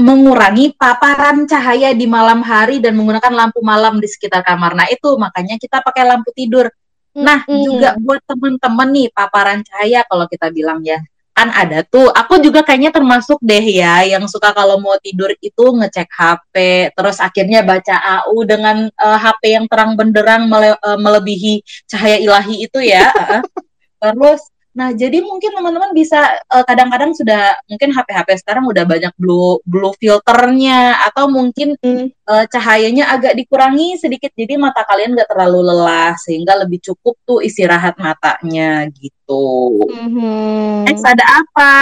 [0.00, 4.72] Mengurangi paparan cahaya di malam hari dan menggunakan lampu malam di sekitar kamar.
[4.72, 6.72] Nah, itu makanya kita pakai lampu tidur.
[7.12, 7.62] Nah, Mm-mm.
[7.66, 10.98] juga buat temen-temen nih paparan cahaya kalau kita bilang ya.
[11.30, 15.64] Kan ada tuh, aku juga kayaknya termasuk deh ya yang suka kalau mau tidur itu
[15.78, 16.54] ngecek HP,
[16.92, 21.54] terus akhirnya baca AU dengan eh, HP yang terang benderang mele- eh, melebihi
[21.86, 23.12] cahaya ilahi itu ya.
[23.14, 23.42] Heeh.
[24.02, 24.40] terus
[24.70, 29.90] Nah, jadi mungkin teman-teman bisa eh, kadang-kadang sudah mungkin HP-HP sekarang udah banyak blue blue
[29.98, 32.06] filternya atau mungkin Hmm.
[32.14, 37.42] eh, cahayanya agak dikurangi sedikit jadi mata kalian nggak terlalu lelah sehingga lebih cukup tuh
[37.42, 39.82] istirahat matanya gitu.
[39.90, 40.86] Mhm.
[40.86, 41.74] Next ada apa?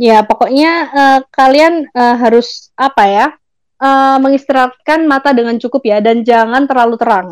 [0.00, 3.26] Ya, pokoknya eh, kalian eh, harus apa ya?
[3.82, 7.28] eh, mengistirahatkan mata dengan cukup ya dan jangan terlalu terang.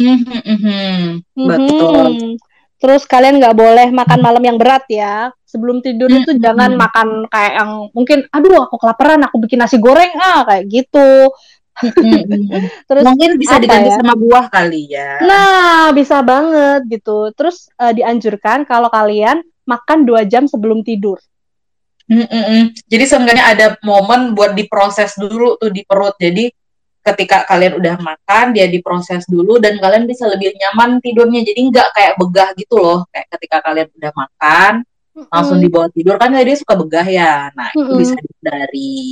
[0.00, 1.20] Mhm, mhm.
[1.36, 2.40] Betul.
[2.80, 5.28] Terus kalian nggak boleh makan malam yang berat ya.
[5.44, 6.40] Sebelum tidur itu Mhm.
[6.40, 11.28] jangan makan kayak yang mungkin, aduh aku kelaparan, aku bikin nasi goreng ah kayak gitu.
[11.80, 12.48] Mhm.
[12.88, 14.00] Terus Mungkin bisa diganti ya?
[14.00, 15.20] sama buah kali ya.
[15.20, 17.32] Nah, bisa banget gitu.
[17.36, 21.20] Terus eh, dianjurkan kalau kalian makan dua jam sebelum tidur.
[22.10, 22.64] Mm, mm, mm.
[22.90, 26.18] Jadi seenggaknya ada momen buat diproses dulu tuh di perut.
[26.18, 26.50] Jadi
[27.12, 31.42] ketika kalian udah makan, dia diproses dulu dan kalian bisa lebih nyaman tidurnya.
[31.44, 33.04] Jadi nggak kayak begah gitu loh.
[33.10, 34.72] Kayak ketika kalian udah makan,
[35.28, 35.66] langsung Mm-mm.
[35.68, 37.52] dibawa tidur kan dia suka begah ya.
[37.52, 37.98] Nah itu Mm-mm.
[38.00, 39.02] bisa dihindari.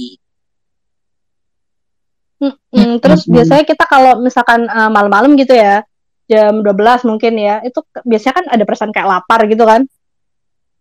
[2.38, 2.90] Mm-mm.
[3.02, 3.34] Terus Mm-mm.
[3.34, 5.82] biasanya kita kalau misalkan eh, malam-malam gitu ya,
[6.30, 9.82] jam 12 mungkin ya, itu biasanya kan ada perasaan kayak lapar gitu kan.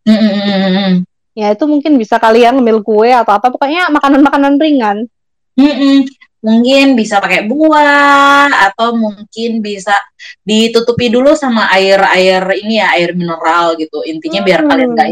[0.07, 0.93] Mm, mm, mm, mm, mm.
[1.37, 4.97] Ya itu mungkin bisa kalian ngemil kue atau apa, pokoknya makanan-makanan ringan.
[5.57, 6.05] Mm-mm.
[6.37, 9.97] Mungkin bisa pakai buah atau mungkin bisa
[10.45, 14.05] ditutupi dulu sama air-air ini ya air mineral gitu.
[14.05, 14.69] Intinya biar Hmm.
[14.69, 15.09] kalian nggak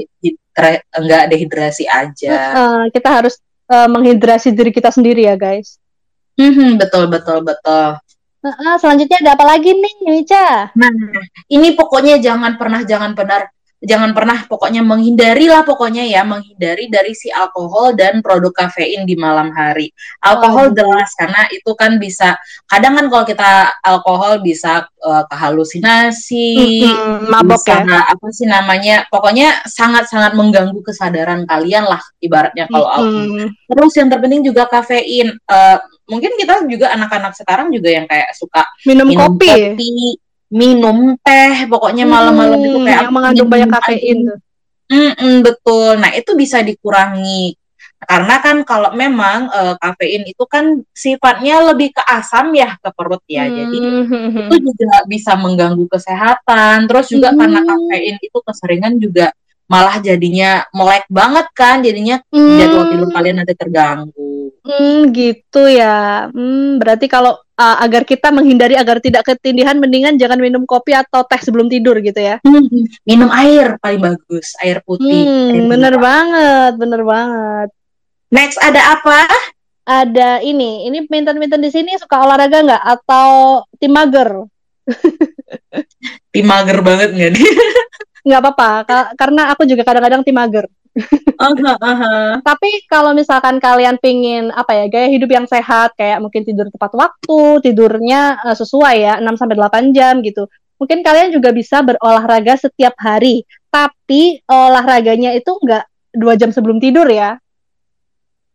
[1.01, 2.35] nggak dehidrasi aja.
[2.55, 5.81] Eh, kita harus eh, menghidrasi diri kita sendiri ya guys.
[6.37, 7.97] Mhm, betul betul betul.
[8.45, 10.69] Nah, ah, selanjutnya ada apa lagi nih, Ica?
[10.77, 10.91] Nah,
[11.49, 13.41] ini pokoknya jangan pernah jangan pernah
[13.85, 19.13] jangan pernah pokoknya menghindari lah pokoknya ya menghindari dari si alkohol dan produk kafein di
[19.15, 19.93] malam hari.
[20.19, 20.73] Alkohol Oh.
[20.73, 22.35] jelas karena itu kan bisa
[22.65, 28.01] kadang kan kalau kita alkohol bisa eh, kehalusinasi, Mm-mm, mabok bisa ya.
[28.09, 29.05] apa sih namanya?
[29.13, 33.25] Pokoknya sangat-sangat mengganggu kesadaran kalian lah ibaratnya kalau alkohol.
[33.29, 33.47] Mm-mm.
[33.69, 35.29] Terus yang terpenting juga kafein.
[35.37, 39.49] Eh, mungkin kita juga anak-anak sekarang juga yang kayak suka Minum, minum kopi.
[39.73, 39.89] kopi,
[40.55, 44.39] minum teh, pokoknya malam-malam itu Hmm, kayak yang mengandung banyak kafein tuh.
[44.85, 45.99] Mm-mm, betul.
[45.99, 47.59] Nah, itu bisa dikurangi.
[48.05, 53.23] Karena kan kalau memang eh, kafein itu kan sifatnya lebih ke asam ya ke perut
[53.27, 53.49] ya.
[53.49, 54.45] Jadi Hmm.
[54.45, 56.85] itu juga bisa mengganggu kesehatan.
[56.87, 57.39] Terus juga Hmm.
[57.43, 59.33] karena kafein itu keseringan juga
[59.65, 61.81] malah jadinya melek banget kan.
[61.81, 62.55] Jadinya Hmm.
[62.61, 64.53] jadwal tidur kalian nanti terganggu.
[64.61, 66.29] Hmm, gitu ya.
[66.29, 71.23] Hmm, berarti kalau uh, agar kita menghindari agar tidak ketindihan, mendingan jangan minum kopi atau
[71.27, 72.39] teh sebelum tidur gitu ya.
[72.43, 72.67] Hmm,
[73.03, 75.25] minum air paling bagus, air putih.
[75.25, 76.03] air Hmm, bener mineral.
[76.03, 77.69] banget, bener banget.
[78.31, 79.19] Next ada apa?
[79.85, 84.49] Ada ini, ini minten-minten di sini suka olahraga nggak atau tim mager?
[86.33, 87.45] Tim mager banget nggak nih?
[88.25, 90.65] Nggak apa-apa, ka- karena aku juga kadang-kadang tim mager.
[91.35, 92.39] Aha.
[92.39, 96.95] Tapi kalau misalkan kalian pingin apa ya gaya hidup yang sehat kayak mungkin tidur tepat
[96.95, 100.47] waktu, tidurnya eh, sesuai ya 6 sampai 8 jam gitu.
[100.79, 107.07] Mungkin kalian juga bisa berolahraga setiap hari, tapi olahraganya itu nggak dua jam sebelum tidur
[107.07, 107.39] ya.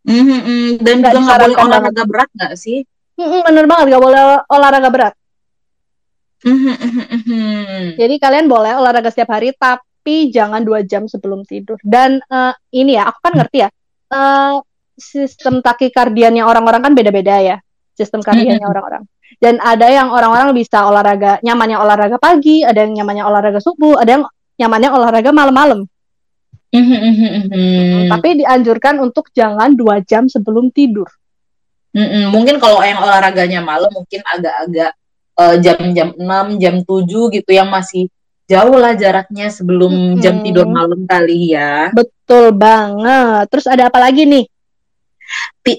[0.05, 0.69] Mhm, mhm.
[0.81, 2.81] Dan Nggak juga nggak boleh olahraga berat nggak sih?
[3.21, 5.13] Mm-mm, bener banget, nggak boleh olahraga berat.
[6.41, 7.81] Mhm, mhm, mhm.
[8.01, 9.85] Jadi kalian boleh olahraga setiap hari, tapi
[10.33, 11.77] jangan dua jam sebelum tidur.
[11.85, 13.69] Dan eh, ini ya, aku kan ngerti ya,
[14.11, 14.55] eh,
[14.97, 17.57] sistem takikardiannya orang-orang kan beda-beda ya,
[17.93, 19.03] sistem kardiannya orang-orang.
[19.39, 24.19] Dan ada yang orang-orang bisa olahraga, nyamannya olahraga pagi, ada yang nyamannya olahraga subuh, ada
[24.19, 24.23] yang
[24.59, 25.87] nyamannya olahraga malam-malam.
[26.71, 28.07] Mhm, mhm, mhm.
[28.07, 31.07] Tapi dianjurkan untuk jangan dua jam sebelum tidur.
[31.91, 34.91] Mhm, Mungkin kalau yang olahraganya malam mungkin agak-agak
[35.35, 38.07] eh, jam-jam 6, jam 7 gitu yang masih
[38.51, 40.43] jauh lah jaraknya sebelum jam Mhm.
[40.43, 41.87] tidur malam kali ya.
[41.95, 43.47] Betul banget.
[43.47, 44.43] Terus ada apa lagi nih?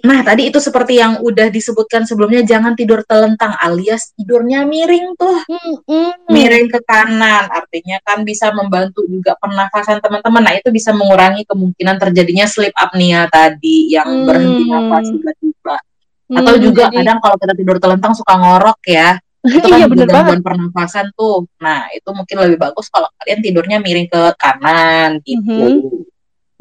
[0.01, 5.45] Nah, tadi itu seperti yang udah disebutkan sebelumnya jangan tidur telentang alias tidurnya miring tuh.
[5.45, 6.33] Mm-mm.
[6.33, 12.01] miring ke kanan artinya kan bisa membantu juga pernafasan teman-teman nah itu bisa mengurangi kemungkinan
[12.01, 14.25] terjadinya sleep apnea tadi yang Hmm.
[14.25, 15.77] berhenti nafas tiba-tiba
[16.33, 19.87] atau Hmm, juga jadi- kadang kalau kita tidur telentang suka ngorok ya itu kan Iya,
[19.91, 20.15] bener banget.
[20.15, 25.51] gangguan pernafasan tuh nah itu mungkin lebih bagus kalau kalian tidurnya miring ke kanan gitu
[25.51, 26.11] Mhm.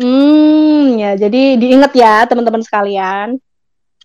[0.02, 3.38] Hmm, ya jadi diingat ya teman-teman sekalian.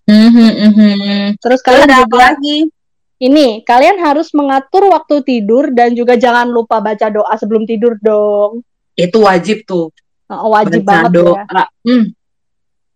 [0.05, 0.93] Mhm, mhm.
[1.41, 2.57] Terus Terus kalian ada apa juga lagi
[3.17, 8.61] ini, kalian harus mengatur waktu tidur dan juga jangan lupa baca doa sebelum tidur dong.
[8.93, 9.89] itu wajib tuh
[10.27, 11.65] Oh, wajib baca banget doa ya.
[11.81, 12.05] Hmm,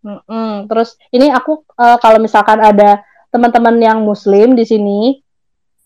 [0.02, 0.66] Mm-mm.
[0.66, 5.22] Terus ini aku eh, kalau misalkan ada teman-teman yang muslim di sini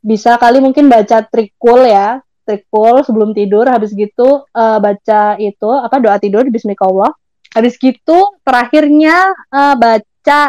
[0.06, 3.66] bisa kali mungkin baca trikul ya, trikul sebelum tidur.
[3.66, 7.09] Habis gitu eh, baca itu apa doa tidur Bismillah.
[7.58, 10.42] Habis gitu terakhirnya eh, baca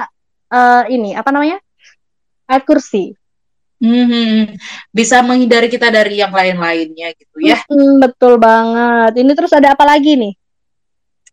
[0.52, 1.56] eh, ini apa namanya
[2.46, 3.16] ayat kursi.
[3.76, 4.56] mhm.
[4.88, 9.20] bisa menghindari kita dari yang lain-lainnya gitu ya Mm, betul banget.
[9.20, 10.32] Ini terus ada apa lagi nih?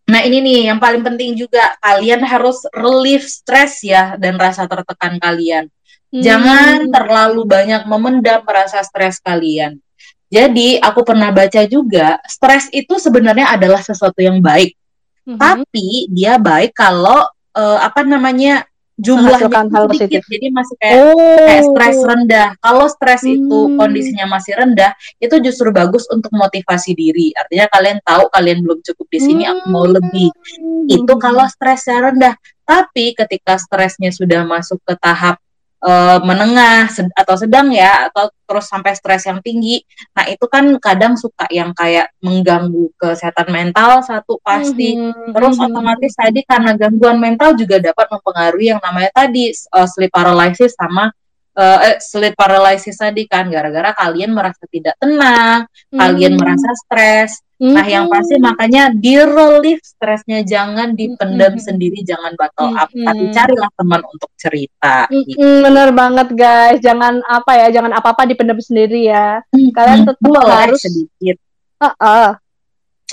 [0.10, 5.16] Nah ini nih yang paling penting juga kalian harus relief stres ya dan rasa tertekan
[5.16, 5.72] kalian.
[6.14, 6.92] Jangan Hmm.
[6.93, 9.82] terlalu banyak memendam rasa stres kalian.
[10.30, 14.77] Jadi aku pernah baca juga stres itu sebenarnya adalah sesuatu yang baik,
[15.25, 15.38] Mhm.
[15.42, 18.66] tapi dia baik kalau eh, apa namanya
[18.98, 19.93] jumlahnya itu hal sedikit.
[19.93, 20.22] positif.
[20.25, 21.45] Jadi masih kayak Oh.
[21.45, 22.48] kayak stres rendah.
[22.58, 23.77] Kalau stres itu Hmm.
[23.77, 24.90] kondisinya masih rendah,
[25.22, 27.30] itu justru bagus untuk motivasi diri.
[27.33, 30.90] Artinya kalian tahu kalian belum cukup di sini, aku mau lebih Hmm.
[30.90, 32.33] itu kalau stresnya rendah.
[32.66, 35.38] Tapi ketika stresnya sudah masuk ke tahap
[35.83, 39.83] eh, menengah sed- atau sedang ya, atau terus sampai stres yang tinggi,
[40.15, 44.95] nah itu kan kadang suka yang kayak mengganggu kesehatan mental satu pasti.
[44.95, 45.35] Mhm.
[45.35, 45.65] Terus Mhm.
[45.67, 51.11] otomatis tadi karena gangguan mental juga dapat mempengaruhi yang namanya tadi eh, sleep paralysis sama
[51.53, 56.41] eh, eh, sleep paralysis tadi kan gara-gara kalian merasa tidak tenang, kalian Hmm.
[56.41, 57.32] merasa stres.
[57.64, 58.43] Nah, yang pasti Mhm.
[58.43, 61.64] makanya di relief stresnya jangan dipendam Mhm.
[61.64, 63.06] sendiri, jangan bottle up, Mhm.
[63.07, 65.07] tapi carilah teman untuk cerita.
[65.07, 65.40] gitu.
[65.40, 69.40] Mm-mm, bener banget guys, jangan apa ya, jangan apa-apa dipendam sendiri ya.
[69.48, 71.40] Kalian Hmm, tetap boleh harus- sedikit,
[71.80, 72.27] Heeh.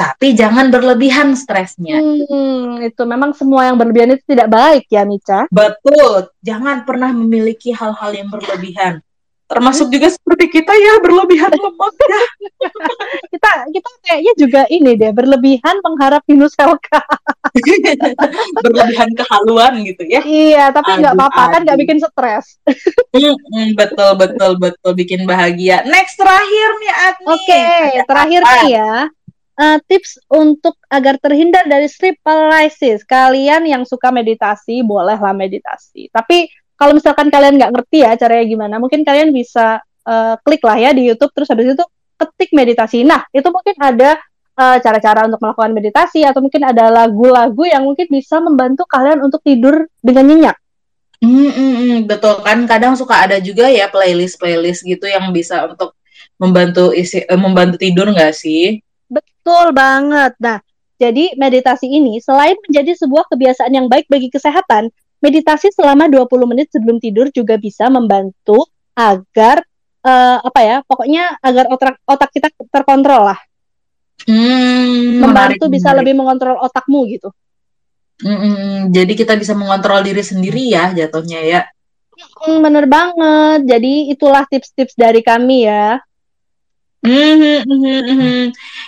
[0.01, 2.01] Tapi jangan berlebihan stresnya.
[2.01, 5.45] Hmm, itu memang semua yang berlebihan itu tidak baik ya Mica.
[5.53, 9.05] Betul, jangan pernah memiliki hal-hal yang berlebihan.
[9.51, 12.23] Termasuk juga seperti kita ya berlebihan lemak ya.
[13.35, 17.03] Kita kita kayaknya juga ini deh berlebihan mengharap Hinuselka.
[18.63, 20.23] berlebihan kehaluan gitu ya.
[20.23, 22.63] iya, tapi nggak apa-apa kan nggak bikin stres.
[23.17, 25.83] Mm-mm, betul betul betul bikin bahagia.
[25.83, 27.27] Next terakhir nih Adni.
[27.35, 28.95] Oke, Ada terakhir nih ya.
[29.61, 33.05] Eh, tips untuk agar terhindar dari sleep paralysis.
[33.05, 36.09] Kalian yang suka meditasi, bolehlah meditasi.
[36.09, 36.49] Tapi
[36.81, 40.97] kalau misalkan kalian nggak ngerti ya caranya gimana, mungkin kalian bisa eh, klik lah ya
[40.97, 41.85] di YouTube, terus habis itu
[42.17, 43.05] ketik meditasi.
[43.05, 44.17] Nah, itu mungkin ada
[44.57, 49.45] eh, cara-cara untuk melakukan meditasi, atau mungkin ada lagu-lagu yang mungkin bisa membantu kalian untuk
[49.45, 50.57] tidur dengan nyenyak.
[51.21, 55.93] Mm, betul kan kadang suka ada juga ya playlist playlist gitu yang bisa untuk
[56.41, 58.81] membantu isi membantu tidur nggak sih?
[59.41, 60.37] Betul banget.
[60.37, 60.61] Nah,
[61.01, 64.93] jadi meditasi ini selain menjadi sebuah kebiasaan yang baik bagi kesehatan,
[65.25, 69.65] meditasi selama 20 menit sebelum tidur juga bisa membantu agar
[70.05, 70.77] eh, apa ya?
[70.85, 73.41] Pokoknya agar otak otak kita terkontrol lah.
[74.29, 75.99] Hmm, Membantu menarik, bisa menarik.
[76.05, 77.33] lebih mengontrol otakmu gitu.
[78.21, 78.81] Mm, mm, mm.
[78.93, 81.61] jadi kita bisa mengontrol diri sendiri ya jatuhnya ya.
[82.45, 83.65] Hmm, bener banget.
[83.65, 85.97] Jadi itulah tips-tips dari kami ya.
[87.01, 88.41] Mhm, mhm, mhm.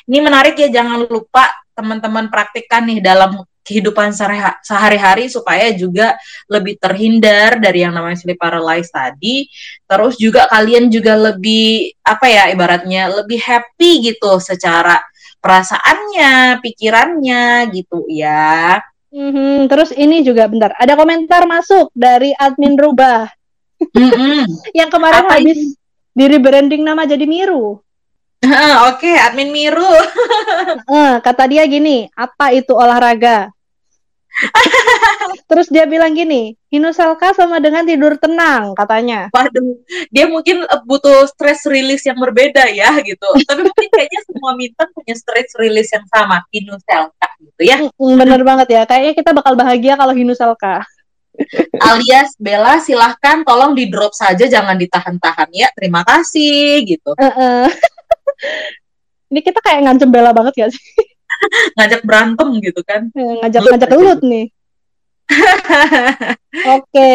[0.09, 6.19] Ini menarik ya, jangan lupa teman-teman praktikkan nih dalam kehidupan sehari- sehari-hari supaya juga
[6.51, 9.47] lebih terhindar dari yang namanya sleep paralysis tadi.
[9.87, 14.99] Terus juga kalian juga lebih apa ya ibaratnya lebih happy gitu secara
[15.39, 18.83] perasaannya, pikirannya gitu ya.
[19.13, 23.29] Mhm, Terus ini juga bentar, ada komentar masuk dari admin Rubah
[23.93, 24.49] Mm-mm.
[24.79, 25.77] yang kemarin Apa habis
[26.13, 27.81] di rebranding nama jadi Miru.
[28.91, 29.87] Oke, admin Miru.
[31.27, 33.55] Kata dia gini, apa itu olahraga?
[35.51, 39.29] Terus dia bilang gini, Hinusalka sama dengan tidur tenang katanya.
[39.31, 39.77] Waduh,
[40.09, 43.29] dia mungkin eh, butuh stress release yang berbeda ya gitu.
[43.49, 47.77] Tapi mungkin kayaknya semua bintang punya stress release yang sama, Hinuselka gitu ya.
[47.95, 50.83] Bener banget ya, kayaknya kita bakal bahagia kalau Hinusalka.
[51.81, 55.69] Alias Bella silahkan tolong di drop saja jangan ditahan-tahan ya.
[55.73, 57.17] Terima kasih gitu.
[59.29, 60.83] Ini kita kayak ngancem Bella banget ya sih,
[61.77, 63.09] Ngajak berantem gitu kan.
[63.13, 64.47] Eh, ngajak-ngajak gelut nih.
[66.77, 67.13] Oke,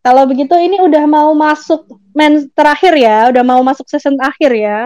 [0.00, 4.78] kalau begitu ini udah mau masuk men terakhir ya, udah mau masuk season akhir ya.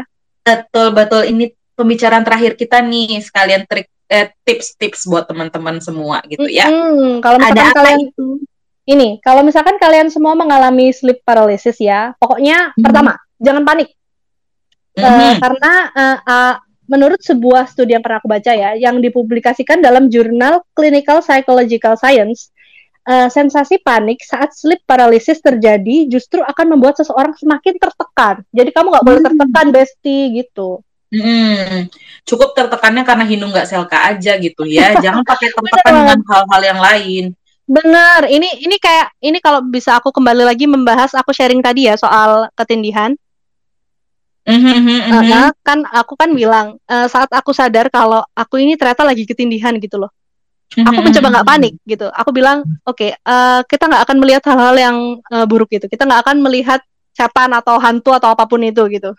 [0.47, 6.49] Betul betul ini pembicaraan terakhir kita nih sekalian trik eh, tips-tips buat teman-teman semua gitu
[6.49, 6.65] ya.
[6.65, 8.27] Mm-mm, Kalau misalkan Ada kalian itu?
[8.89, 12.81] ini, kalau misalkan kalian semua mengalami sleep paralysis ya, pokoknya Mhm.
[12.81, 13.98] pertama jangan panik.
[14.99, 15.35] Eh, Mhm.
[15.39, 16.55] karena eh, eh,
[16.89, 22.51] menurut sebuah studi yang pernah aku baca ya, yang dipublikasikan dalam jurnal Clinical Psychological Science,
[23.05, 28.43] eh, sensasi panik saat sleep paralysis terjadi justru akan membuat seseorang semakin tertekan.
[28.51, 29.29] Jadi kamu nggak boleh Hmm.
[29.31, 30.83] tertekan, Besti, gitu.
[31.09, 31.89] Mm-mm.
[32.29, 34.93] Cukup tertekannya karena Hinu nggak selka aja gitu ya.
[35.05, 37.25] Jangan pakai tertekan dengan hal-hal yang lain.
[37.65, 41.97] Bener, ini ini kayak ini kalau bisa aku kembali lagi membahas aku sharing tadi ya
[42.01, 43.13] soal ketindihan.
[44.49, 45.13] Mhm, mhm, mhm.
[45.13, 49.77] Karena kan aku kan bilang eh, saat aku sadar kalau aku ini ternyata lagi ketindihan
[49.77, 50.09] gitu loh.
[50.73, 52.09] Aku Mhm, mencoba nggak panik gitu.
[52.09, 55.85] Aku bilang oke eh, kita nggak akan melihat hal-hal yang eh, buruk gitu.
[55.85, 56.81] Kita nggak akan melihat
[57.19, 59.11] setan atau hantu atau apa pun itu gitu.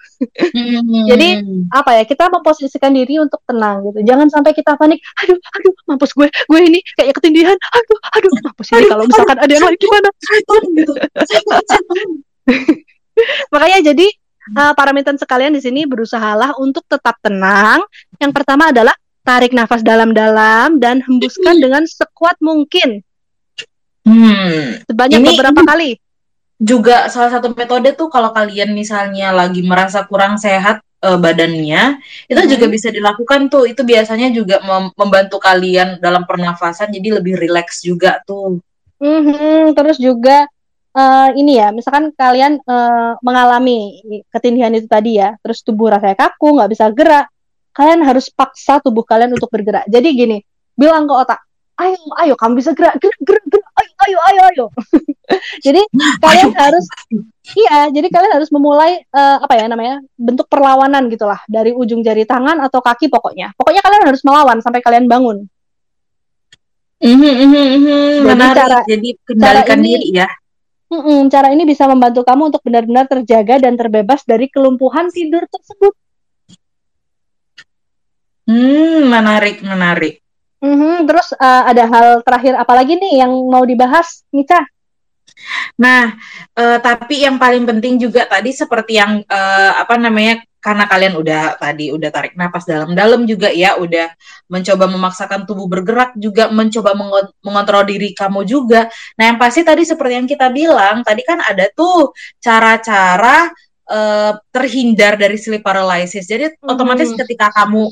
[0.55, 1.03] mhm.
[1.03, 1.29] Jadi,
[1.69, 3.99] Apa ya kita memposisikan diri untuk tenang gitu.
[4.07, 5.03] Jangan sampai kita panik.
[5.19, 7.53] Aduh, aduh, mampus gue, gue ini kayak ketindihan.
[7.59, 10.09] Aduh, aduh, mampus ini kalau misalkan ada yang lain gimana?
[10.23, 10.93] Setan gitu.
[13.51, 14.07] Makanya jadi
[14.53, 17.81] uh, para miten sekalian di sini berusahalah untuk tetap tenang.
[18.17, 23.03] Yang pertama adalah tarik nafas dalam-dalam dan hembuskan dengan sekuat mungkin
[24.01, 24.79] Hmm.
[24.89, 25.99] sebanyak Ini- beberapa kali.
[26.57, 31.95] juga salah satu metode tuh kalau kalian misalnya lagi merasa kurang sehat eh, badannya,
[32.27, 32.49] itu Mhm.
[32.51, 33.63] juga bisa dilakukan tuh.
[33.63, 38.59] Itu biasanya juga mem- membantu kalian dalam pernafasan jadi lebih rileks juga tuh.
[38.99, 40.43] Mhm, Terus juga
[40.95, 44.01] uh, ini ya, misalkan kalian uh, mengalami
[44.33, 47.27] ketindihan itu tadi ya, terus tubuh rasanya kaku, nggak bisa gerak,
[47.75, 49.85] kalian harus paksa tubuh kalian untuk bergerak.
[49.89, 50.37] Jadi gini,
[50.73, 51.39] bilang ke otak,
[51.79, 54.65] ayo, ayo, kamu bisa gerak, gerak, gerak, gerak, ayo, ayo, ayo, ayo.
[55.65, 55.81] jadi
[56.19, 56.85] kalian harus,
[57.55, 62.25] iya, jadi kalian harus memulai uh, apa ya namanya, bentuk perlawanan gitulah dari ujung jari
[62.27, 63.53] tangan atau kaki pokoknya.
[63.55, 65.47] Pokoknya kalian harus melawan sampai kalian bangun.
[66.99, 67.47] Mhm, mhm,
[67.79, 67.87] mhm.
[67.87, 68.57] Jadi Menarik.
[68.59, 70.27] cara- jadi kendalikan ini- diri ya.
[70.89, 75.93] Mm-mm, cara ini bisa membantu kamu untuk benar-benar terjaga dan terbebas dari kelumpuhan tidur tersebut.
[78.49, 80.25] Hmm, menarik, menarik.
[80.59, 84.65] Mhm, terus uh, ada hal terakhir apa lagi nih yang mau dibahas, Nica?
[85.79, 86.19] Nah,
[86.57, 91.55] eh, tapi yang paling penting juga tadi seperti yang eh, apa namanya karena kalian udah
[91.55, 94.11] tadi udah tarik napas dalam-dalam juga ya, udah
[94.51, 98.91] mencoba memaksakan tubuh bergerak juga mencoba mengon- mengontrol diri kamu juga.
[99.15, 102.11] Nah, yang pasti tadi seperti yang kita bilang, tadi kan ada tuh
[102.43, 103.51] cara-cara
[103.89, 106.29] eh, terhindar dari sleep paralysis.
[106.29, 107.25] Jadi otomatis Mhm.
[107.25, 107.89] ketika kamu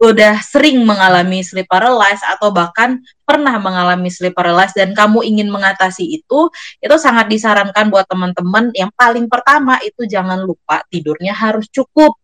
[0.00, 2.96] udah sering mengalami sleep paralysis atau bahkan
[3.28, 6.48] pernah mengalami sleep paralysis dan kamu ingin mengatasi itu,
[6.80, 12.16] itu sangat disarankan buat teman-teman yang paling pertama itu jangan lupa tidurnya harus cukup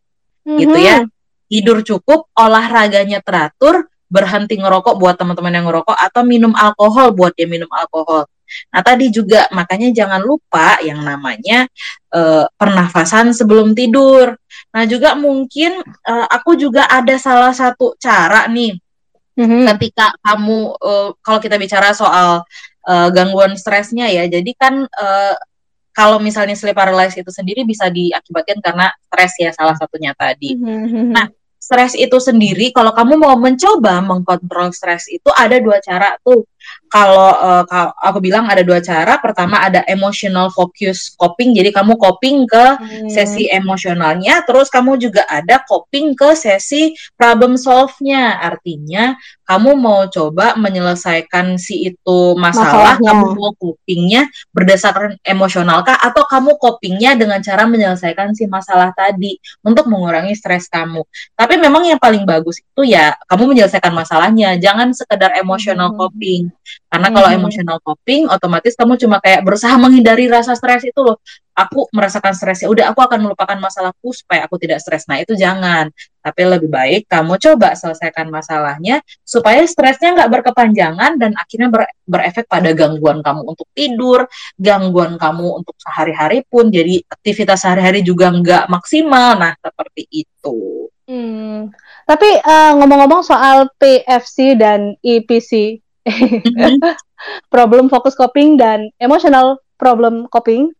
[0.48, 1.04] gitu ya.
[1.04, 1.12] Mhm.
[1.46, 7.46] Tidur cukup, olahraganya teratur, berhenti ngerokok buat teman-teman yang ngerokok atau minum alkohol buat dia
[7.46, 8.26] minum alkohol.
[8.72, 11.66] Nah, tadi juga makanya jangan lupa yang namanya
[12.12, 14.34] eh, pernafasan sebelum tidur.
[14.72, 18.76] Nah, juga mungkin eh, aku juga ada salah satu cara nih
[19.36, 19.68] Mhm.
[19.76, 22.40] ketika kamu eh, kalau kita bicara soal
[22.88, 24.24] eh, gangguan stresnya ya.
[24.24, 25.34] Jadi kan eh,
[25.92, 30.56] kalau misalnya sleep paralysis itu sendiri bisa diakibatkan karena stres ya salah satunya tadi.
[30.56, 31.08] Mhm.
[31.12, 36.44] Nah, stres itu sendiri, kalau kamu mau mencoba mengkontrol stres itu ada dua cara tuh.
[36.86, 37.34] Kalau
[37.66, 39.18] ka- aku bilang ada dua cara.
[39.18, 43.10] Pertama ada emotional focus coping, jadi kamu coping ke Hmm.
[43.10, 48.38] sesi emosionalnya, terus kamu juga ada coping ke sesi problem solve-nya.
[48.38, 53.10] Artinya kamu mau coba menyelesaikan si itu masalah, Masalahnya.
[53.14, 59.38] kamu mau copingnya berdasarkan emosional kah atau kamu copingnya dengan cara menyelesaikan si masalah tadi
[59.62, 61.06] untuk mengurangi stres kamu.
[61.32, 65.98] Tapi memang yang paling bagus itu ya kamu menyelesaikan masalahnya, jangan sekedar emotional Mhm.
[65.98, 66.42] coping.
[66.90, 67.36] Karena kalau Mhm.
[67.38, 71.22] emotional coping otomatis kamu cuma kayak berusaha menghindari rasa stres itu loh.
[71.56, 75.08] Aku merasakan stres ya udah aku akan melupakan masalahku supaya aku tidak stres.
[75.08, 75.88] Nah, itu jangan.
[76.20, 82.44] Tapi lebih baik kamu coba selesaikan masalahnya supaya stresnya nggak berkepanjangan dan akhirnya ber- berefek
[82.44, 84.28] pada gangguan kamu untuk tidur,
[84.60, 89.40] gangguan kamu untuk sehari-hari pun jadi aktivitas sehari-hari juga nggak maksimal.
[89.40, 90.90] Nah, seperti itu.
[91.08, 91.72] Hmm.
[92.04, 96.78] Tapi eh, ngomong-ngomong soal PFC dan EPC, Mhm.
[97.54, 100.70] problem focus coping dan emotional problem coping,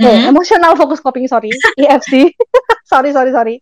[0.00, 0.30] eh, Mhm.
[0.30, 2.32] emotional focus coping sorry, EFC,
[2.90, 3.54] sorry sorry sorry,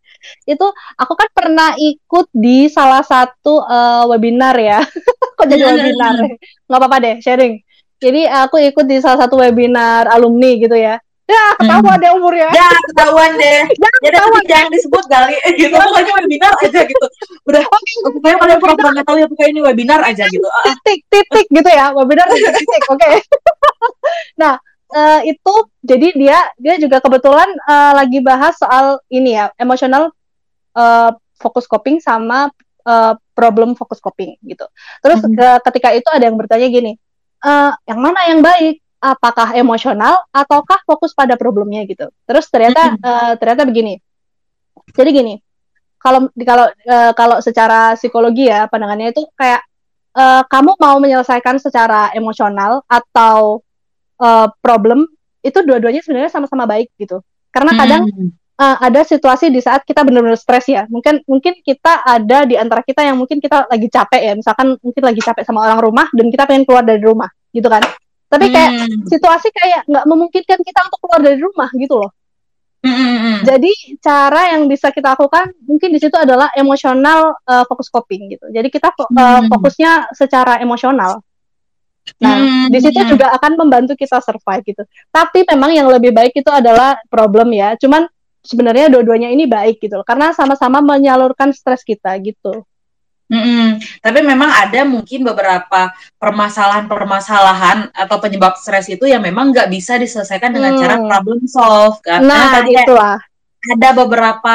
[0.45, 4.79] itu aku kan pernah ikut di salah satu eh, webinar ya,
[5.37, 5.71] kok jadi Mhm.
[5.75, 6.15] webinar,
[6.65, 7.59] nggak apa-apa deh sharing.
[7.99, 11.03] Jadi aku ikut di salah satu webinar alumni gitu ya.
[11.29, 12.49] Ya ketawa deh umurnya.
[12.57, 13.61] Ya, ketahuan deh.
[13.69, 14.43] Jangan Ya, ketahuan.
[14.49, 15.37] jangan disebut kali.
[15.61, 15.77] gitu.
[15.77, 17.07] Pokoknya webinar aja gitu.
[17.45, 17.63] Udah,
[18.01, 20.49] pokoknya kalian pura-pura nggak tahu ya, pokoknya ini webinar aja gitu.
[20.65, 23.11] Titik titik gitu ya webinar titik titik oke
[24.39, 24.57] nah
[24.89, 30.13] eh, itu jadi dia dia juga kebetulan eh, lagi bahas soal ini ya emotional
[30.77, 32.49] eh, focus coping sama
[32.85, 34.65] eh, problem focus coping gitu.
[35.05, 35.35] Terus Mhm.
[35.37, 36.93] ke- ketika itu ada yang bertanya gini
[37.45, 38.81] eh, yang mana yang baik?
[38.99, 41.87] Apakah emosional ataukah fokus pada problemnya?
[41.87, 42.11] Gitu.
[42.27, 42.99] Terus ternyata Mhm.
[42.99, 43.95] eh, ternyata begini.
[44.91, 45.35] Jadi gini
[45.99, 49.63] kalau kalau eh, kalau secara psikologi ya pandangannya itu kayak
[50.15, 53.63] eh, kamu mau menyelesaikan secara emosional atau
[54.19, 55.07] eh, problem
[55.41, 58.31] itu dua-duanya sebenarnya sama-sama baik gitu karena kadang Hmm.
[58.59, 62.83] eh, ada situasi di saat kita benar-benar stres ya mungkin mungkin kita ada di antara
[62.83, 66.27] kita yang mungkin kita lagi capek ya misalkan mungkin lagi capek sama orang rumah dan
[66.29, 67.81] kita pengen keluar dari rumah gitu kan
[68.29, 69.07] tapi kayak Hmm.
[69.09, 72.11] situasi kayak nggak memungkinkan kita untuk keluar dari rumah gitu loh
[72.79, 73.39] Hmm, hmm, hmm.
[73.43, 78.47] jadi cara yang bisa kita lakukan mungkin di situ adalah emosional uh, focus coping gitu.
[78.55, 79.51] Jadi kita uh, Hmm.
[79.51, 81.19] fokusnya secara emosional.
[82.17, 82.67] Nah, Hmm.
[82.73, 84.83] di situ juga akan membantu kita survive gitu.
[85.09, 87.77] Tapi memang yang lebih baik itu adalah problem ya.
[87.77, 88.09] Cuman
[88.41, 90.07] sebenarnya dua-duanya ini baik gitu loh.
[90.07, 92.65] Karena sama-sama menyalurkan stres kita gitu.
[93.29, 93.77] Mm-mm.
[94.01, 100.49] Tapi memang ada mungkin beberapa permasalahan-permasalahan atau penyebab stres itu yang memang nggak bisa diselesaikan
[100.49, 100.81] dengan Hmm.
[100.81, 102.25] cara problem solve kan.
[102.25, 103.17] Karena Nah, tadi kayak itulah.
[103.69, 104.55] ada beberapa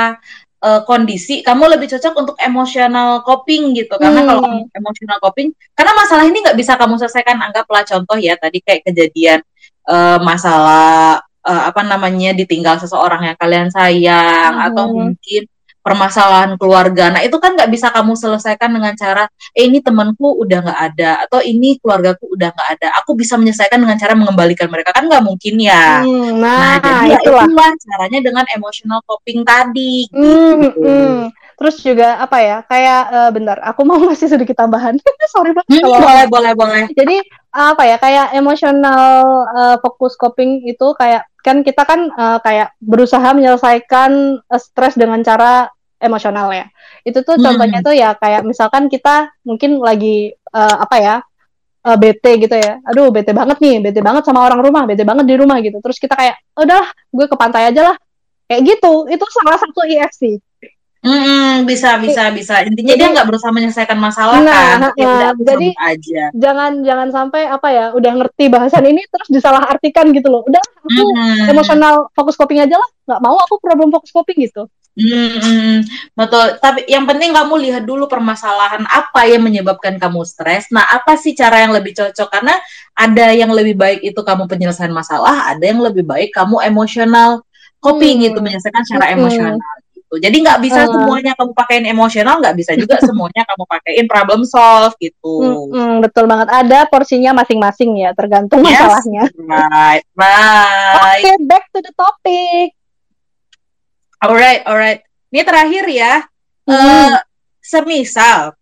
[0.64, 4.28] eh, kondisi kamu lebih cocok untuk emotional coping gitu karena Hmm.
[4.32, 8.64] kalau kamu emotional coping karena masalah ini nggak bisa kamu selesaikan anggaplah contoh ya tadi
[8.64, 9.44] kayak kejadian
[9.84, 14.66] eh, masalah eh, apa namanya ditinggal seseorang yang kalian sayang Mhm.
[14.72, 15.44] atau mungkin
[15.84, 17.12] permasalahan keluarga.
[17.12, 21.12] Nah, itu kan nggak bisa kamu selesaikan dengan cara, eh ini temanku udah nggak ada,
[21.28, 22.88] atau ini keluargaku udah nggak ada.
[23.04, 26.02] Aku bisa menyelesaikan dengan cara mengembalikan mereka kan nggak mungkin ya.
[26.02, 27.46] Hmm, Nah, nah, jadi ya itulah.
[27.46, 30.08] itulah caranya dengan emotional coping tadi.
[30.10, 30.80] Hmm, gitu.
[30.82, 31.20] hmm.
[31.54, 32.58] Terus juga apa ya?
[32.66, 34.96] Kayak eh, bentar, aku mau ngasih sedikit tambahan.
[35.36, 36.84] Sorry banget Hmm, kalau boleh, boleh, boleh.
[36.96, 37.20] jadi
[37.54, 43.30] apa ya kayak emotional uh, focus coping itu kayak kan kita kan uh, kayak berusaha
[43.38, 45.70] menyelesaikan uh, stres dengan cara
[46.02, 46.66] emosional ya
[47.06, 47.46] itu tuh Hmm.
[47.54, 51.16] contohnya tuh ya kayak misalkan kita mungkin lagi uh, apa ya
[51.84, 52.80] eh, bete gitu ya.
[52.88, 55.84] Aduh, bete banget nih, bete banget sama orang rumah, bete banget di rumah gitu.
[55.84, 57.96] Terus kita kayak, udah, gue ke pantai aja lah.
[58.48, 59.12] Kayak gitu.
[59.12, 60.00] Itu salah satu E
[61.04, 62.64] Mm-mm, bisa bisa bisa.
[62.64, 64.78] Intinya Jadi- dia nggak berusaha menyelesaikan masalah Nah, kan.
[64.88, 66.24] nah, udah aku jadi- aja.
[66.32, 70.48] Jangan jangan sampai apa ya, udah ngerti bahasan ini terus disalahartikan gitu loh.
[70.48, 71.52] Udah, aku Mm-mm.
[71.52, 72.90] emosional fokus coping aja lah.
[73.04, 74.64] Nggak mau aku problem fokus coping gitu.
[74.94, 75.84] Mm-mm,
[76.14, 76.56] betul.
[76.62, 80.72] Tapi yang penting kamu lihat dulu permasalahan apa yang menyebabkan kamu stres.
[80.72, 82.30] Nah, apa sih cara yang lebih cocok?
[82.32, 82.56] Karena
[82.96, 87.42] ada yang lebih baik itu kamu penyelesaian masalah, ada yang lebih baik kamu emosional
[87.84, 88.26] coping Hmm.
[88.32, 89.16] gitu menyelesaikan secara Hmm.
[89.20, 89.58] emosional
[90.14, 90.22] gitu.
[90.22, 90.90] Jadi nggak bisa Ah.
[90.90, 95.66] semuanya kamu pakein emosional, nggak bisa juga semuanya kamu pakein problem solve gitu.
[95.74, 96.48] Mm-mm, betul banget.
[96.48, 98.78] Ada porsinya masing-masing ya, tergantung Yes.
[98.78, 99.24] masalahnya.
[99.34, 101.24] Right, right.
[101.26, 102.78] Oke, back to the topic.
[104.20, 105.02] Alright, alright.
[105.30, 106.14] Ini terakhir ya.
[106.64, 106.78] Hmm.
[107.10, 107.18] Eh,
[107.60, 108.56] semisal,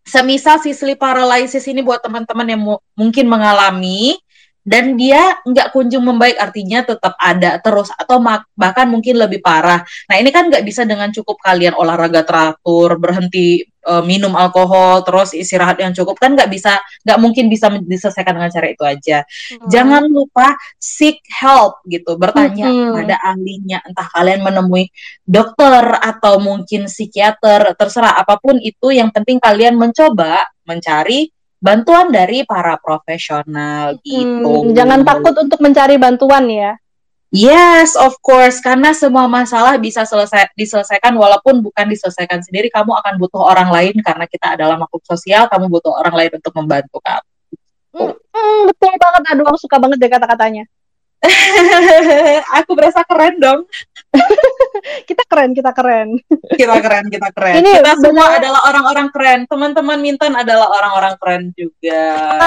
[0.00, 4.16] semisal si sleep paralysis ini buat teman-teman yang mu- mungkin mengalami
[4.60, 8.20] dan dia nggak kunjung membaik, artinya tetap ada terus atau
[8.52, 9.80] bahkan mungkin lebih parah.
[10.06, 15.32] Nah ini kan nggak bisa dengan cukup kalian olahraga teratur, berhenti eh, minum alkohol, terus
[15.32, 16.76] istirahat yang cukup kan nggak bisa,
[17.08, 19.18] nggak mungkin bisa diselesaikan dengan cara itu aja.
[19.72, 22.94] Jangan lupa seek help gitu, bertanya Mm-mm.
[23.00, 24.92] pada ahlinya, entah kalian menemui
[25.24, 32.42] dokter atau mungkin psikiater, terserah apa pun itu, yang penting kalian mencoba mencari bantuan dari
[32.48, 34.66] para profesional gitu.
[34.66, 36.72] Hmm, jangan takut untuk mencari bantuan ya.
[37.30, 43.22] Yes, of course, karena semua masalah bisa selesai diselesaikan walaupun bukan diselesaikan sendiri, kamu akan
[43.22, 47.30] butuh orang lain karena kita adalah makhluk sosial, kamu butuh orang lain untuk membantu kamu.
[48.34, 49.22] Hmm, betul banget.
[49.30, 50.66] Aduh, aku suka banget deh kata-katanya.
[52.58, 53.60] Aku berasa keren dong.
[55.06, 56.16] Kita keren, kita keren.
[56.50, 57.54] kita keren, kita keren.
[57.60, 59.38] Ini kita semua benar- adalah orang-orang keren.
[59.44, 62.00] Teman-teman Minton adalah orang-orang keren juga.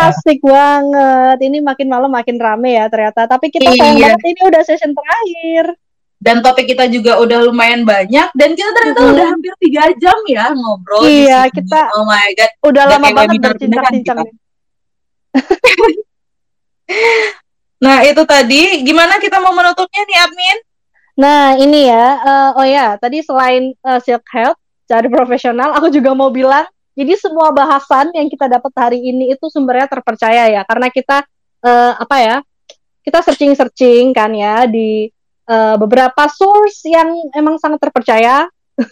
[0.09, 1.37] Asik banget.
[1.39, 3.25] Ini makin malam makin rame ya ternyata.
[3.25, 4.03] Tapi kita sayang Iya.
[4.11, 5.65] banget ini udah session terakhir.
[6.17, 9.11] Dan topik kita juga udah lumayan banyak dan kita ternyata Mhm.
[9.11, 11.03] udah hampir tiga jam ya ngobrol.
[11.03, 11.55] Iya, di sini.
[11.59, 12.51] kita- Oh my god.
[12.63, 14.17] Udah Udah lama banget bercincang-cincang.
[17.83, 20.57] Nah itu tadi gimana kita mau menutupnya nih admin?
[21.13, 22.05] Nah, ini ya.
[22.25, 24.57] eh, oh ya, tadi selain eh, Silk Health,
[24.89, 26.65] cari profesional, aku juga mau bilang,
[26.97, 31.21] jadi semua bahasan yang kita dapat hari ini itu sumbernya terpercaya ya, karena kita
[31.65, 32.37] eh, apa ya?
[33.03, 35.11] Kita searching-searching kan ya di
[35.45, 38.47] eh, beberapa source yang emang sangat terpercaya.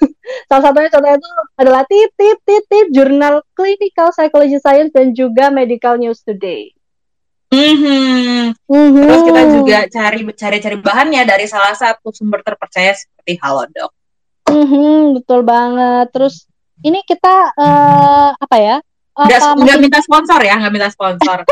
[0.49, 6.21] Salah satunya contohnya itu adalah titip titip jurnal Clinical Psychology Science dan juga Medical News
[6.21, 6.69] Today.
[7.51, 8.55] Mhm.
[8.63, 9.03] Mhm.
[9.03, 13.91] Terus kita juga cari cari cari bahannya dari salah satu sumber terpercaya seperti Halodoc.
[14.47, 16.07] Mhm, betul banget.
[16.15, 16.47] Terus
[16.81, 18.77] ini kita eh, apa ya?
[19.59, 21.43] Nggak minta sponsor ya, nggak minta sponsor.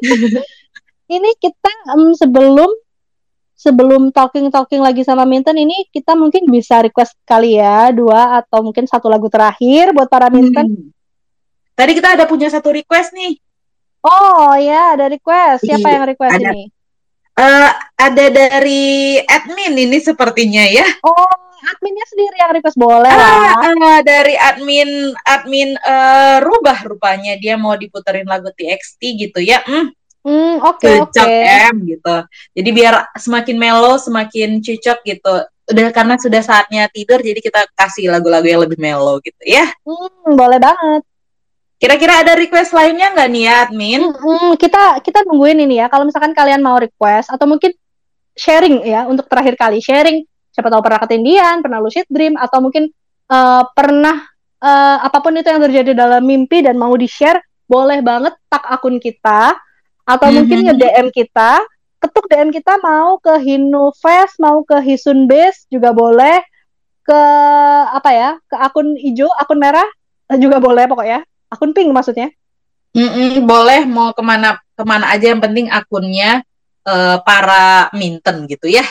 [1.16, 2.72] ini kita em, sebelum
[3.52, 8.64] sebelum talking talking lagi sama Minton ini kita mungkin bisa request kali ya dua atau
[8.64, 10.66] mungkin satu lagu terakhir buat para Minton.
[10.66, 10.88] Hmm.
[11.76, 13.38] Tadi kita ada punya satu request nih.
[14.02, 15.62] Oh ya ada request.
[15.62, 16.50] Siapa Iya, yang request ada.
[16.50, 16.62] ini?
[17.32, 18.84] Eh, ada dari
[19.18, 20.84] admin ini sepertinya ya.
[21.00, 21.30] Oh
[21.62, 23.54] adminnya sendiri yang request boleh Ah, lah.
[23.62, 24.90] ah, dari admin
[25.22, 29.62] admin eh, rubah rupanya dia mau diputerin lagu TXT gitu ya.
[29.62, 31.08] Hmm, Hmm oke oke.
[31.14, 31.28] cocok
[31.72, 32.16] M gitu.
[32.52, 35.34] Jadi biar semakin mellow, semakin cocok gitu.
[35.72, 39.70] Udah karena sudah saatnya tidur jadi kita kasih lagu-lagu yang lebih mellow gitu ya.
[39.86, 41.02] Hmm, boleh banget.
[41.82, 44.02] Kira-kira ada request lainnya nggak nih ya admin?
[44.14, 45.90] Hmm, kita kita nungguin ini ya.
[45.90, 47.74] Kalau misalkan kalian mau request atau mungkin
[48.38, 50.22] sharing ya untuk terakhir kali sharing.
[50.54, 52.86] Siapa tahu pernah ketindihan, pernah lucid dream atau mungkin
[53.26, 54.14] eh, pernah
[54.62, 58.62] eh, apa pun itu yang terjadi dalam mimpi dan mau di share, boleh banget tag
[58.62, 59.58] akun kita
[60.06, 60.66] atau mungkin Mhm.
[60.70, 61.66] nge DM kita.
[61.98, 66.46] Ketuk DM kita mau ke Hinufest, mau ke Hisun Base juga boleh.
[67.02, 67.20] Ke
[67.90, 68.30] apa ya?
[68.46, 69.86] Ke akun hijau, akun merah
[70.30, 71.26] eh, juga boleh pokoknya.
[71.52, 72.32] Akun pink maksudnya.
[72.96, 76.40] Mm-mm, boleh mau ke mana ke mana aja yang penting akunnya
[76.88, 78.84] eh, para minten gitu ya.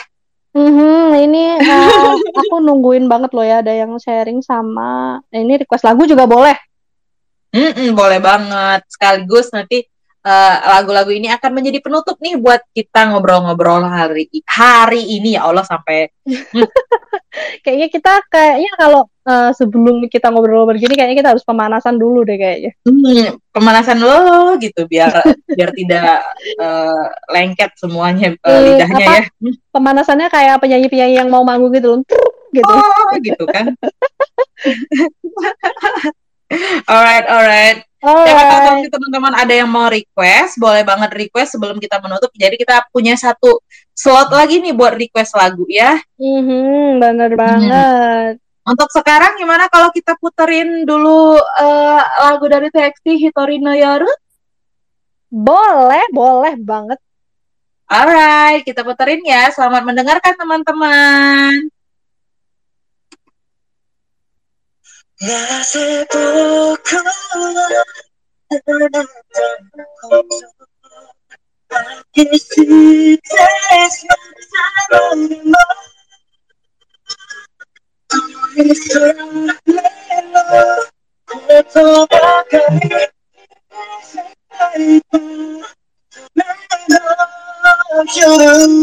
[0.54, 6.06] Mhm, ini eh, aku nungguin banget loh ya ada yang sharing sama ini request lagu
[6.06, 6.54] juga boleh.
[7.52, 9.84] Mm-mm, boleh banget sekaligus nanti
[10.22, 15.66] eh, lagu-lagu ini akan menjadi penutup nih buat kita ngobrol-ngobrol hari hari ini ya Allah
[15.66, 16.10] sampai
[17.64, 22.36] Kayaknya kita kayaknya kalau eh, sebelum kita ngobrol begini kayaknya kita harus pemanasan dulu deh
[22.36, 22.76] kayaknya.
[22.84, 25.16] hmm, pemanasan lo gitu biar
[25.48, 26.20] biar tidak
[26.60, 29.12] eh, lengket semuanya Eh, lidahnya apa?
[29.16, 29.22] ya.
[29.72, 32.02] Pemanasannya kayak penyanyi-penyanyi yang mau manggung gitu loh.
[32.52, 32.68] Gitu.
[32.68, 33.72] Oh gitu kan.
[36.90, 37.78] Alright, alright.
[38.02, 38.66] Siapa tahu Alright.
[38.66, 42.34] nanti teman-teman ada yang mau request, boleh banget request sebelum kita menutup.
[42.34, 43.62] Jadi kita punya satu
[43.94, 46.02] slot lagi nih buat request lagu ya.
[46.18, 48.42] Mhm, bener banget.
[48.66, 54.10] Untuk sekarang gimana kalau kita puterin dulu eh, lagu dari TXT Hitori no Yoru?
[55.30, 56.98] Boleh, boleh banget.
[57.86, 59.46] Alright, kita puterin ya.
[59.54, 61.70] Selamat mendengarkan teman-teman.
[65.22, 65.28] な
[65.62, 69.06] ぜ僕はあなたの
[70.02, 70.34] こと
[72.16, 72.62] 愛して
[73.88, 74.18] しまっ
[74.90, 75.54] たのにも
[78.58, 79.54] 愛されの
[81.24, 81.38] こ
[81.72, 81.78] と
[82.08, 82.90] ばかり
[84.02, 84.18] 咲
[84.96, 85.18] いた
[86.34, 86.42] 目
[86.88, 86.98] の
[88.16, 88.82] 夜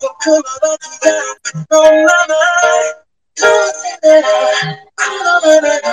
[0.00, 1.14] 僕は間違
[1.70, 2.34] のまま
[3.36, 4.26] どうせなら
[4.96, 5.84] このままだ。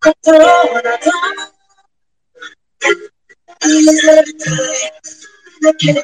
[0.00, 0.98] ことなら
[3.60, 3.72] 言
[4.06, 4.54] われたい
[5.62, 5.74] だ。
[5.74, 6.00] けど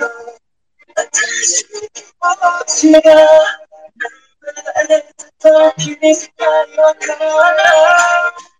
[0.97, 2.20] 私の気持
[2.67, 4.92] ちが離れ
[5.39, 5.44] た
[5.75, 8.59] 時にしかわからない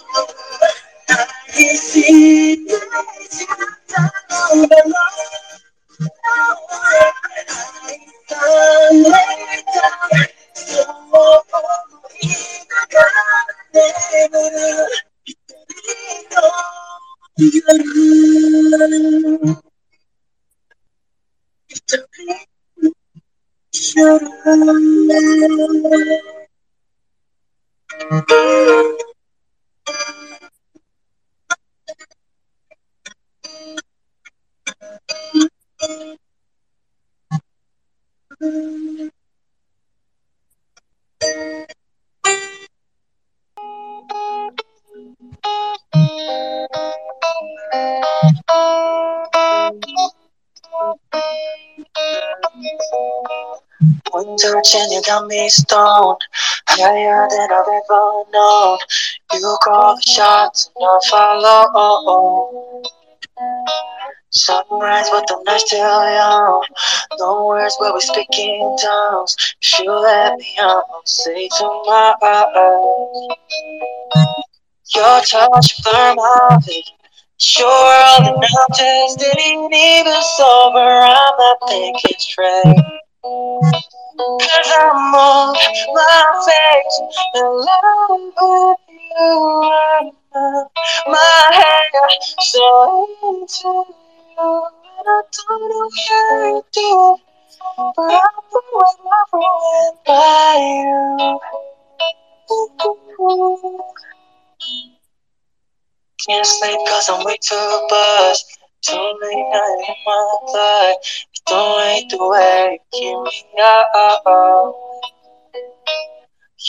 [1.53, 1.95] Thank
[9.15, 9.20] you.
[55.11, 56.21] Got me stoned,
[56.69, 58.77] higher than I've ever known.
[59.33, 62.81] You call the shots and I follow.
[64.29, 66.63] Sunrise, but the night's still young.
[67.19, 69.35] No words, but we speak in tongues.
[69.61, 73.27] If you let me I'll say tomorrow.
[74.95, 76.89] Your touch, firm of it.
[77.37, 80.79] Sure, all the mountains didn't even sober.
[80.79, 83.01] I'm not thinking straight.
[83.23, 85.53] Cause I'm on
[85.93, 87.01] my face
[87.35, 89.71] in love with you.
[90.35, 92.09] I'm my hair
[92.39, 94.63] so into you.
[94.97, 97.17] And I don't know how you do
[97.77, 98.19] but I'm
[98.53, 98.97] always
[99.33, 101.39] ruined by you.
[106.27, 108.45] Can't sleep cause I'm way too buzzed.
[108.83, 110.95] Too late night in my blood.
[111.47, 114.75] Don't hate the way you keep me up.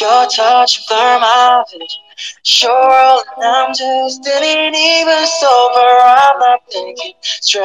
[0.00, 2.02] Your touch blur my vision.
[2.44, 5.90] Sure, and I'm just ain't even sober.
[6.00, 7.64] I'm not thinking straight.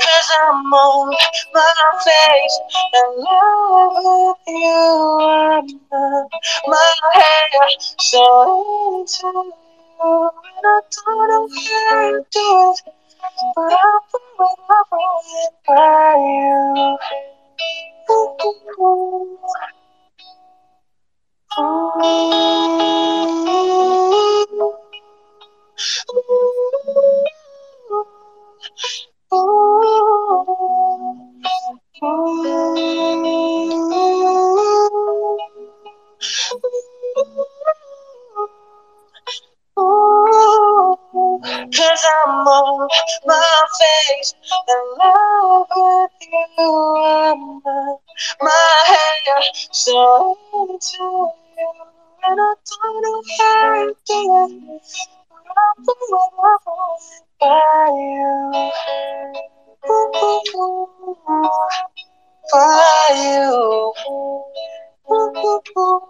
[0.00, 1.16] Cause I'm on
[1.54, 1.74] my
[2.04, 2.60] face
[2.94, 5.18] in love with you.
[5.20, 5.66] I'm
[6.68, 10.30] my hair so into you.
[10.56, 11.48] And I don't know
[11.90, 13.05] how to do it.
[13.56, 16.98] But I'll be with my friends by you.
[18.10, 19.38] Ooh.
[29.34, 29.38] Ooh.
[32.04, 32.12] Ooh.
[41.42, 42.88] Cause I'm on
[43.26, 44.34] my face
[44.68, 46.96] in love with you.
[47.04, 47.60] I'm
[48.42, 49.42] my hair
[49.72, 51.72] so into you.
[52.26, 54.82] And I don't know how it.
[55.30, 56.98] But I'm falling
[57.40, 58.70] by you.
[59.90, 61.50] Ooh.
[62.52, 63.92] By you.
[65.10, 66.00] Ooh, ooh,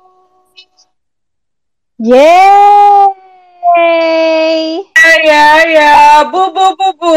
[2.05, 3.26] ooh.
[3.67, 4.87] Yeay.
[5.27, 5.93] Ya ya,
[6.31, 7.15] bu bu bu bu,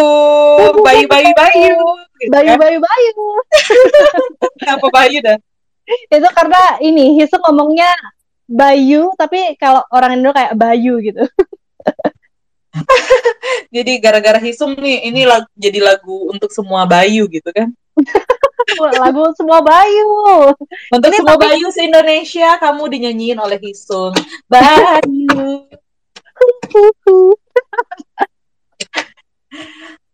[0.81, 1.77] bayu bayu bayu.
[2.17, 2.59] Gitu Bayu, kan.
[2.59, 3.13] bayu, bayu.
[4.59, 5.37] Kenapa bayu dah?
[6.09, 7.89] Itu karena ini, Hisung ngomongnya
[8.49, 11.21] Bayu, tapi kalau orang Indo kayak Bayu gitu.
[13.75, 17.69] Jadi gara-gara Hisung nih, ini lagu, jadi lagu untuk semua bayu gitu kan?
[19.01, 20.09] Lagu semua Bayu.
[20.93, 24.13] Untuk Ini semua tapi- bayu se-Indonesia, kamu dinyanyiin oleh Hisung.
[24.45, 25.65] Bayu.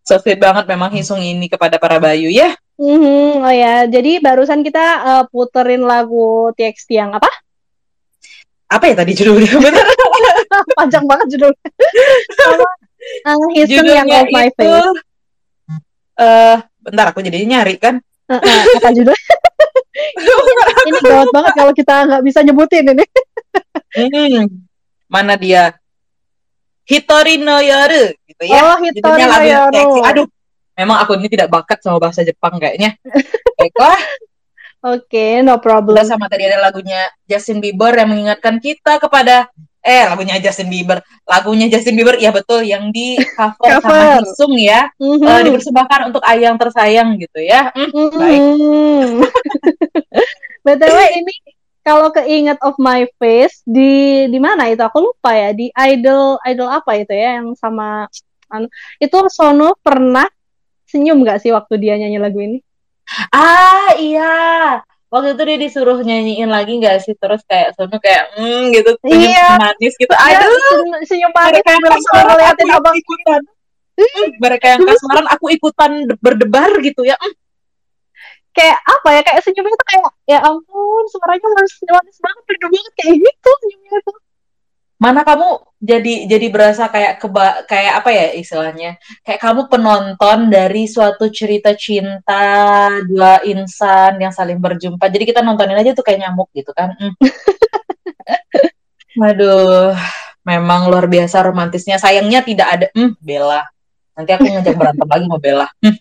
[0.06, 2.54] So sweet banget memang Hisung ini kepada para bayu ya.
[2.78, 7.26] Mhm, oh ya, jadi barusan kita eh, puterin lagu TXT yang apa?
[8.70, 9.58] Apa ya tadi judulnya?
[9.66, 9.82] Bener.
[10.78, 11.70] Panjang banget judulnya.
[12.38, 12.70] Sama
[13.34, 14.94] eh, Hisung yang Off My itu Face.
[16.16, 17.98] eh bentar aku jadinya nyari kan.
[18.30, 19.36] Eh, eh, apa judulnya?
[20.86, 23.06] ini gawat banget kalau kita nggak bisa nyebutin ini.
[23.96, 24.54] Hmm,
[25.10, 25.74] mana dia?
[26.86, 28.62] Hitori no Yoru gitu ya.
[28.62, 29.74] Oh, Hitori no Yoru.
[29.74, 30.00] seksi.
[30.06, 30.26] Aduh,
[30.74, 32.94] memang aku ini tidak bakat sama bahasa Jepang kayaknya.
[33.60, 33.98] Baiklah,
[34.86, 36.06] Oke, no udah problem.
[36.06, 39.50] sama tadi ada lagunya Justin Bieber yang mengingatkan kita kepada
[39.82, 43.82] eh lagunya Justin Bieber, lagunya Justin Bieber ya betul yang di cover, Cover.
[43.82, 45.26] sama Hisung ya, Mhm.
[45.26, 47.70] Eh, dipersembahkan untuk ayang tersayang gitu ya.
[47.74, 48.42] Hmm, baik.
[48.62, 49.26] Mhm.
[50.62, 51.34] BTW ini
[51.86, 56.66] kalau keinget of my face di di mana itu aku lupa ya di idol idol
[56.68, 58.10] apa itu ya yang sama
[58.50, 58.66] anu,
[58.98, 60.26] itu Sono pernah
[60.86, 62.58] senyum nggak sih waktu dia nyanyi lagu ini?
[63.30, 64.34] Ah iya,
[65.14, 69.30] waktu itu dia disuruh nyanyiin lagi nggak sih terus kayak Sono kayak hmm gitu senyum
[69.30, 69.50] Iya.
[69.62, 70.10] manis gitu.
[70.10, 73.42] Dia Aduh, sen- senyum manis mereka yang sambil kasmaran ngeliatin aku abang ikutan.
[73.96, 77.16] Hmm, mereka yang kasmaran aku ikutan de- berdebar gitu ya.
[77.22, 77.34] Hmm,
[78.56, 82.94] kayak apa ya kayak senyumnya tuh kayak ya ampun suaranya manis manis banget merdu banget
[82.96, 84.18] kayak gitu senyumnya tuh
[84.96, 88.96] Mana kamu jadi jadi berasa kayak keba kayak apa ya istilahnya?
[89.28, 95.04] Kayak kamu penonton dari suatu cerita cinta dua insan yang saling berjumpa.
[95.12, 96.96] Jadi kita nontonin aja tuh kayak nyamuk gitu kan.
[99.20, 100.00] Waduh,
[100.48, 102.00] memang luar biasa romantisnya.
[102.00, 103.68] Sayangnya tidak ada hmm, Bella.
[104.16, 105.68] Nanti aku ngajak berantem lagi sama Bella.
[105.84, 105.96] Hmm,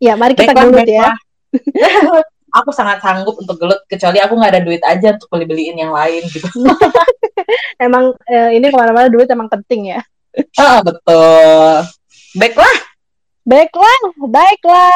[0.00, 1.12] ya mari kita baiklah, ya.
[2.58, 5.92] aku sangat sanggup untuk gelut kecuali aku nggak ada duit aja untuk beli beliin yang
[5.92, 6.48] lain gitu.
[7.86, 10.00] emang eh, ini ke mana-mana duit emang penting ya
[10.54, 11.82] Ah, betul.
[12.38, 12.74] Baiklah.
[13.48, 13.96] baiklah
[14.28, 14.94] baiklah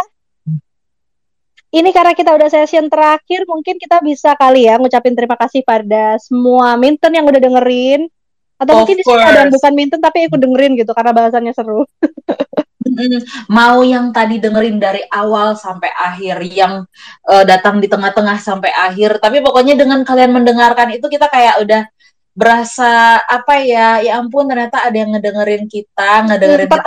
[1.73, 6.21] ini karena kita udah session terakhir mungkin kita bisa kali ya ngucapin terima kasih pada
[6.21, 8.13] semua Minten yang udah dengerin
[8.61, 11.53] atau Of mungkin di sini ada yang bukan Minten tapi ikut dengerin gitu karena bahasannya
[11.57, 11.83] seru.
[13.49, 16.85] Mau yang tadi dengerin dari awal sampai akhir, yang
[17.29, 21.83] eh, datang di tengah-tengah sampai akhir, tapi pokoknya dengan kalian mendengarkan itu kita kayak udah
[22.33, 26.81] berasa apa ya, ya ampun ternyata ada yang ngedengerin kita, ngedengerin kita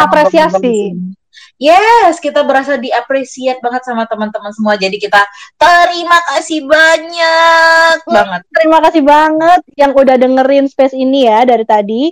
[0.58, 1.14] sini.
[1.56, 4.76] Yes, kita berasa diapresiat banget sama teman-teman semua.
[4.76, 5.24] Jadi kita
[5.56, 8.42] terima kasih banyak banget.
[8.52, 12.12] terima kasih banget yang udah dengerin space ini ya dari tadi.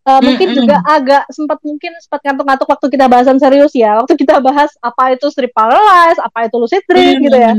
[0.00, 0.58] Eh, mungkin Mm-mm.
[0.64, 4.00] juga agak sempat mungkin sempat ngantuk-ngantuk waktu kita bahasan serius ya.
[4.00, 7.52] Waktu kita bahas apa itu sleep paralysis, apa itu lucid dream gitu ya.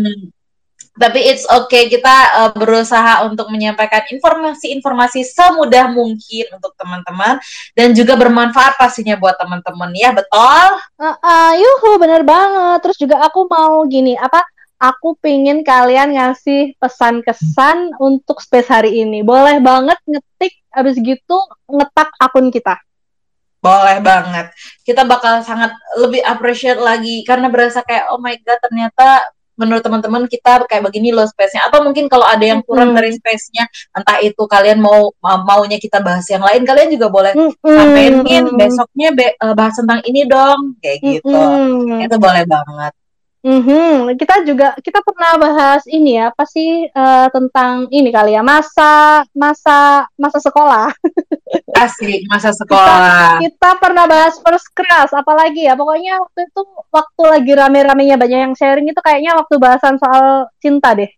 [0.91, 7.39] Tapi it's okay kita uh, berusaha untuk menyampaikan informasi-informasi semudah mungkin untuk teman-teman
[7.77, 10.67] dan juga bermanfaat pastinya buat teman-teman ya, betul?
[10.99, 12.83] Uh, uh, yuhu, bener banget.
[12.83, 14.43] Terus juga aku mau gini, apa?
[14.81, 19.21] Aku pingin kalian ngasih pesan kesan untuk space hari ini.
[19.21, 22.79] Boleh banget ngetik, abis gitu ngetak akun kita.
[23.61, 24.49] Boleh banget.
[24.81, 25.69] Kita bakal sangat
[26.01, 29.21] lebih appreciate lagi karena berasa kayak oh my god ternyata
[29.53, 32.97] menurut teman-teman kita kayak begini loh space-nya atau mungkin kalau ada yang kurang Hmm.
[32.97, 37.33] dari space-nya entah itu kalian mau ma- maunya kita bahas yang lain kalian juga boleh
[37.37, 37.53] Mm-mm.
[37.61, 38.25] sampein
[38.57, 42.01] besoknya be- eh, bahas tentang ini dong kayak gitu Mm-mm.
[42.01, 42.93] itu boleh banget
[43.41, 44.13] Mhm.
[44.21, 49.25] Kita juga kita pernah bahas ini ya, apa sih eh, tentang ini kali ya masa
[49.33, 50.93] masa masa sekolah.
[51.83, 55.73] asik masa sekolah Kita pernah bahas first crush, apalagi ya.
[55.73, 56.61] Pokoknya waktu itu
[56.93, 61.09] waktu lagi rame-ramenya banyak yang sharing itu kayaknya waktu bahasan soal cinta deh.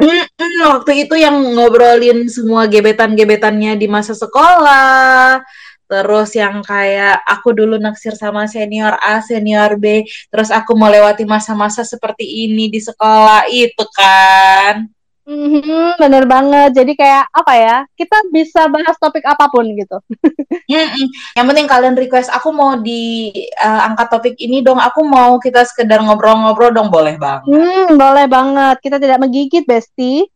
[0.00, 5.44] Mm-mm, waktu itu yang ngobrolin semua gebetan-gebetannya di masa sekolah
[5.90, 11.82] terus yang kayak aku dulu naksir sama senior A, senior B, terus aku melewati masa-masa
[11.82, 14.86] seperti ini di sekolah itu kan.
[15.30, 16.74] Mhm, bener banget.
[16.74, 17.76] Jadi kayak apa ya?
[17.94, 19.98] Kita bisa bahas topik apa pun gitu.
[20.70, 21.06] Mm-mm.
[21.38, 25.62] Yang penting kalian request aku mau di eh, angkat topik ini dong, aku mau kita
[25.66, 27.46] sekedar ngobrol-ngobrol dong, boleh banget.
[27.46, 28.76] Hmm, boleh banget.
[28.82, 30.26] Kita tidak menggigit, Besti.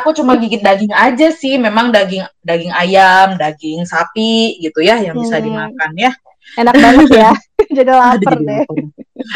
[0.00, 5.16] Aku cuma gigit daging aja sih, memang daging daging ayam, daging sapi gitu ya yang
[5.20, 5.44] bisa Hmm.
[5.44, 6.12] dimakan ya.
[6.56, 7.30] Enak banget ya.
[7.76, 8.64] Jadi Aduh, lapar jadi deh.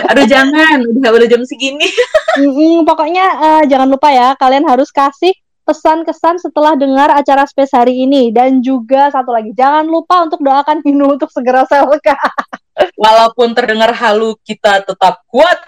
[0.08, 1.84] Aduh jangan, udah udah jam segini.
[2.40, 5.34] Mm-mm, pokoknya eh, jangan lupa ya, kalian harus kasih
[5.66, 10.82] pesan-kesan setelah dengar acara space hari ini dan juga satu lagi jangan lupa untuk doakan
[10.86, 12.16] Hinu untuk segera selka.
[13.02, 15.58] Walaupun terdengar halu, kita tetap kuat.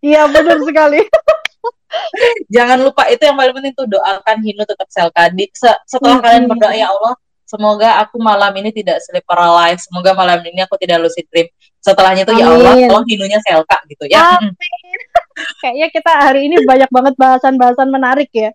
[0.00, 1.04] Iya benar sekali.
[2.48, 5.28] Jangan lupa itu yang paling penting tuh doakan Hinu tetap selka.
[5.32, 6.24] Di, se- setelah Mm-mm.
[6.24, 7.14] kalian berdoa ya Allah,
[7.44, 9.86] semoga aku malam ini tidak sleep paralyzed.
[9.86, 11.48] Semoga malam ini aku tidak lucid dream.
[11.84, 12.88] Setelahnya tuh ya Allah, Amin.
[12.88, 14.40] tolong Hinunya selka gitu ya.
[14.40, 14.50] Mm.
[14.50, 14.52] Amin.
[15.62, 18.50] Kayaknya kita hari ini banyak banget bahasan-bahasan menarik ya.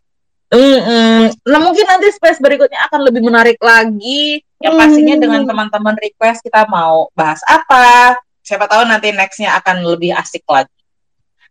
[0.50, 1.30] Mm-mm.
[1.46, 4.42] Nah mungkin nanti space berikutnya akan lebih menarik lagi.
[4.60, 5.24] Yang pastinya Hmm.
[5.24, 8.18] dengan teman-teman request kita mau bahas apa.
[8.42, 10.74] Siapa tahu nanti nextnya akan lebih asik lagi.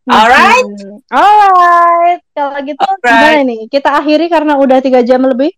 [0.09, 0.67] Alright.
[1.09, 2.21] Alright.
[2.33, 3.05] Kalau gitu Alright.
[3.05, 3.61] gimana nih?
[3.69, 5.53] Kita akhiri karena udah tiga jam lebih.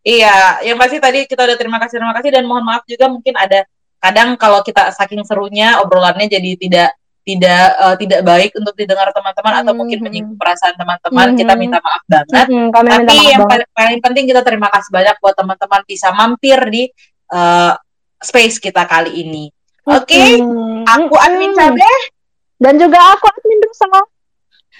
[0.00, 3.32] Iya, yang pasti tadi kita udah terima kasih terima kasih dan mohon maaf juga mungkin
[3.34, 3.64] ada
[3.96, 6.90] kadang kalau kita saking serunya obrolannya jadi tidak
[7.24, 10.04] tidak eh, tidak baik untuk didengar teman-teman atau mungkin Mhm.
[10.04, 11.32] menyinggung perasaan teman-teman.
[11.32, 11.36] Mhm.
[11.40, 12.46] Kita minta maaf banget.
[12.52, 13.48] Kami minta Tapi maaf yang banget.
[13.48, 16.82] paling, paling penting kita terima kasih banyak buat teman-teman bisa mampir di
[17.24, 17.72] eh,
[18.20, 19.48] space kita kali ini.
[19.84, 20.84] Oke, Mm-mm.
[20.84, 21.52] aku admin.
[21.52, 21.80] Cabe.
[22.64, 23.86] Dan juga aku admin Dusa.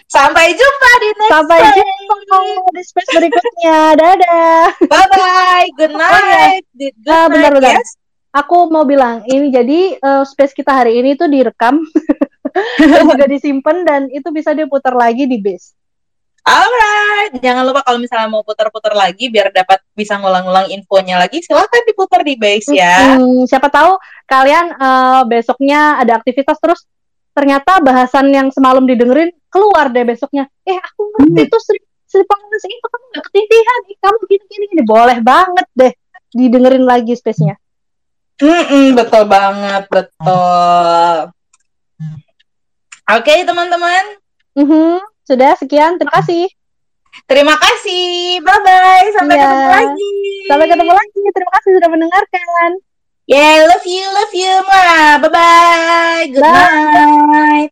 [0.05, 1.77] Sampai jumpa di next Sampai space.
[1.77, 2.37] jumpa
[2.73, 3.77] di space berikutnya.
[3.95, 4.65] Dadah.
[4.85, 5.67] Bye bye.
[5.77, 6.65] Good night.
[6.73, 7.77] Good Ah, night, bentar.
[7.77, 8.01] yes.
[8.35, 11.79] Aku mau bilang, ini jadi eh, space kita hari ini tuh direkam
[12.83, 15.71] dan juga disimpan dan itu bisa diputar lagi di base.
[16.45, 21.81] Alright, jangan lupa kalau misalnya mau putar-putar lagi biar dapat bisa ngulang-ngulang infonya lagi, silahkan
[21.89, 23.17] diputar di base ya.
[23.17, 23.97] Hmm, siapa tahu
[24.27, 26.85] kalian eh, besoknya ada aktivitas terus
[27.35, 30.47] ternyata bahasan yang semalam didengerin keluar deh besoknya.
[30.63, 34.83] Eh aku ngerti tuh Sri Sri itu kamu gak ketindihan, Ih, kamu gini gini gini.
[34.87, 35.93] Boleh banget deh
[36.31, 37.59] didengerin lagi space-nya.
[38.39, 41.31] Mm-mm, betul banget, betul.
[43.05, 44.05] Oke teman-teman,
[44.55, 46.47] Mhm, Sudah sekian, terima kasih.
[47.27, 49.43] terima kasih, bye bye, sampai Iya.
[49.47, 50.13] ketemu lagi.
[50.47, 51.23] Sampai ketemu lagi.
[51.35, 52.71] Terima kasih sudah mendengarkan.
[53.27, 55.19] Yeah, love you, love you, ma.
[55.19, 56.51] Bye bye, good Bye.
[56.51, 57.55] night.